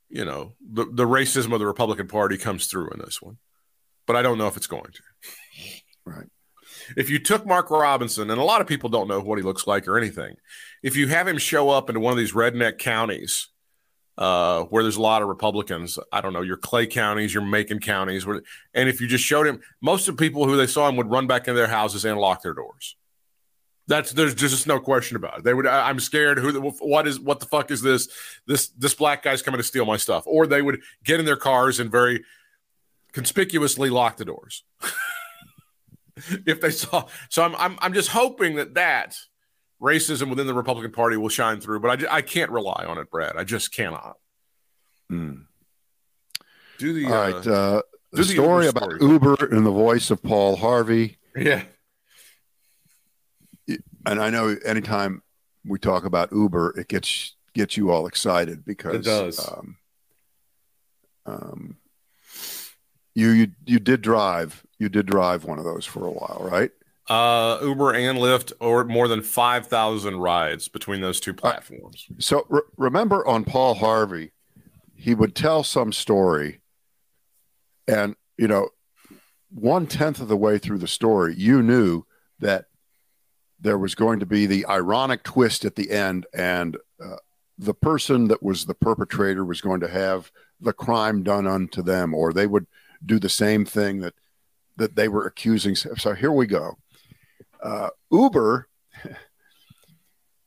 you 0.08 0.24
know 0.24 0.52
the 0.60 0.84
the 0.84 1.04
racism 1.06 1.52
of 1.52 1.60
the 1.60 1.66
Republican 1.66 2.06
Party 2.08 2.36
comes 2.36 2.66
through 2.66 2.90
in 2.90 3.00
this 3.00 3.20
one, 3.22 3.38
but 4.06 4.16
I 4.16 4.22
don't 4.22 4.38
know 4.38 4.46
if 4.48 4.56
it's 4.56 4.66
going 4.66 4.92
to. 4.92 5.02
Right. 6.04 6.26
If 6.96 7.08
you 7.08 7.18
took 7.18 7.46
Mark 7.46 7.70
Robinson, 7.70 8.30
and 8.30 8.38
a 8.38 8.44
lot 8.44 8.60
of 8.60 8.66
people 8.66 8.90
don't 8.90 9.08
know 9.08 9.20
what 9.20 9.38
he 9.38 9.44
looks 9.44 9.66
like 9.66 9.88
or 9.88 9.96
anything, 9.96 10.34
if 10.82 10.96
you 10.96 11.08
have 11.08 11.26
him 11.26 11.38
show 11.38 11.70
up 11.70 11.88
into 11.88 12.00
one 12.00 12.12
of 12.12 12.18
these 12.18 12.32
redneck 12.34 12.76
counties 12.78 13.48
uh, 14.16 14.64
where 14.64 14.82
there's 14.82 14.96
a 14.96 15.02
lot 15.02 15.22
of 15.22 15.28
Republicans, 15.28 15.98
I 16.12 16.20
don't 16.20 16.32
know, 16.32 16.42
your 16.42 16.56
Clay 16.56 16.86
counties, 16.86 17.34
your 17.34 17.42
Macon 17.42 17.80
counties, 17.80 18.24
where, 18.26 18.42
and 18.72 18.88
if 18.88 19.00
you 19.00 19.06
just 19.06 19.24
showed 19.24 19.46
him, 19.46 19.60
most 19.80 20.08
of 20.08 20.16
the 20.16 20.24
people 20.24 20.46
who 20.46 20.56
they 20.56 20.66
saw 20.66 20.88
him 20.88 20.96
would 20.96 21.10
run 21.10 21.26
back 21.26 21.48
into 21.48 21.54
their 21.54 21.66
houses 21.66 22.04
and 22.04 22.18
lock 22.18 22.42
their 22.42 22.54
doors. 22.54 22.96
That's 23.86 24.12
there's 24.12 24.34
just 24.34 24.66
no 24.66 24.80
question 24.80 25.16
about 25.16 25.38
it. 25.38 25.44
They 25.44 25.52
would. 25.52 25.66
I, 25.66 25.90
I'm 25.90 26.00
scared. 26.00 26.38
Who? 26.38 26.70
What 26.80 27.06
is? 27.06 27.20
What 27.20 27.40
the 27.40 27.46
fuck 27.46 27.70
is 27.70 27.82
this? 27.82 28.08
This 28.46 28.68
this 28.68 28.94
black 28.94 29.22
guy's 29.22 29.42
coming 29.42 29.58
to 29.58 29.62
steal 29.62 29.84
my 29.84 29.98
stuff. 29.98 30.22
Or 30.26 30.46
they 30.46 30.62
would 30.62 30.80
get 31.04 31.20
in 31.20 31.26
their 31.26 31.36
cars 31.36 31.80
and 31.80 31.90
very 31.90 32.24
conspicuously 33.12 33.90
lock 33.90 34.16
the 34.16 34.24
doors. 34.24 34.64
if 36.46 36.60
they 36.60 36.70
saw. 36.70 37.04
So 37.28 37.42
I'm 37.44 37.54
I'm 37.56 37.78
I'm 37.80 37.92
just 37.92 38.08
hoping 38.08 38.56
that 38.56 38.74
that 38.74 39.18
racism 39.84 40.30
within 40.30 40.46
the 40.46 40.54
Republican 40.54 40.90
Party 40.92 41.16
will 41.16 41.28
shine 41.28 41.60
through. 41.60 41.80
But 41.80 42.04
I 42.10 42.16
I 42.16 42.22
can't 42.22 42.50
rely 42.50 42.84
on 42.88 42.98
it, 42.98 43.10
Brad. 43.10 43.36
I 43.36 43.44
just 43.44 43.72
cannot. 43.72 44.16
Hmm. 45.10 45.42
Do 46.78 46.92
the 46.92 47.04
All 47.06 47.12
right. 47.12 47.34
uh, 47.46 47.50
Uh, 47.78 47.82
the 48.10 48.18
the 48.18 48.24
story 48.24 48.66
Uber 48.66 48.78
about 48.78 48.92
story. 48.96 49.10
Uber 49.12 49.36
and 49.52 49.66
the 49.66 49.70
voice 49.70 50.10
of 50.10 50.22
Paul 50.22 50.56
Harvey. 50.56 51.18
yeah. 51.36 51.64
And 54.06 54.20
I 54.20 54.28
know 54.30 54.54
anytime 54.64 55.22
we 55.64 55.78
talk 55.78 56.04
about 56.04 56.30
Uber, 56.32 56.78
it 56.78 56.88
gets 56.88 57.36
gets 57.54 57.76
you 57.76 57.90
all 57.90 58.06
excited 58.06 58.64
because 58.64 58.96
It 58.96 59.04
does. 59.04 59.38
Um, 59.48 59.76
um, 61.26 61.76
you 63.14 63.30
you 63.30 63.46
you 63.64 63.78
did 63.78 64.02
drive 64.02 64.62
you 64.78 64.88
did 64.90 65.06
drive 65.06 65.44
one 65.44 65.58
of 65.58 65.64
those 65.64 65.86
for 65.86 66.04
a 66.06 66.10
while, 66.10 66.40
right? 66.42 66.70
Uh, 67.08 67.58
Uber 67.62 67.92
and 67.92 68.18
Lyft, 68.18 68.52
or 68.60 68.84
more 68.84 69.08
than 69.08 69.20
five 69.20 69.66
thousand 69.66 70.16
rides 70.20 70.68
between 70.68 71.02
those 71.02 71.20
two 71.20 71.34
platforms. 71.34 72.06
So 72.18 72.46
re- 72.48 72.62
remember 72.78 73.26
on 73.26 73.44
Paul 73.44 73.74
Harvey, 73.74 74.32
he 74.94 75.14
would 75.14 75.34
tell 75.34 75.62
some 75.62 75.92
story, 75.92 76.60
and 77.86 78.16
you 78.38 78.48
know, 78.48 78.70
one 79.50 79.86
tenth 79.86 80.18
of 80.20 80.28
the 80.28 80.36
way 80.36 80.56
through 80.56 80.78
the 80.78 80.88
story, 80.88 81.34
you 81.36 81.62
knew 81.62 82.04
that 82.38 82.66
there 83.60 83.78
was 83.78 83.94
going 83.94 84.20
to 84.20 84.26
be 84.26 84.46
the 84.46 84.64
ironic 84.66 85.24
twist 85.24 85.66
at 85.66 85.76
the 85.76 85.90
end, 85.90 86.26
and 86.32 86.78
uh, 87.04 87.16
the 87.58 87.74
person 87.74 88.28
that 88.28 88.42
was 88.42 88.64
the 88.64 88.74
perpetrator 88.74 89.44
was 89.44 89.60
going 89.60 89.80
to 89.80 89.88
have 89.88 90.32
the 90.58 90.72
crime 90.72 91.22
done 91.22 91.46
unto 91.46 91.82
them, 91.82 92.14
or 92.14 92.32
they 92.32 92.46
would 92.46 92.66
do 93.04 93.18
the 93.18 93.28
same 93.28 93.66
thing 93.66 94.00
that 94.00 94.14
that 94.76 94.96
they 94.96 95.08
were 95.08 95.26
accusing. 95.26 95.76
So 95.76 96.14
here 96.14 96.32
we 96.32 96.46
go. 96.46 96.78
Uh, 97.64 97.88
Uber. 98.12 98.68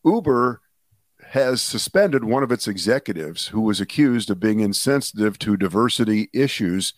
Uber 0.05 0.61
has 1.31 1.61
suspended 1.61 2.23
one 2.23 2.43
of 2.43 2.51
its 2.51 2.67
executives 2.67 3.47
who 3.47 3.59
was 3.59 3.81
accused 3.81 4.29
of 4.29 4.39
being 4.39 4.61
insensitive 4.61 5.37
to 5.39 5.57
diversity 5.57 6.29
issues. 6.33 6.93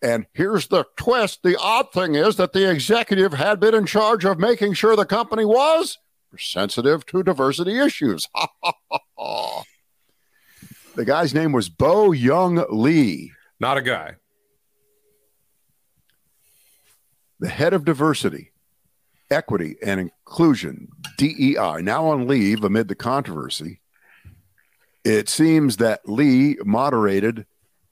And 0.00 0.26
here's 0.32 0.68
the 0.68 0.84
twist 0.96 1.42
the 1.42 1.58
odd 1.60 1.92
thing 1.92 2.14
is 2.14 2.36
that 2.36 2.52
the 2.54 2.70
executive 2.70 3.34
had 3.34 3.60
been 3.60 3.74
in 3.74 3.84
charge 3.86 4.24
of 4.24 4.38
making 4.38 4.74
sure 4.74 4.96
the 4.96 5.04
company 5.04 5.44
was 5.44 5.98
sensitive 6.38 7.04
to 7.06 7.22
diversity 7.22 7.78
issues. 7.78 8.26
the 10.94 11.04
guy's 11.04 11.34
name 11.34 11.52
was 11.52 11.68
Bo 11.68 12.12
Young 12.12 12.64
Lee, 12.70 13.32
Not 13.60 13.76
a 13.76 13.82
guy. 13.82 14.14
the 17.40 17.48
head 17.48 17.74
of 17.74 17.84
diversity, 17.84 18.52
equity, 19.30 19.76
and 19.84 20.00
inclusion, 20.00 20.88
DEI, 21.18 21.80
now 21.82 22.06
on 22.06 22.26
leave 22.26 22.62
amid 22.64 22.88
the 22.88 22.94
controversy. 22.94 23.80
It 25.04 25.28
seems 25.28 25.76
that 25.78 26.08
Lee 26.08 26.56
moderated 26.64 27.46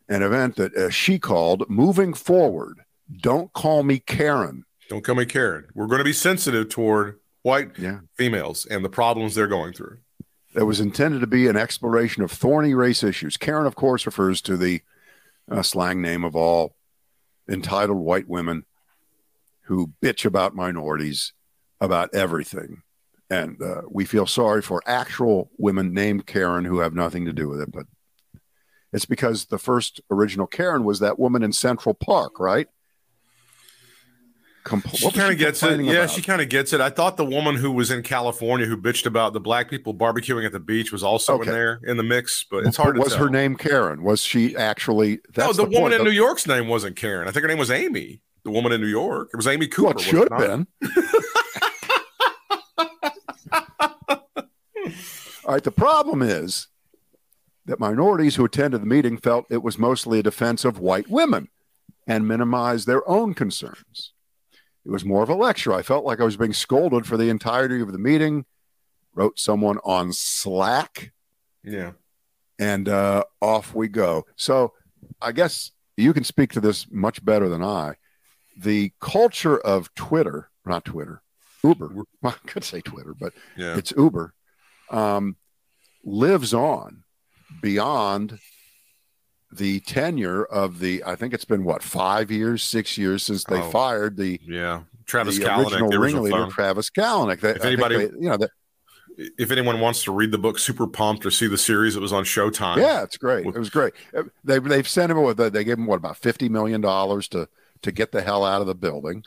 an 0.09 0.23
event 0.23 0.57
that 0.57 0.75
uh, 0.75 0.91
she 0.91 1.19
called 1.19 1.69
Moving 1.69 2.15
Forward. 2.15 2.81
Don't 3.21 3.53
call 3.53 3.83
me 3.83 3.99
Karen. 3.99 4.65
Don't 4.89 5.05
call 5.05 5.15
me 5.15 5.27
Karen. 5.27 5.67
We're 5.75 5.87
going 5.87 5.99
to 5.99 6.05
be 6.05 6.13
sensitive 6.13 6.69
toward 6.69 7.19
white 7.43 7.79
Yeah. 7.79 8.01
females 8.17 8.67
and 8.67 8.85
the 8.85 8.89
problems 8.89 9.35
they're 9.35 9.47
going 9.47 9.73
through. 9.73 9.99
That 10.55 10.67
was 10.67 10.81
intended 10.81 11.21
to 11.21 11.27
be 11.27 11.49
an 11.49 11.57
exploration 11.57 12.23
of 12.23 12.31
thorny 12.31 12.75
race 12.75 13.03
issues. 13.03 13.37
Karen, 13.37 13.67
of 13.67 13.75
course, 13.75 14.05
refers 14.07 14.41
to 14.43 14.57
the 14.57 14.83
uh, 15.51 15.63
slang 15.63 16.01
name 16.03 16.25
of 16.25 16.37
all 16.37 16.77
entitled 17.49 17.99
white 17.99 18.29
women 18.29 18.65
who 19.73 19.91
bitch 20.03 20.27
about 20.27 20.55
minorities, 20.55 21.33
about 21.81 22.15
everything. 22.15 22.83
And 23.31 23.61
uh, 23.63 23.83
we 23.91 24.05
feel 24.05 24.27
sorry 24.27 24.61
for 24.61 24.83
actual 24.87 25.51
women 25.57 25.95
named 25.95 26.27
Karen 26.27 26.67
who 26.67 26.81
have 26.81 26.93
nothing 26.95 27.25
to 27.25 27.33
do 27.33 27.49
with 27.49 27.63
it. 27.63 27.73
But 27.73 27.87
it's 28.93 29.07
because 29.07 29.47
the 29.47 29.59
first 29.59 30.03
original 30.11 30.47
Karen 30.47 30.85
was 30.85 30.99
that 31.01 31.19
woman 31.19 31.43
in 31.43 31.53
Central 31.53 31.95
Park, 31.95 32.39
right? 32.39 32.69
Compl- 34.67 34.95
She 34.97 35.11
kind 35.11 35.33
of 35.33 35.39
gets 35.39 35.63
it. 35.63 35.81
Yeah, 35.81 35.93
about? 35.93 36.11
she 36.11 36.21
kind 36.23 36.41
of 36.43 36.49
gets 36.51 36.73
it. 36.73 36.81
I 36.81 36.91
thought 36.91 37.17
the 37.17 37.25
woman 37.25 37.57
who 37.57 37.73
was 37.73 37.91
in 37.91 38.03
California 38.03 38.67
who 38.67 38.77
bitched 38.77 39.07
about 39.07 39.33
the 39.33 39.41
black 39.41 39.69
people 39.69 39.93
barbecuing 39.95 40.45
at 40.47 40.53
the 40.53 40.61
beach 40.61 40.93
was 40.93 41.03
also 41.03 41.35
Okay. 41.37 41.49
in 41.49 41.55
there 41.55 41.81
in 41.85 41.97
the 41.97 42.03
mix, 42.05 42.45
but 42.49 42.65
it's 42.67 42.77
hard 42.77 42.95
to 42.97 43.01
was 43.01 43.15
tell. 43.15 43.25
her 43.25 43.31
name 43.31 43.57
Karen? 43.57 44.03
Was 44.05 44.21
she 44.23 44.55
actually? 44.55 45.13
no, 45.15 45.47
That's 45.47 45.57
the, 45.57 45.65
woman 45.65 45.81
point. 45.81 45.95
in 45.95 46.05
New 46.05 46.11
York's 46.11 46.47
name 46.47 46.69
wasn't 46.69 46.95
Karen. 46.97 47.27
I 47.27 47.33
think 47.33 47.43
her 47.43 47.49
name 47.49 47.59
was 47.59 47.71
Amy. 47.73 48.21
The 48.45 48.51
woman 48.51 48.73
in 48.73 48.81
New 48.81 48.89
York. 48.89 49.29
It 49.33 49.37
was 49.37 49.47
Amy 49.47 49.69
Cooper. 49.69 49.89
Well, 49.89 49.97
it 49.99 50.01
should 50.01 50.29
have 50.33 50.41
been. 50.41 50.67
All 55.45 55.55
right. 55.55 55.63
The 55.65 55.71
problem 55.73 56.23
is 56.23 56.69
that 57.67 57.81
minorities 57.81 58.37
who 58.37 58.45
attended 58.45 58.83
the 58.83 58.87
meeting 58.87 59.17
felt 59.17 59.47
it 59.51 59.63
was 59.63 59.79
mostly 59.79 60.19
a 60.19 60.23
defense 60.23 60.65
of 60.65 60.79
white 60.79 61.09
women 61.09 61.49
and 62.07 62.27
minimized 62.27 62.87
their 62.87 63.09
own 63.09 63.35
concerns. 63.35 64.13
It 64.85 64.91
was 64.91 65.05
more 65.05 65.23
of 65.23 65.29
a 65.29 65.35
lecture. 65.35 65.73
I 65.73 65.83
felt 65.83 66.05
like 66.05 66.21
I 66.21 66.25
was 66.25 66.37
being 66.37 66.53
scolded 66.53 67.07
for 67.07 67.17
the 67.17 67.29
entirety 67.29 67.81
of 67.81 67.93
the 67.93 67.99
meeting, 67.99 68.47
wrote 69.15 69.39
someone 69.39 69.79
on 69.85 70.13
Slack, 70.13 71.13
Yeah. 71.63 71.93
and 72.59 72.89
uh, 72.89 73.23
off 73.41 73.75
we 73.75 73.87
go. 73.87 74.27
So 74.35 74.73
I 75.21 75.31
guess 75.31 75.71
you 75.97 76.13
can 76.13 76.25
speak 76.25 76.51
to 76.53 76.61
this 76.61 76.87
much 76.91 77.25
better 77.25 77.49
than 77.49 77.63
I. 77.63 77.95
The 78.57 78.93
culture 79.01 79.59
of 79.59 79.93
Twitter, 79.95 80.51
not 80.67 80.85
Twitter, 80.85 81.23
Uber. 81.65 81.89
Well, 81.95 82.07
I 82.25 82.49
could 82.49 82.65
say 82.65 82.81
Twitter, 82.81 83.15
but 83.19 83.33
Yeah. 83.57 83.77
it's 83.77 83.93
Uber, 83.97 84.35
um, 84.91 85.37
lives 86.05 86.53
on 86.53 87.05
beyond 87.61 88.39
the 89.51 89.81
tenure 89.81 90.45
of 90.45 90.79
the. 90.79 91.03
I 91.05 91.15
think 91.15 91.35
it's 91.35 91.45
been 91.45 91.65
what 91.65 91.83
five 91.83 92.31
years, 92.31 92.63
six 92.63 92.97
years 92.97 93.23
since 93.23 93.45
they 93.45 93.61
Oh. 93.61 93.71
fired 93.71 94.17
the 94.17 94.41
Yeah. 94.45 94.83
Travis 95.05 95.39
the 95.39 95.45
Kalanick, 95.45 95.65
original 95.67 95.91
the 95.91 95.97
original 95.99 96.23
ringleader, 96.25 96.45
phone. 96.45 96.51
Travis 96.51 96.91
Kalanick. 96.91 97.41
They, 97.41 97.51
If 97.51 97.65
anybody- 97.65 97.97
they- 97.97 98.03
you 98.19 98.29
know, 98.31 98.37
that, 98.39 98.51
If 99.37 99.51
anyone 99.51 99.79
wants 99.79 100.03
to 100.05 100.13
read 100.13 100.31
the 100.33 100.39
book 100.39 100.59
Super 100.59 100.87
Pumped 100.87 101.27
or 101.27 101.31
see 101.31 101.47
the 101.47 101.59
series, 101.59 101.97
it 101.97 102.01
was 102.01 102.15
on 102.15 102.25
Showtime. 102.25 102.79
yeah, 102.79 103.03
it's 103.03 103.19
great. 103.19 103.45
It 103.45 103.55
was 103.59 103.69
great. 103.69 103.93
They 104.43 104.59
they've 104.59 104.89
sent 104.89 105.13
him 105.13 105.23
with 105.23 105.37
they 105.37 105.65
gave 105.65 105.77
him 105.77 105.85
what 105.87 105.97
about 105.97 106.17
fifty 106.17 106.49
million 106.49 106.81
dollars 106.81 107.29
to 107.29 107.47
to 107.83 107.93
get 107.93 108.13
the 108.13 108.23
hell 108.23 108.45
out 108.45 108.61
of 108.61 108.67
the 108.67 108.75
building, 108.75 109.25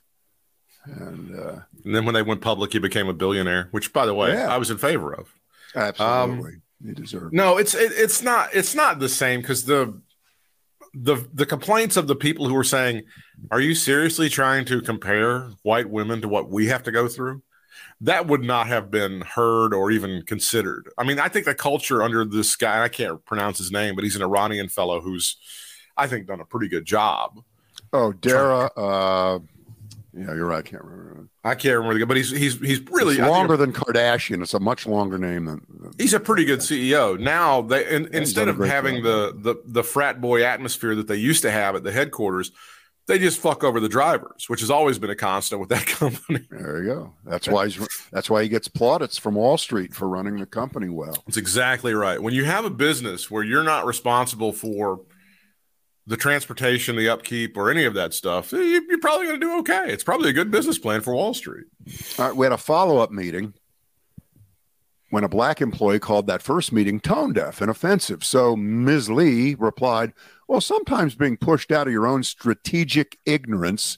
and 0.85 1.37
uh, 1.37 1.59
And 1.83 1.95
then 1.95 2.05
when 2.05 2.13
they 2.13 2.21
went 2.21 2.41
public, 2.41 2.73
he 2.73 2.79
became 2.79 3.07
a 3.07 3.13
billionaire, 3.13 3.69
which, 3.71 3.91
by 3.93 4.05
the 4.05 4.13
way, 4.13 4.33
Yeah. 4.33 4.53
I 4.53 4.57
was 4.57 4.69
in 4.71 4.77
favor 4.77 5.13
of. 5.13 5.33
absolutely 5.75 6.61
he 6.85 6.93
deserved. 6.93 7.33
No, 7.33 7.57
it's 7.57 7.73
it, 7.73 7.91
it's 7.95 8.21
not 8.21 8.49
it's 8.53 8.75
not 8.75 8.99
the 8.99 9.09
same 9.09 9.41
because 9.41 9.65
the 9.65 9.99
the 10.93 11.27
the 11.33 11.45
complaints 11.45 11.97
of 11.97 12.07
the 12.07 12.15
people 12.15 12.47
who 12.47 12.53
were 12.53 12.63
saying, 12.63 13.03
"Are 13.51 13.59
you 13.61 13.73
seriously 13.75 14.29
trying 14.29 14.65
to 14.65 14.81
compare 14.81 15.49
white 15.63 15.89
women 15.89 16.21
to 16.21 16.27
what 16.27 16.49
we 16.49 16.67
have 16.67 16.83
to 16.83 16.91
go 16.91 17.07
through?" 17.07 17.41
That 18.01 18.27
would 18.27 18.43
not 18.43 18.67
have 18.67 18.91
been 18.91 19.21
heard 19.21 19.73
or 19.73 19.89
even 19.89 20.21
considered. 20.23 20.89
I 20.97 21.03
mean, 21.05 21.17
I 21.17 21.29
think 21.29 21.45
the 21.45 21.55
culture 21.55 22.03
under 22.03 22.23
this 22.25 22.55
guy, 22.55 22.83
I 22.83 22.89
can't 22.89 23.23
pronounce 23.25 23.57
his 23.57 23.71
name, 23.71 23.95
but 23.95 24.03
he's 24.03 24.15
an 24.17 24.21
Iranian 24.21 24.67
fellow 24.69 24.99
who's, 25.01 25.37
I 25.95 26.07
think, 26.07 26.27
done 26.27 26.41
a 26.41 26.45
pretty 26.45 26.67
good 26.67 26.85
job. 26.85 27.41
Oh, 27.95 28.11
Dara. 28.11 28.69
Uh, 28.75 29.39
yeah, 30.13 30.33
you're 30.33 30.45
right. 30.45 30.59
I 30.59 30.61
can't 30.61 30.83
remember. 30.83 31.29
I 31.43 31.55
can't 31.55 31.75
remember, 31.75 31.93
the, 31.93 31.99
guy, 31.99 32.05
but 32.05 32.17
he's 32.17 32.31
he's 32.31 32.59
he's 32.59 32.81
really 32.89 33.15
It's 33.15 33.27
longer 33.27 33.55
than 33.55 33.71
Kardashian. 33.71 34.41
It's 34.41 34.53
a 34.53 34.59
much 34.59 34.87
longer 34.87 35.17
name 35.17 35.45
than. 35.45 35.65
than 35.69 35.91
He's 35.97 36.13
a 36.13 36.19
pretty 36.19 36.45
good 36.45 36.59
CEO 36.59 37.19
now. 37.19 37.61
They 37.61 37.87
in, 37.87 38.07
instead 38.13 38.47
of 38.47 38.57
having 38.59 39.03
job. 39.03 39.03
the, 39.03 39.53
the 39.53 39.61
the 39.65 39.83
frat 39.83 40.21
boy 40.21 40.43
atmosphere 40.43 40.95
that 40.95 41.07
they 41.07 41.17
used 41.17 41.41
to 41.43 41.51
have 41.51 41.75
at 41.75 41.83
the 41.83 41.91
headquarters, 41.91 42.51
they 43.07 43.19
just 43.19 43.39
fuck 43.39 43.63
over 43.63 43.79
the 43.79 43.89
drivers, 43.89 44.49
which 44.49 44.61
has 44.61 44.71
always 44.71 44.97
been 44.97 45.09
a 45.11 45.15
constant 45.15 45.59
with 45.59 45.69
that 45.69 45.85
company. 45.87 46.47
there 46.49 46.81
you 46.81 46.89
go. 46.93 47.13
That's 47.25 47.47
why 47.47 47.67
he's. 47.67 47.87
That's 48.11 48.29
why 48.29 48.43
he 48.43 48.49
gets 48.49 48.67
plaudits 48.67 49.17
from 49.17 49.35
Wall 49.35 49.57
Street 49.57 49.93
for 49.93 50.07
running 50.07 50.39
the 50.39 50.45
company 50.45 50.89
well. 50.89 51.23
That's 51.27 51.37
exactly 51.37 51.93
right. 51.93 52.21
When 52.21 52.33
you 52.33 52.45
have 52.45 52.65
a 52.65 52.69
business 52.69 53.29
where 53.29 53.43
you're 53.43 53.63
not 53.63 53.85
responsible 53.85 54.51
for 54.51 55.01
the 56.07 56.17
transportation, 56.17 56.95
the 56.95 57.09
upkeep, 57.09 57.57
or 57.57 57.71
any 57.71 57.83
of 57.85 57.93
that 57.95 58.13
stuff, 58.13 58.53
eh, 58.53 58.57
you- 58.57 58.85
you're 58.89 58.99
probably 58.99 59.25
going 59.27 59.39
to 59.39 59.45
do 59.45 59.57
okay. 59.59 59.91
It's 59.91 60.03
probably 60.03 60.29
a 60.29 60.33
good 60.33 60.51
business 60.51 60.77
plan 60.77 61.01
for 61.01 61.13
Wall 61.15 61.33
Street. 61.33 61.65
All 62.19 62.27
right, 62.27 62.35
we 62.35 62.45
had 62.45 62.53
a 62.53 62.57
follow 62.57 62.97
up 62.97 63.11
meeting 63.11 63.53
when 65.09 65.23
a 65.23 65.29
black 65.29 65.61
employee 65.61 65.99
called 65.99 66.27
that 66.27 66.41
first 66.41 66.71
meeting 66.71 66.99
tone 66.99 67.33
deaf 67.33 67.61
and 67.61 67.69
offensive. 67.71 68.23
So 68.23 68.55
Ms. 68.55 69.09
Lee 69.09 69.55
replied, 69.55 70.13
Well, 70.47 70.61
sometimes 70.61 71.15
being 71.15 71.37
pushed 71.37 71.71
out 71.71 71.87
of 71.87 71.93
your 71.93 72.05
own 72.07 72.23
strategic 72.23 73.17
ignorance 73.25 73.97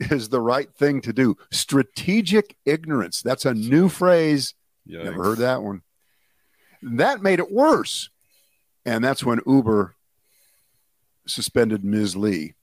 is 0.00 0.28
the 0.30 0.40
right 0.40 0.72
thing 0.74 1.00
to 1.02 1.12
do. 1.12 1.36
Strategic 1.50 2.56
ignorance. 2.64 3.22
That's 3.22 3.44
a 3.44 3.54
new 3.54 3.88
phrase. 3.88 4.54
Yeah, 4.84 5.02
Never 5.04 5.22
heard 5.24 5.38
that 5.38 5.62
one. 5.62 5.82
That 6.82 7.22
made 7.22 7.38
it 7.38 7.50
worse. 7.50 8.10
And 8.84 9.02
that's 9.04 9.24
when 9.24 9.40
Uber 9.46 9.95
suspended 11.26 11.84
Ms. 11.84 12.16
Lee. 12.16 12.54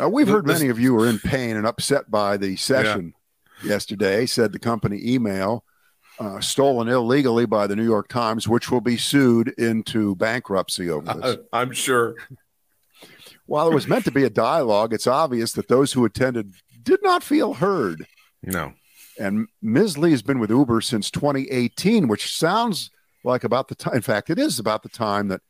Uh, 0.00 0.08
we've 0.08 0.28
heard 0.28 0.46
many 0.46 0.68
of 0.68 0.78
you 0.80 0.98
are 0.98 1.06
in 1.06 1.18
pain 1.18 1.56
and 1.56 1.66
upset 1.66 2.10
by 2.10 2.36
the 2.36 2.56
session 2.56 3.14
yesterday, 3.62 4.24
said 4.26 4.52
the 4.52 4.58
company 4.58 5.00
email, 5.02 5.64
uh, 6.18 6.40
stolen 6.40 6.88
illegally 6.88 7.46
by 7.46 7.66
the 7.66 7.76
New 7.76 7.84
York 7.84 8.08
Times, 8.08 8.48
which 8.48 8.70
will 8.70 8.80
be 8.80 8.96
sued 8.96 9.48
into 9.58 10.14
bankruptcy 10.16 10.88
over 10.88 11.12
this. 11.12 11.36
I, 11.52 11.60
I'm 11.60 11.72
sure. 11.72 12.14
While 13.46 13.70
it 13.70 13.74
was 13.74 13.88
meant 13.88 14.04
to 14.04 14.10
be 14.10 14.24
a 14.24 14.30
dialogue, 14.30 14.94
it's 14.94 15.06
obvious 15.06 15.52
that 15.52 15.68
those 15.68 15.92
who 15.92 16.04
attended 16.04 16.54
did 16.82 17.00
not 17.02 17.22
feel 17.22 17.54
heard. 17.54 18.06
No. 18.42 18.72
And 19.18 19.48
Ms. 19.60 19.98
Lee 19.98 20.12
has 20.12 20.22
been 20.22 20.38
with 20.38 20.50
Uber 20.50 20.80
since 20.80 21.10
2018, 21.10 22.08
which 22.08 22.34
sounds 22.34 22.90
like 23.24 23.44
about 23.44 23.68
the 23.68 23.74
time. 23.74 23.94
In 23.94 24.02
fact, 24.02 24.30
it 24.30 24.38
is 24.38 24.58
about 24.58 24.82
the 24.82 24.88
time 24.88 25.28
that 25.28 25.42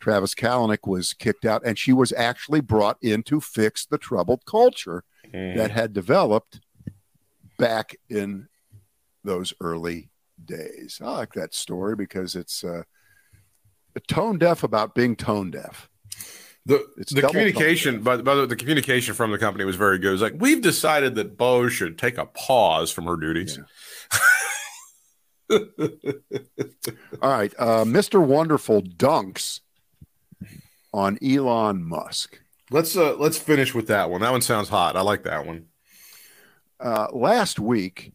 Travis 0.00 0.34
Kalanick 0.34 0.86
was 0.86 1.14
kicked 1.14 1.44
out, 1.44 1.62
and 1.64 1.78
she 1.78 1.92
was 1.92 2.12
actually 2.12 2.60
brought 2.60 2.98
in 3.00 3.22
to 3.24 3.40
fix 3.40 3.86
the 3.86 3.98
troubled 3.98 4.44
culture 4.44 5.04
that 5.32 5.70
had 5.70 5.92
developed 5.92 6.60
back 7.58 7.96
in 8.08 8.48
those 9.24 9.52
early 9.60 10.10
days. 10.44 11.00
I 11.02 11.10
like 11.10 11.32
that 11.32 11.54
story 11.54 11.96
because 11.96 12.36
it's 12.36 12.62
uh, 12.62 12.82
tone 14.06 14.38
deaf 14.38 14.62
about 14.62 14.94
being 14.94 15.16
tone 15.16 15.50
deaf. 15.50 15.88
The, 16.66 16.86
It's 16.96 17.12
the 17.12 17.22
communication, 17.22 18.00
but 18.02 18.24
by 18.24 18.34
the, 18.34 18.46
the 18.46 18.56
communication 18.56 19.14
from 19.14 19.30
the 19.32 19.38
company 19.38 19.64
was 19.64 19.76
very 19.76 19.98
good. 19.98 20.08
It 20.08 20.12
was 20.12 20.22
like 20.22 20.34
we've 20.38 20.62
decided 20.62 21.14
that 21.16 21.36
Bo 21.36 21.68
should 21.68 21.98
take 21.98 22.16
a 22.16 22.24
pause 22.24 22.90
from 22.90 23.04
her 23.04 23.16
duties. 23.16 23.58
All 25.50 25.58
right, 27.22 27.52
uh, 27.58 27.84
Mr. 27.84 28.24
Wonderful 28.24 28.82
dunks 28.82 29.60
on 30.94 31.18
Elon 31.20 31.82
Musk. 31.82 32.40
Let's 32.70 32.96
uh 32.96 33.16
let's 33.16 33.36
finish 33.36 33.74
with 33.74 33.88
that 33.88 34.10
one. 34.10 34.20
That 34.20 34.30
one 34.30 34.40
sounds 34.40 34.68
hot. 34.68 34.96
I 34.96 35.00
like 35.00 35.24
that 35.24 35.44
one. 35.44 35.66
Uh, 36.78 37.08
last 37.12 37.58
week, 37.58 38.12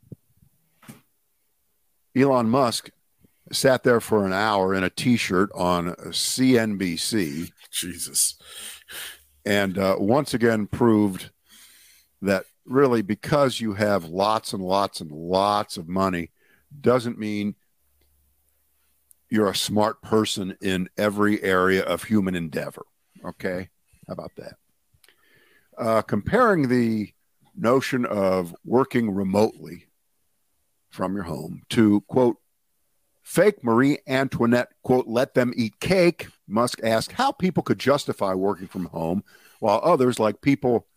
Elon 2.16 2.50
Musk 2.50 2.90
sat 3.52 3.84
there 3.84 4.00
for 4.00 4.26
an 4.26 4.34
hour 4.34 4.74
in 4.74 4.84
a 4.84 4.90
T-shirt 4.90 5.50
on 5.54 5.94
CNBC, 5.96 7.52
Jesus. 7.70 8.38
and 9.46 9.78
uh, 9.78 9.96
once 10.00 10.34
again 10.34 10.68
proved 10.68 11.32
that 12.22 12.46
really 12.66 13.02
because 13.02 13.60
you 13.60 13.74
have 13.74 14.06
lots 14.06 14.54
and 14.54 14.64
lots 14.64 15.02
and 15.02 15.12
lots 15.12 15.78
of 15.78 15.90
money 15.90 16.32
doesn't 16.80 17.18
mean 17.18 17.56
you're 19.30 19.50
a 19.50 19.56
smart 19.56 20.02
person 20.02 20.58
in 20.62 20.90
every 20.98 21.42
area 21.44 21.84
of 21.84 22.04
human 22.04 22.36
endeavor. 22.36 22.86
Okay, 23.24 23.70
how 24.08 24.14
about 24.14 24.32
that? 24.38 24.54
Uh, 25.78 26.02
comparing 26.02 26.68
the 26.68 27.14
notion 27.56 28.06
of 28.06 28.56
working 28.64 29.12
remotely 29.12 29.88
from 30.90 31.14
your 31.16 31.24
home 31.24 31.62
to 31.70 32.02
quote 32.02 32.38
fake 33.22 33.64
Marie 33.64 34.00
Antoinette 34.08 34.70
quote 34.84 35.08
let 35.08 35.34
them 35.34 35.54
eat 35.56 35.80
cake. 35.80 36.28
Musk 36.48 36.80
asked 36.84 37.12
how 37.12 37.32
people 37.32 37.62
could 37.62 37.80
justify 37.80 38.34
working 38.34 38.68
from 38.68 38.86
home 38.86 39.24
while 39.60 39.80
others 39.84 40.20
like 40.20 40.42
people 40.42 40.88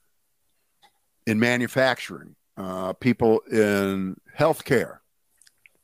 in 1.27 1.39
manufacturing, 1.39 2.35
uh, 2.57 2.93
people 2.95 3.41
in 3.51 4.17
healthcare, 4.37 4.99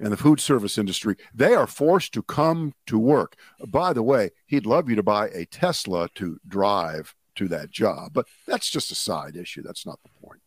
and 0.00 0.12
the 0.12 0.16
food 0.16 0.40
service 0.40 0.78
industry, 0.78 1.16
they 1.34 1.54
are 1.54 1.66
forced 1.66 2.14
to 2.14 2.22
come 2.22 2.74
to 2.86 2.98
work. 2.98 3.36
By 3.66 3.92
the 3.92 4.02
way, 4.02 4.30
he'd 4.46 4.66
love 4.66 4.88
you 4.88 4.96
to 4.96 5.02
buy 5.02 5.28
a 5.28 5.44
Tesla 5.46 6.08
to 6.14 6.38
drive 6.46 7.14
to 7.36 7.48
that 7.48 7.70
job, 7.70 8.12
but 8.12 8.26
that's 8.46 8.70
just 8.70 8.90
a 8.90 8.96
side 8.96 9.36
issue. 9.36 9.62
That's 9.62 9.86
not 9.86 10.00
the 10.02 10.26
point. 10.26 10.40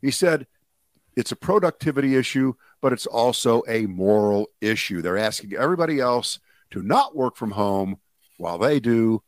He 0.00 0.10
said 0.10 0.46
it's 1.16 1.32
a 1.32 1.36
productivity 1.36 2.16
issue, 2.16 2.54
but 2.80 2.92
it's 2.92 3.06
also 3.06 3.62
a 3.68 3.86
moral 3.86 4.48
issue. 4.60 5.00
They're 5.00 5.18
asking 5.18 5.54
everybody 5.54 6.00
else 6.00 6.38
to 6.70 6.82
not 6.82 7.14
work 7.14 7.36
from 7.36 7.52
home 7.52 7.98
while 8.36 8.58
they 8.58 8.80
do, 8.80 9.22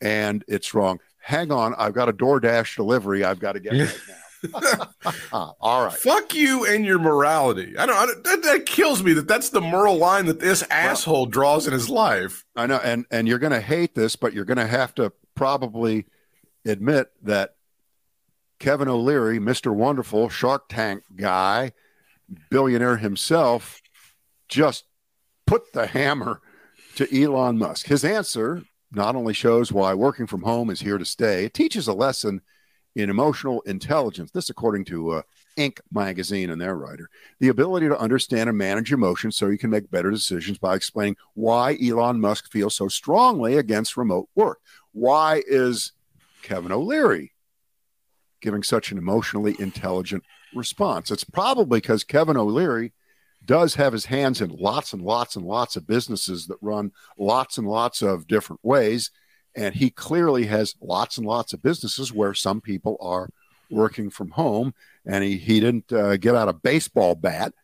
and 0.00 0.44
it's 0.46 0.72
wrong. 0.74 1.00
Hang 1.18 1.50
on, 1.50 1.74
I've 1.76 1.94
got 1.94 2.08
a 2.08 2.12
DoorDash 2.12 2.76
delivery 2.76 3.24
I've 3.24 3.40
got 3.40 3.52
to 3.52 3.60
get 3.60 3.72
right 3.72 4.00
now. 4.08 4.14
All 5.32 5.84
right. 5.84 5.92
Fuck 5.92 6.34
you 6.34 6.66
and 6.66 6.84
your 6.84 6.98
morality. 6.98 7.76
I 7.76 7.86
don't. 7.86 7.96
I 7.96 8.06
don't 8.06 8.24
that, 8.24 8.42
that 8.42 8.66
kills 8.66 9.02
me. 9.02 9.12
That 9.12 9.28
that's 9.28 9.50
the 9.50 9.60
moral 9.60 9.96
line 9.96 10.26
that 10.26 10.40
this 10.40 10.62
asshole 10.70 11.26
draws 11.26 11.66
in 11.66 11.72
his 11.72 11.88
life. 11.88 12.44
I 12.54 12.66
know, 12.66 12.80
and 12.82 13.06
and 13.10 13.26
you're 13.28 13.38
going 13.38 13.52
to 13.52 13.60
hate 13.60 13.94
this, 13.94 14.16
but 14.16 14.32
you're 14.32 14.44
going 14.44 14.58
to 14.58 14.66
have 14.66 14.94
to 14.96 15.12
probably 15.34 16.06
admit 16.64 17.08
that 17.22 17.56
Kevin 18.58 18.88
O'Leary, 18.88 19.38
Mr. 19.38 19.74
Wonderful, 19.74 20.28
Shark 20.28 20.68
Tank 20.68 21.02
guy, 21.14 21.72
billionaire 22.50 22.96
himself, 22.96 23.80
just 24.48 24.84
put 25.46 25.72
the 25.72 25.86
hammer 25.86 26.40
to 26.96 27.22
Elon 27.22 27.58
Musk. 27.58 27.86
His 27.86 28.04
answer 28.04 28.62
not 28.90 29.16
only 29.16 29.34
shows 29.34 29.72
why 29.72 29.94
working 29.94 30.26
from 30.26 30.42
home 30.42 30.70
is 30.70 30.80
here 30.80 30.98
to 30.98 31.04
stay, 31.04 31.44
it 31.44 31.54
teaches 31.54 31.86
a 31.86 31.92
lesson 31.92 32.40
in 32.96 33.10
emotional 33.10 33.60
intelligence. 33.62 34.30
This, 34.30 34.48
according 34.48 34.86
to 34.86 35.10
uh, 35.10 35.22
Inc. 35.58 35.78
magazine 35.92 36.50
and 36.50 36.60
their 36.60 36.74
writer, 36.74 37.10
the 37.38 37.48
ability 37.48 37.88
to 37.88 37.98
understand 37.98 38.48
and 38.48 38.58
manage 38.58 38.90
emotions 38.92 39.36
so 39.36 39.48
you 39.48 39.58
can 39.58 39.70
make 39.70 39.90
better 39.90 40.10
decisions 40.10 40.56
by 40.58 40.74
explaining 40.74 41.16
why 41.34 41.78
Elon 41.80 42.20
Musk 42.20 42.50
feels 42.50 42.74
so 42.74 42.88
strongly 42.88 43.58
against 43.58 43.98
remote 43.98 44.28
work. 44.34 44.60
Why 44.92 45.42
is 45.46 45.92
Kevin 46.42 46.72
O'Leary 46.72 47.32
giving 48.40 48.62
such 48.62 48.90
an 48.90 48.98
emotionally 48.98 49.54
intelligent 49.58 50.24
response? 50.54 51.10
It's 51.10 51.24
probably 51.24 51.80
because 51.80 52.02
Kevin 52.02 52.38
O'Leary 52.38 52.94
does 53.44 53.74
have 53.74 53.92
his 53.92 54.06
hands 54.06 54.40
in 54.40 54.50
lots 54.50 54.94
and 54.94 55.02
lots 55.02 55.36
and 55.36 55.44
lots 55.44 55.76
of 55.76 55.86
businesses 55.86 56.46
that 56.46 56.56
run 56.62 56.92
lots 57.18 57.58
and 57.58 57.68
lots 57.68 58.00
of 58.00 58.26
different 58.26 58.60
ways. 58.64 59.10
And 59.56 59.74
he 59.74 59.90
clearly 59.90 60.46
has 60.46 60.74
lots 60.80 61.16
and 61.16 61.26
lots 61.26 61.52
of 61.52 61.62
businesses 61.62 62.12
where 62.12 62.34
some 62.34 62.60
people 62.60 62.96
are 63.00 63.30
working 63.70 64.10
from 64.10 64.30
home. 64.30 64.74
And 65.06 65.24
he, 65.24 65.38
he 65.38 65.60
didn't 65.60 65.92
uh, 65.92 66.16
get 66.16 66.34
out 66.34 66.48
a 66.48 66.52
baseball 66.52 67.14
bat 67.14 67.54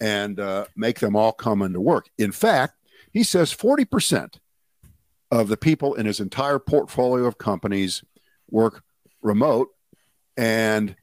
and 0.00 0.38
uh, 0.40 0.66
make 0.76 1.00
them 1.00 1.16
all 1.16 1.32
come 1.32 1.62
into 1.62 1.80
work. 1.80 2.08
In 2.18 2.32
fact, 2.32 2.74
he 3.12 3.22
says 3.22 3.54
40% 3.54 4.38
of 5.30 5.48
the 5.48 5.56
people 5.56 5.94
in 5.94 6.06
his 6.06 6.20
entire 6.20 6.58
portfolio 6.58 7.24
of 7.24 7.38
companies 7.38 8.04
work 8.50 8.82
remote. 9.22 9.68
And 10.36 10.96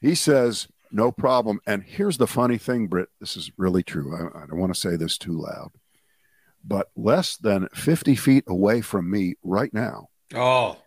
he 0.00 0.14
says, 0.14 0.68
no 0.92 1.12
problem. 1.12 1.60
And 1.66 1.82
here's 1.82 2.18
the 2.18 2.26
funny 2.26 2.58
thing, 2.58 2.86
Britt. 2.86 3.08
This 3.20 3.36
is 3.36 3.50
really 3.56 3.82
true. 3.82 4.14
I, 4.14 4.42
I 4.42 4.46
don't 4.46 4.58
want 4.58 4.74
to 4.74 4.80
say 4.80 4.96
this 4.96 5.18
too 5.18 5.40
loud, 5.40 5.72
but 6.66 6.88
less 6.96 7.36
than 7.36 7.68
50 7.74 8.16
feet 8.16 8.44
away 8.48 8.80
from 8.80 9.10
me 9.10 9.34
right 9.42 9.72
now 9.72 10.08
Oh, 10.34 10.78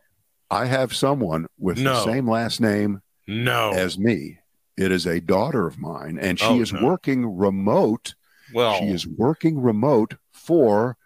I 0.51 0.65
have 0.65 0.93
someone 0.95 1.47
with 1.57 1.77
No. 1.77 1.93
the 1.93 2.03
same 2.11 2.30
last 2.30 2.59
name 2.59 3.01
No. 3.27 3.71
as 3.71 3.97
me. 3.97 4.39
It 4.77 4.91
is 4.91 5.05
a 5.05 5.19
daughter 5.21 5.67
of 5.67 5.77
mine, 5.77 6.17
and 6.19 6.39
she 6.39 6.45
Oh, 6.45 6.61
is 6.61 6.73
no. 6.73 6.84
working 6.84 7.38
remote. 7.38 8.15
well, 8.53 8.80
She 8.80 8.86
is 8.88 9.05
working 9.07 9.61
remote 9.61 10.15
for 10.32 10.97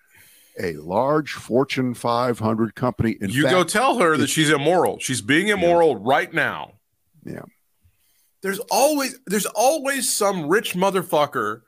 a 0.60 0.74
large 0.78 1.34
Fortune 1.34 1.94
500 1.94 2.74
company. 2.76 3.18
In 3.20 3.30
you 3.32 3.44
fact, 3.44 3.54
go 3.54 3.64
tell 3.64 3.98
her 4.00 4.16
that 4.18 4.30
she's 4.30 4.50
immoral. 4.50 5.00
She's 5.00 5.22
being 5.22 5.48
immoral 5.50 5.96
right 5.98 6.32
now. 6.34 6.74
Yeah. 7.26 7.42
There's 8.42 8.60
always 8.72 9.20
there's 9.26 9.46
always 9.48 10.12
some 10.12 10.48
rich 10.48 10.74
motherfucker 10.76 11.62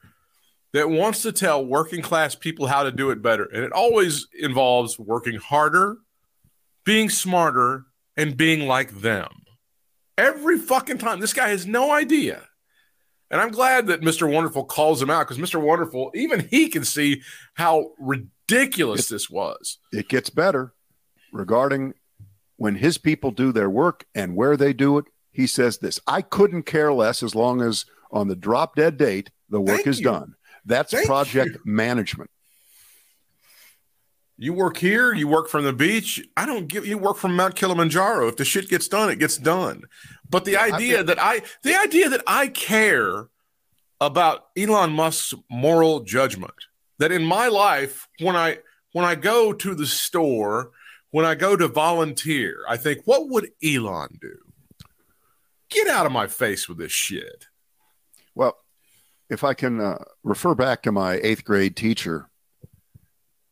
that 0.75 0.89
wants 0.89 1.21
to 1.21 1.31
tell 1.31 1.65
working 1.65 2.01
class 2.01 2.35
people 2.35 2.67
how 2.67 2.83
to 2.83 2.91
do 2.91 3.09
it 3.09 3.21
better. 3.21 3.45
And 3.45 3.63
it 3.63 3.71
always 3.71 4.27
involves 4.37 4.99
working 4.99 5.37
harder, 5.37 5.99
being 6.83 7.09
smarter, 7.09 7.85
and 8.17 8.35
being 8.35 8.67
like 8.67 8.99
them. 8.99 9.29
Every 10.17 10.59
fucking 10.59 10.97
time. 10.97 11.21
This 11.21 11.31
guy 11.31 11.47
has 11.47 11.65
no 11.65 11.93
idea. 11.93 12.43
And 13.31 13.39
I'm 13.39 13.51
glad 13.51 13.87
that 13.87 14.01
Mr. 14.01 14.29
Wonderful 14.29 14.65
calls 14.65 15.01
him 15.01 15.09
out 15.09 15.25
because 15.29 15.37
Mr. 15.37 15.61
Wonderful, 15.61 16.11
even 16.13 16.45
he 16.51 16.67
can 16.67 16.83
see 16.83 17.21
how 17.53 17.91
ridiculous 17.97 19.07
this 19.07 19.29
was. 19.29 19.79
it 19.93 20.09
gets 20.09 20.29
better 20.29 20.73
regarding 21.31 21.93
when 22.57 22.75
his 22.75 22.97
people 22.97 23.31
do 23.31 23.53
their 23.53 23.69
work 23.69 24.05
and 24.13 24.35
where 24.35 24.57
they 24.57 24.73
do 24.73 24.97
it. 24.97 25.05
He 25.31 25.47
says 25.47 25.77
this 25.77 26.01
I 26.05 26.21
couldn't 26.21 26.63
care 26.63 26.91
less 26.91 27.23
as 27.23 27.33
long 27.33 27.61
as 27.61 27.85
on 28.11 28.27
the 28.27 28.35
drop 28.35 28.75
dead 28.75 28.97
date, 28.97 29.31
the 29.49 29.61
work 29.61 29.77
Thank 29.77 29.87
is 29.87 29.99
you. 29.99 30.05
done. 30.05 30.35
That's 30.65 30.91
Thank 30.91 31.05
project 31.05 31.59
management. 31.65 32.29
You 34.37 34.53
work 34.53 34.77
here, 34.77 35.13
you 35.13 35.27
work 35.27 35.47
from 35.47 35.63
the 35.63 35.71
beach. 35.71 36.21
I 36.35 36.45
don't 36.45 36.67
give 36.67 36.85
you 36.85 36.97
work 36.97 37.17
from 37.17 37.35
Mount 37.35 37.55
Kilimanjaro. 37.55 38.27
If 38.27 38.35
the 38.35 38.43
shit 38.43 38.67
gets 38.67 38.87
done, 38.87 39.09
it 39.09 39.19
gets 39.19 39.37
done. 39.37 39.83
But 40.29 40.43
the 40.43 40.57
idea 40.57 41.03
that 41.03 41.17
I 41.21 41.41
the 41.63 41.79
idea 41.79 42.09
that 42.09 42.23
I 42.27 42.47
care 42.47 43.29
about 44.01 44.47
Elon 44.57 44.91
Musk's 44.91 45.33
moral 45.49 46.01
judgment, 46.01 46.53
that 46.99 47.13
in 47.13 47.23
my 47.23 47.47
life, 47.47 48.09
when 48.19 48.35
I 48.35 48.59
when 48.91 49.05
I 49.05 49.15
go 49.15 49.53
to 49.53 49.73
the 49.73 49.85
store, 49.85 50.71
when 51.11 51.25
I 51.25 51.35
go 51.35 51.55
to 51.55 51.69
volunteer, 51.69 52.65
I 52.67 52.75
think, 52.75 53.03
what 53.05 53.29
would 53.29 53.51
Elon 53.63 54.17
do? 54.19 54.37
Get 55.69 55.87
out 55.87 56.05
of 56.05 56.11
my 56.11 56.27
face 56.27 56.67
with 56.67 56.77
this 56.77 56.91
shit. 56.91 57.47
Well, 58.33 58.57
if 59.29 59.43
I 59.43 59.53
can 59.53 59.79
uh, 59.81 60.03
refer 60.23 60.55
back 60.55 60.83
to 60.83 60.91
my 60.91 61.19
eighth 61.23 61.43
grade 61.43 61.75
teacher 61.75 62.29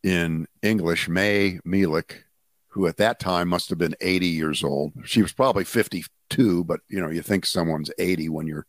in 0.04 0.48
English, 0.62 1.08
May 1.08 1.60
Mielik, 1.66 2.24
who 2.70 2.88
at 2.88 2.98
that 2.98 3.20
time 3.20 3.48
must 3.50 3.70
have 3.70 3.78
been 3.78 3.96
80 4.02 4.28
years 4.28 4.64
old. 4.64 4.94
She 5.06 5.22
was 5.22 5.32
probably 5.34 5.64
52, 5.64 6.64
but 6.64 6.82
you 6.90 7.00
know, 7.02 7.10
you 7.10 7.22
think 7.22 7.46
someone's 7.46 7.92
80 7.98 8.30
when 8.30 8.48
you're 8.48 8.66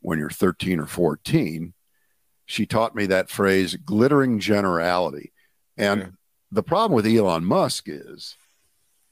when 0.00 0.18
you're 0.18 0.30
13 0.30 0.80
or 0.80 0.86
14. 0.86 1.74
She 2.44 2.66
taught 2.66 2.94
me 2.96 3.06
that 3.06 3.30
phrase, 3.30 3.76
glittering 3.76 4.40
generality. 4.40 5.32
And 5.76 6.00
Yeah. 6.00 6.08
the 6.50 6.62
problem 6.64 6.92
with 6.96 7.06
Elon 7.06 7.44
Musk 7.44 7.84
is 7.86 8.36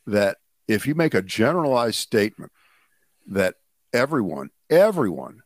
that 0.07 0.39
if 0.67 0.87
you 0.89 0.97
make 0.97 1.15
a 1.15 1.23
generalized 1.23 1.97
statement 1.99 2.51
that 3.29 3.55
everyone, 3.93 4.51
everyone 4.69 5.43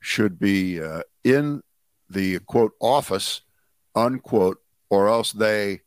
should 0.00 0.38
be 0.38 0.80
uh, 0.80 1.02
in 1.24 1.62
the 2.08 2.38
quote 2.40 2.72
office, 2.80 3.42
unquote, 3.94 4.58
or 4.88 5.08
else 5.08 5.32
they 5.32 5.80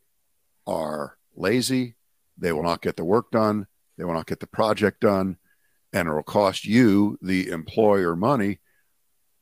are 0.66 1.18
lazy. 1.36 1.96
They 2.38 2.52
will 2.52 2.62
not 2.62 2.80
get 2.80 2.96
the 2.96 3.04
work 3.04 3.30
done. 3.30 3.66
They 3.98 4.04
will 4.04 4.14
not 4.14 4.26
get 4.26 4.40
the 4.40 4.46
project 4.46 5.00
done. 5.00 5.36
And 5.92 6.08
it 6.08 6.12
will 6.12 6.22
cost 6.22 6.64
you, 6.64 7.18
the 7.20 7.50
employer, 7.50 8.16
money. 8.16 8.60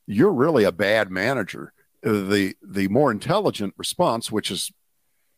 You're 0.07 0.33
really 0.33 0.65
a 0.65 0.73
bad 0.73 1.11
manager. 1.11 1.73
The, 2.03 2.55
the 2.61 2.89
more 2.89 3.13
intelligent 3.13 3.75
response, 3.77 4.33
which 4.33 4.51
is 4.51 4.73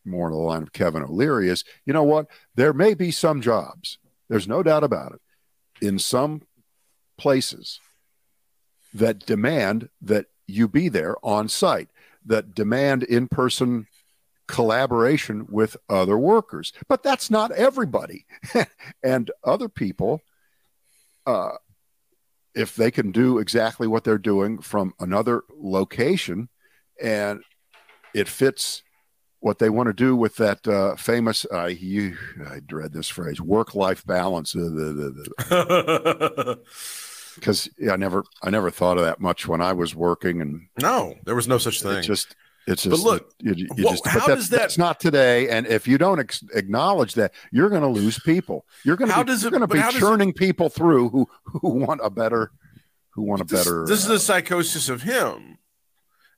more 0.03 0.27
in 0.27 0.33
the 0.33 0.39
line 0.39 0.63
of 0.63 0.73
Kevin 0.73 1.03
O'Leary, 1.03 1.49
is 1.49 1.63
you 1.85 1.93
know 1.93 2.03
what? 2.03 2.27
There 2.55 2.73
may 2.73 2.95
be 2.95 3.11
some 3.11 3.39
jobs, 3.41 3.99
there's 4.29 4.47
no 4.47 4.63
doubt 4.63 4.83
about 4.83 5.13
it, 5.13 5.85
in 5.85 5.99
some 5.99 6.41
places 7.17 7.79
that 8.95 9.25
demand 9.25 9.89
that 10.01 10.27
you 10.47 10.67
be 10.67 10.89
there 10.89 11.15
on 11.21 11.49
site, 11.49 11.89
that 12.25 12.55
demand 12.55 13.03
in 13.03 13.27
person 13.27 13.87
collaboration 14.47 15.45
with 15.49 15.75
other 15.89 16.17
workers. 16.17 16.71
But 16.87 17.03
that's 17.03 17.29
not 17.29 17.51
everybody. 17.51 18.25
and 19.03 19.29
other 19.43 19.67
people, 19.67 20.21
uh, 21.25 21.51
if 22.53 22.75
they 22.75 22.89
can 22.89 23.11
do 23.11 23.39
exactly 23.39 23.87
what 23.87 24.05
they're 24.05 24.17
doing 24.17 24.59
from 24.59 24.93
another 24.99 25.43
location 25.59 26.47
and 27.01 27.41
it 28.13 28.29
fits 28.29 28.81
what 29.41 29.59
they 29.59 29.69
want 29.69 29.87
to 29.87 29.93
do 29.93 30.15
with 30.15 30.37
that 30.37 30.65
uh, 30.67 30.95
famous, 30.95 31.45
uh, 31.51 31.65
you, 31.65 32.15
I 32.49 32.61
dread 32.65 32.93
this 32.93 33.09
phrase, 33.09 33.41
work 33.41 33.75
life 33.75 34.05
balance. 34.05 34.55
Uh, 37.35 37.39
because 37.39 37.69
yeah, 37.77 37.91
I 37.91 37.95
never 37.95 38.23
I 38.43 38.49
never 38.49 38.71
thought 38.71 38.97
of 38.97 39.03
that 39.03 39.19
much 39.19 39.47
when 39.47 39.61
I 39.61 39.73
was 39.73 39.95
working, 39.95 40.41
and 40.41 40.67
no, 40.81 41.15
there 41.25 41.35
was 41.35 41.47
no 41.47 41.57
such 41.57 41.81
thing. 41.81 41.97
it 41.97 42.01
just 42.03 42.35
it's 42.67 42.83
But 42.83 42.91
just 42.91 43.03
look, 43.03 43.31
you, 43.39 43.53
you 43.55 43.67
what- 43.85 43.91
just 43.91 44.07
how 44.07 44.19
but 44.21 44.27
that's, 44.27 44.41
does 44.41 44.49
that- 44.49 44.57
that's 44.59 44.77
not 44.77 44.99
today. 44.99 45.49
And 45.49 45.67
if 45.67 45.87
you 45.87 45.97
don't 45.99 46.19
ex- 46.19 46.43
acknowledge 46.55 47.13
that, 47.13 47.31
you're 47.51 47.69
going 47.69 47.83
to 47.83 47.87
lose 47.87 48.19
people. 48.19 48.65
You're 48.83 48.95
going 48.95 49.09
to 49.09 49.13
How 49.13 49.21
be, 49.23 49.27
does 49.27 49.43
you're 49.43 49.51
going 49.51 49.61
to 49.61 49.67
but 49.67 49.75
be 49.75 49.81
does 49.81 49.95
it- 49.95 49.99
churning 49.99 50.33
people 50.33 50.69
through 50.69 51.09
who 51.09 51.27
who 51.45 51.69
want 51.69 52.01
a 52.03 52.09
better 52.09 52.51
who 53.11 53.21
want 53.23 53.41
a 53.41 53.45
this, 53.45 53.63
better. 53.63 53.85
this 53.85 53.99
is 54.03 54.09
uh, 54.09 54.13
the 54.13 54.19
psychosis 54.19 54.89
of 54.89 55.03
him. 55.03 55.57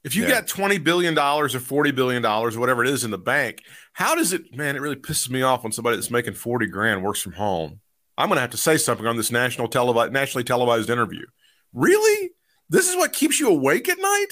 If 0.03 0.15
you 0.15 0.23
Yeah. 0.23 0.29
got 0.29 0.47
twenty 0.47 0.77
billion 0.77 1.13
dollars 1.13 1.55
or 1.55 1.59
forty 1.59 1.91
billion 1.91 2.21
dollars, 2.21 2.55
or 2.55 2.59
whatever 2.59 2.83
it 2.83 2.89
is 2.89 3.03
in 3.03 3.11
the 3.11 3.17
bank, 3.17 3.59
how 3.93 4.15
does 4.15 4.31
it? 4.33 4.55
Man, 4.55 4.75
it 4.75 4.81
really 4.81 4.95
pisses 4.95 5.29
me 5.29 5.41
off 5.41 5.63
when 5.63 5.71
somebody 5.71 5.95
that's 5.97 6.11
making 6.11 6.33
forty 6.33 6.65
grand 6.67 7.03
works 7.03 7.21
from 7.21 7.33
home. 7.33 7.79
I'm 8.17 8.29
going 8.29 8.37
to 8.37 8.41
have 8.41 8.51
to 8.51 8.57
say 8.57 8.77
something 8.77 9.05
on 9.05 9.15
this 9.15 9.31
national 9.31 9.69
televi- 9.69 10.11
nationally 10.11 10.43
televised 10.43 10.89
interview. 10.89 11.25
Really? 11.73 12.31
This 12.69 12.89
is 12.89 12.95
what 12.95 13.13
keeps 13.13 13.39
you 13.39 13.49
awake 13.49 13.87
at 13.87 13.99
night? 13.99 14.27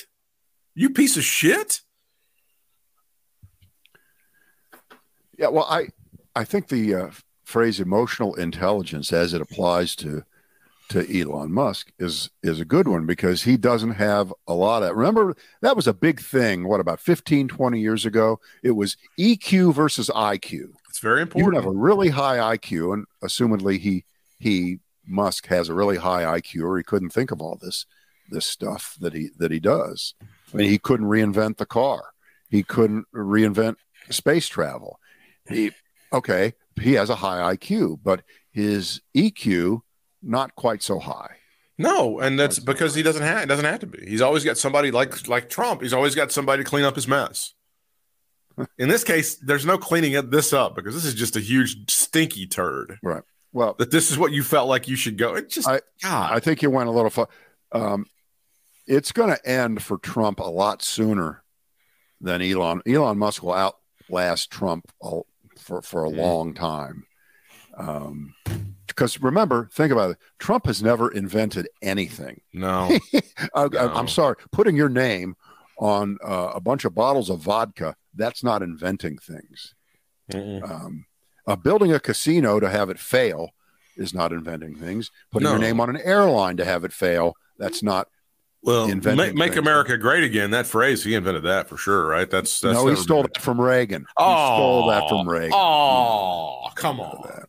You 0.73 0.89
piece 0.89 1.15
of 1.17 1.23
shit. 1.23 1.81
Yeah, 5.37 5.47
well, 5.47 5.67
I 5.69 5.87
I 6.35 6.43
think 6.43 6.67
the 6.67 6.95
uh, 6.95 7.09
phrase 7.43 7.79
emotional 7.79 8.35
intelligence, 8.35 9.13
as 9.13 9.33
it 9.33 9.41
applies 9.41 9.95
to 9.97 10.23
to 10.89 11.19
Elon 11.19 11.51
Musk, 11.51 11.91
is 11.99 12.29
is 12.43 12.59
a 12.59 12.65
good 12.65 12.87
one 12.87 13.05
because 13.05 13.43
he 13.43 13.57
doesn't 13.57 13.91
have 13.91 14.33
a 14.47 14.53
lot 14.53 14.83
of. 14.83 14.95
Remember 14.95 15.35
that 15.61 15.75
was 15.75 15.87
a 15.87 15.93
big 15.93 16.19
thing. 16.21 16.67
What 16.67 16.79
about 16.79 16.99
15, 16.99 17.47
20 17.47 17.79
years 17.79 18.05
ago? 18.05 18.39
It 18.63 18.71
was 18.71 18.97
EQ 19.19 19.73
versus 19.73 20.09
IQ. 20.13 20.73
It's 20.95 21.01
very 21.01 21.23
important. 21.23 21.41
You 21.41 21.45
would 21.47 21.61
have 21.61 21.65
a 21.65 21.77
really 21.77 22.07
high 22.07 22.55
IQ, 22.55 22.93
and 22.93 23.05
assumedly 23.21 23.77
he 23.77 24.05
he 24.39 24.79
Musk 25.05 25.47
has 25.47 25.67
a 25.67 25.73
really 25.73 25.97
high 25.97 26.39
IQ, 26.39 26.63
or 26.63 26.77
he 26.77 26.85
couldn't 26.85 27.09
think 27.09 27.31
of 27.31 27.41
all 27.41 27.59
this 27.61 27.85
this 28.29 28.45
stuff 28.45 28.95
that 29.01 29.11
he 29.11 29.29
that 29.37 29.51
he 29.51 29.59
does. 29.59 30.13
I 30.53 30.55
mean, 30.55 30.69
he 30.69 30.77
couldn't 30.77 31.07
reinvent 31.07 31.57
the 31.57 31.65
car. 31.65 32.13
He 32.49 32.63
couldn't 32.63 33.07
reinvent 33.13 33.75
space 34.09 34.47
travel. 34.47 35.01
He 35.49 35.73
okay, 36.13 36.53
he 36.79 36.93
has 36.93 37.09
a 37.09 37.15
high 37.15 37.57
IQ, 37.57 37.99
but 38.01 38.21
his 38.53 39.01
EQ 39.13 39.81
not 40.23 40.55
quite 40.55 40.81
so 40.81 40.99
high. 40.99 41.35
No, 41.77 42.21
and 42.21 42.39
that's 42.39 42.57
because 42.57 42.95
he 42.95 43.03
doesn't 43.03 43.21
have 43.21 43.43
it 43.43 43.47
doesn't 43.47 43.65
have 43.65 43.81
to 43.81 43.87
be. 43.87 44.05
He's 44.07 44.21
always 44.21 44.45
got 44.45 44.57
somebody 44.57 44.91
like 44.91 45.27
like 45.27 45.49
Trump. 45.49 45.81
He's 45.81 45.91
always 45.91 46.15
got 46.15 46.31
somebody 46.31 46.63
to 46.63 46.69
clean 46.69 46.85
up 46.85 46.95
his 46.95 47.05
mess. 47.05 47.53
In 48.77 48.87
this 48.89 49.03
case, 49.03 49.35
there's 49.35 49.65
no 49.65 49.77
cleaning 49.77 50.13
this 50.29 50.53
up 50.53 50.75
because 50.75 50.93
this 50.95 51.05
is 51.05 51.13
just 51.13 51.35
a 51.35 51.41
huge 51.41 51.91
stinky 51.91 52.47
turd. 52.47 52.97
Right. 53.03 53.23
Well, 53.53 53.75
That 53.79 53.91
this 53.91 54.11
is 54.11 54.17
what 54.17 54.31
you 54.31 54.43
felt 54.43 54.67
like 54.69 54.87
you 54.87 54.95
should 54.95 55.17
go. 55.17 55.35
It 55.35 55.49
just 55.49 55.67
I- 55.67 55.81
God. 56.01 56.31
I 56.33 56.39
think 56.39 56.61
you 56.61 56.69
went 56.69 56.89
a 56.89 56.91
little 56.91 57.09
far. 57.09 57.27
Um, 57.71 58.05
it's 58.87 59.11
going 59.11 59.29
to 59.35 59.47
end 59.49 59.81
for 59.81 59.97
Trump 59.97 60.39
a 60.39 60.43
lot 60.49 60.81
sooner 60.83 61.43
than 62.21 62.41
Elon. 62.41 62.81
Elon 62.87 63.17
Musk 63.17 63.43
will 63.43 63.53
outlast 63.53 64.51
Trump 64.51 64.91
a- 65.01 65.21
for 65.57 65.81
for 65.81 66.05
a 66.05 66.09
Mhm. 66.09 66.17
long 66.17 66.53
time. 66.53 67.05
Um, 67.77 68.33
because 68.87 69.19
remember, 69.21 69.69
think 69.73 69.91
about 69.91 70.11
it. 70.11 70.17
Trump 70.39 70.65
has 70.67 70.81
never 70.81 71.09
invented 71.11 71.67
anything. 71.81 72.39
no. 72.53 72.97
I, 73.53 73.67
No. 73.67 73.97
am 73.97 74.07
sorry, 74.07 74.35
putting 74.51 74.75
your 74.77 74.89
name 74.89 75.35
on 75.77 76.17
uh, 76.23 76.51
a 76.55 76.61
bunch 76.61 76.85
of 76.85 76.95
bottles 76.95 77.29
of 77.29 77.39
vodka. 77.39 77.95
That's 78.15 78.43
not 78.43 78.61
inventing 78.61 79.17
things. 79.17 79.73
Um, 80.33 81.05
uh, 81.47 81.55
building 81.55 81.91
a 81.93 81.99
casino 81.99 82.59
to 82.59 82.69
have 82.69 82.89
it 82.89 82.99
fail 82.99 83.51
is 83.97 84.13
not 84.13 84.31
inventing 84.31 84.75
things. 84.75 85.11
Putting 85.31 85.47
your 85.47 85.59
name 85.59 85.79
on 85.79 85.89
an 85.89 86.01
airline 86.03 86.57
to 86.57 86.65
have 86.65 86.83
it 86.83 86.91
fail, 86.93 87.33
that's 87.57 87.83
not. 87.83 88.07
Well, 88.63 88.87
make, 88.87 89.35
make. 89.35 89.55
America 89.55 89.95
great 89.95 90.23
again. 90.23 90.49
That 90.49 90.65
phrase, 90.65 91.03
he 91.03 91.13
invented 91.13 91.43
that 91.43 91.69
for 91.69 91.77
sure, 91.77 92.07
right? 92.07 92.27
That's 92.27 92.59
that's 92.61 92.73
no, 92.79 92.87
he 92.87 92.95
stole 92.95 93.21
been- 93.21 93.31
that 93.35 93.41
from 93.43 93.61
Reagan. 93.61 94.01
He 94.01 94.07
Oh, 94.17 94.55
stole 94.57 94.87
that 94.89 95.07
from 95.07 95.29
Reagan. 95.29 95.51
Oh, 95.53 96.69
come 96.73 96.99
on. 96.99 97.21
that. 97.27 97.47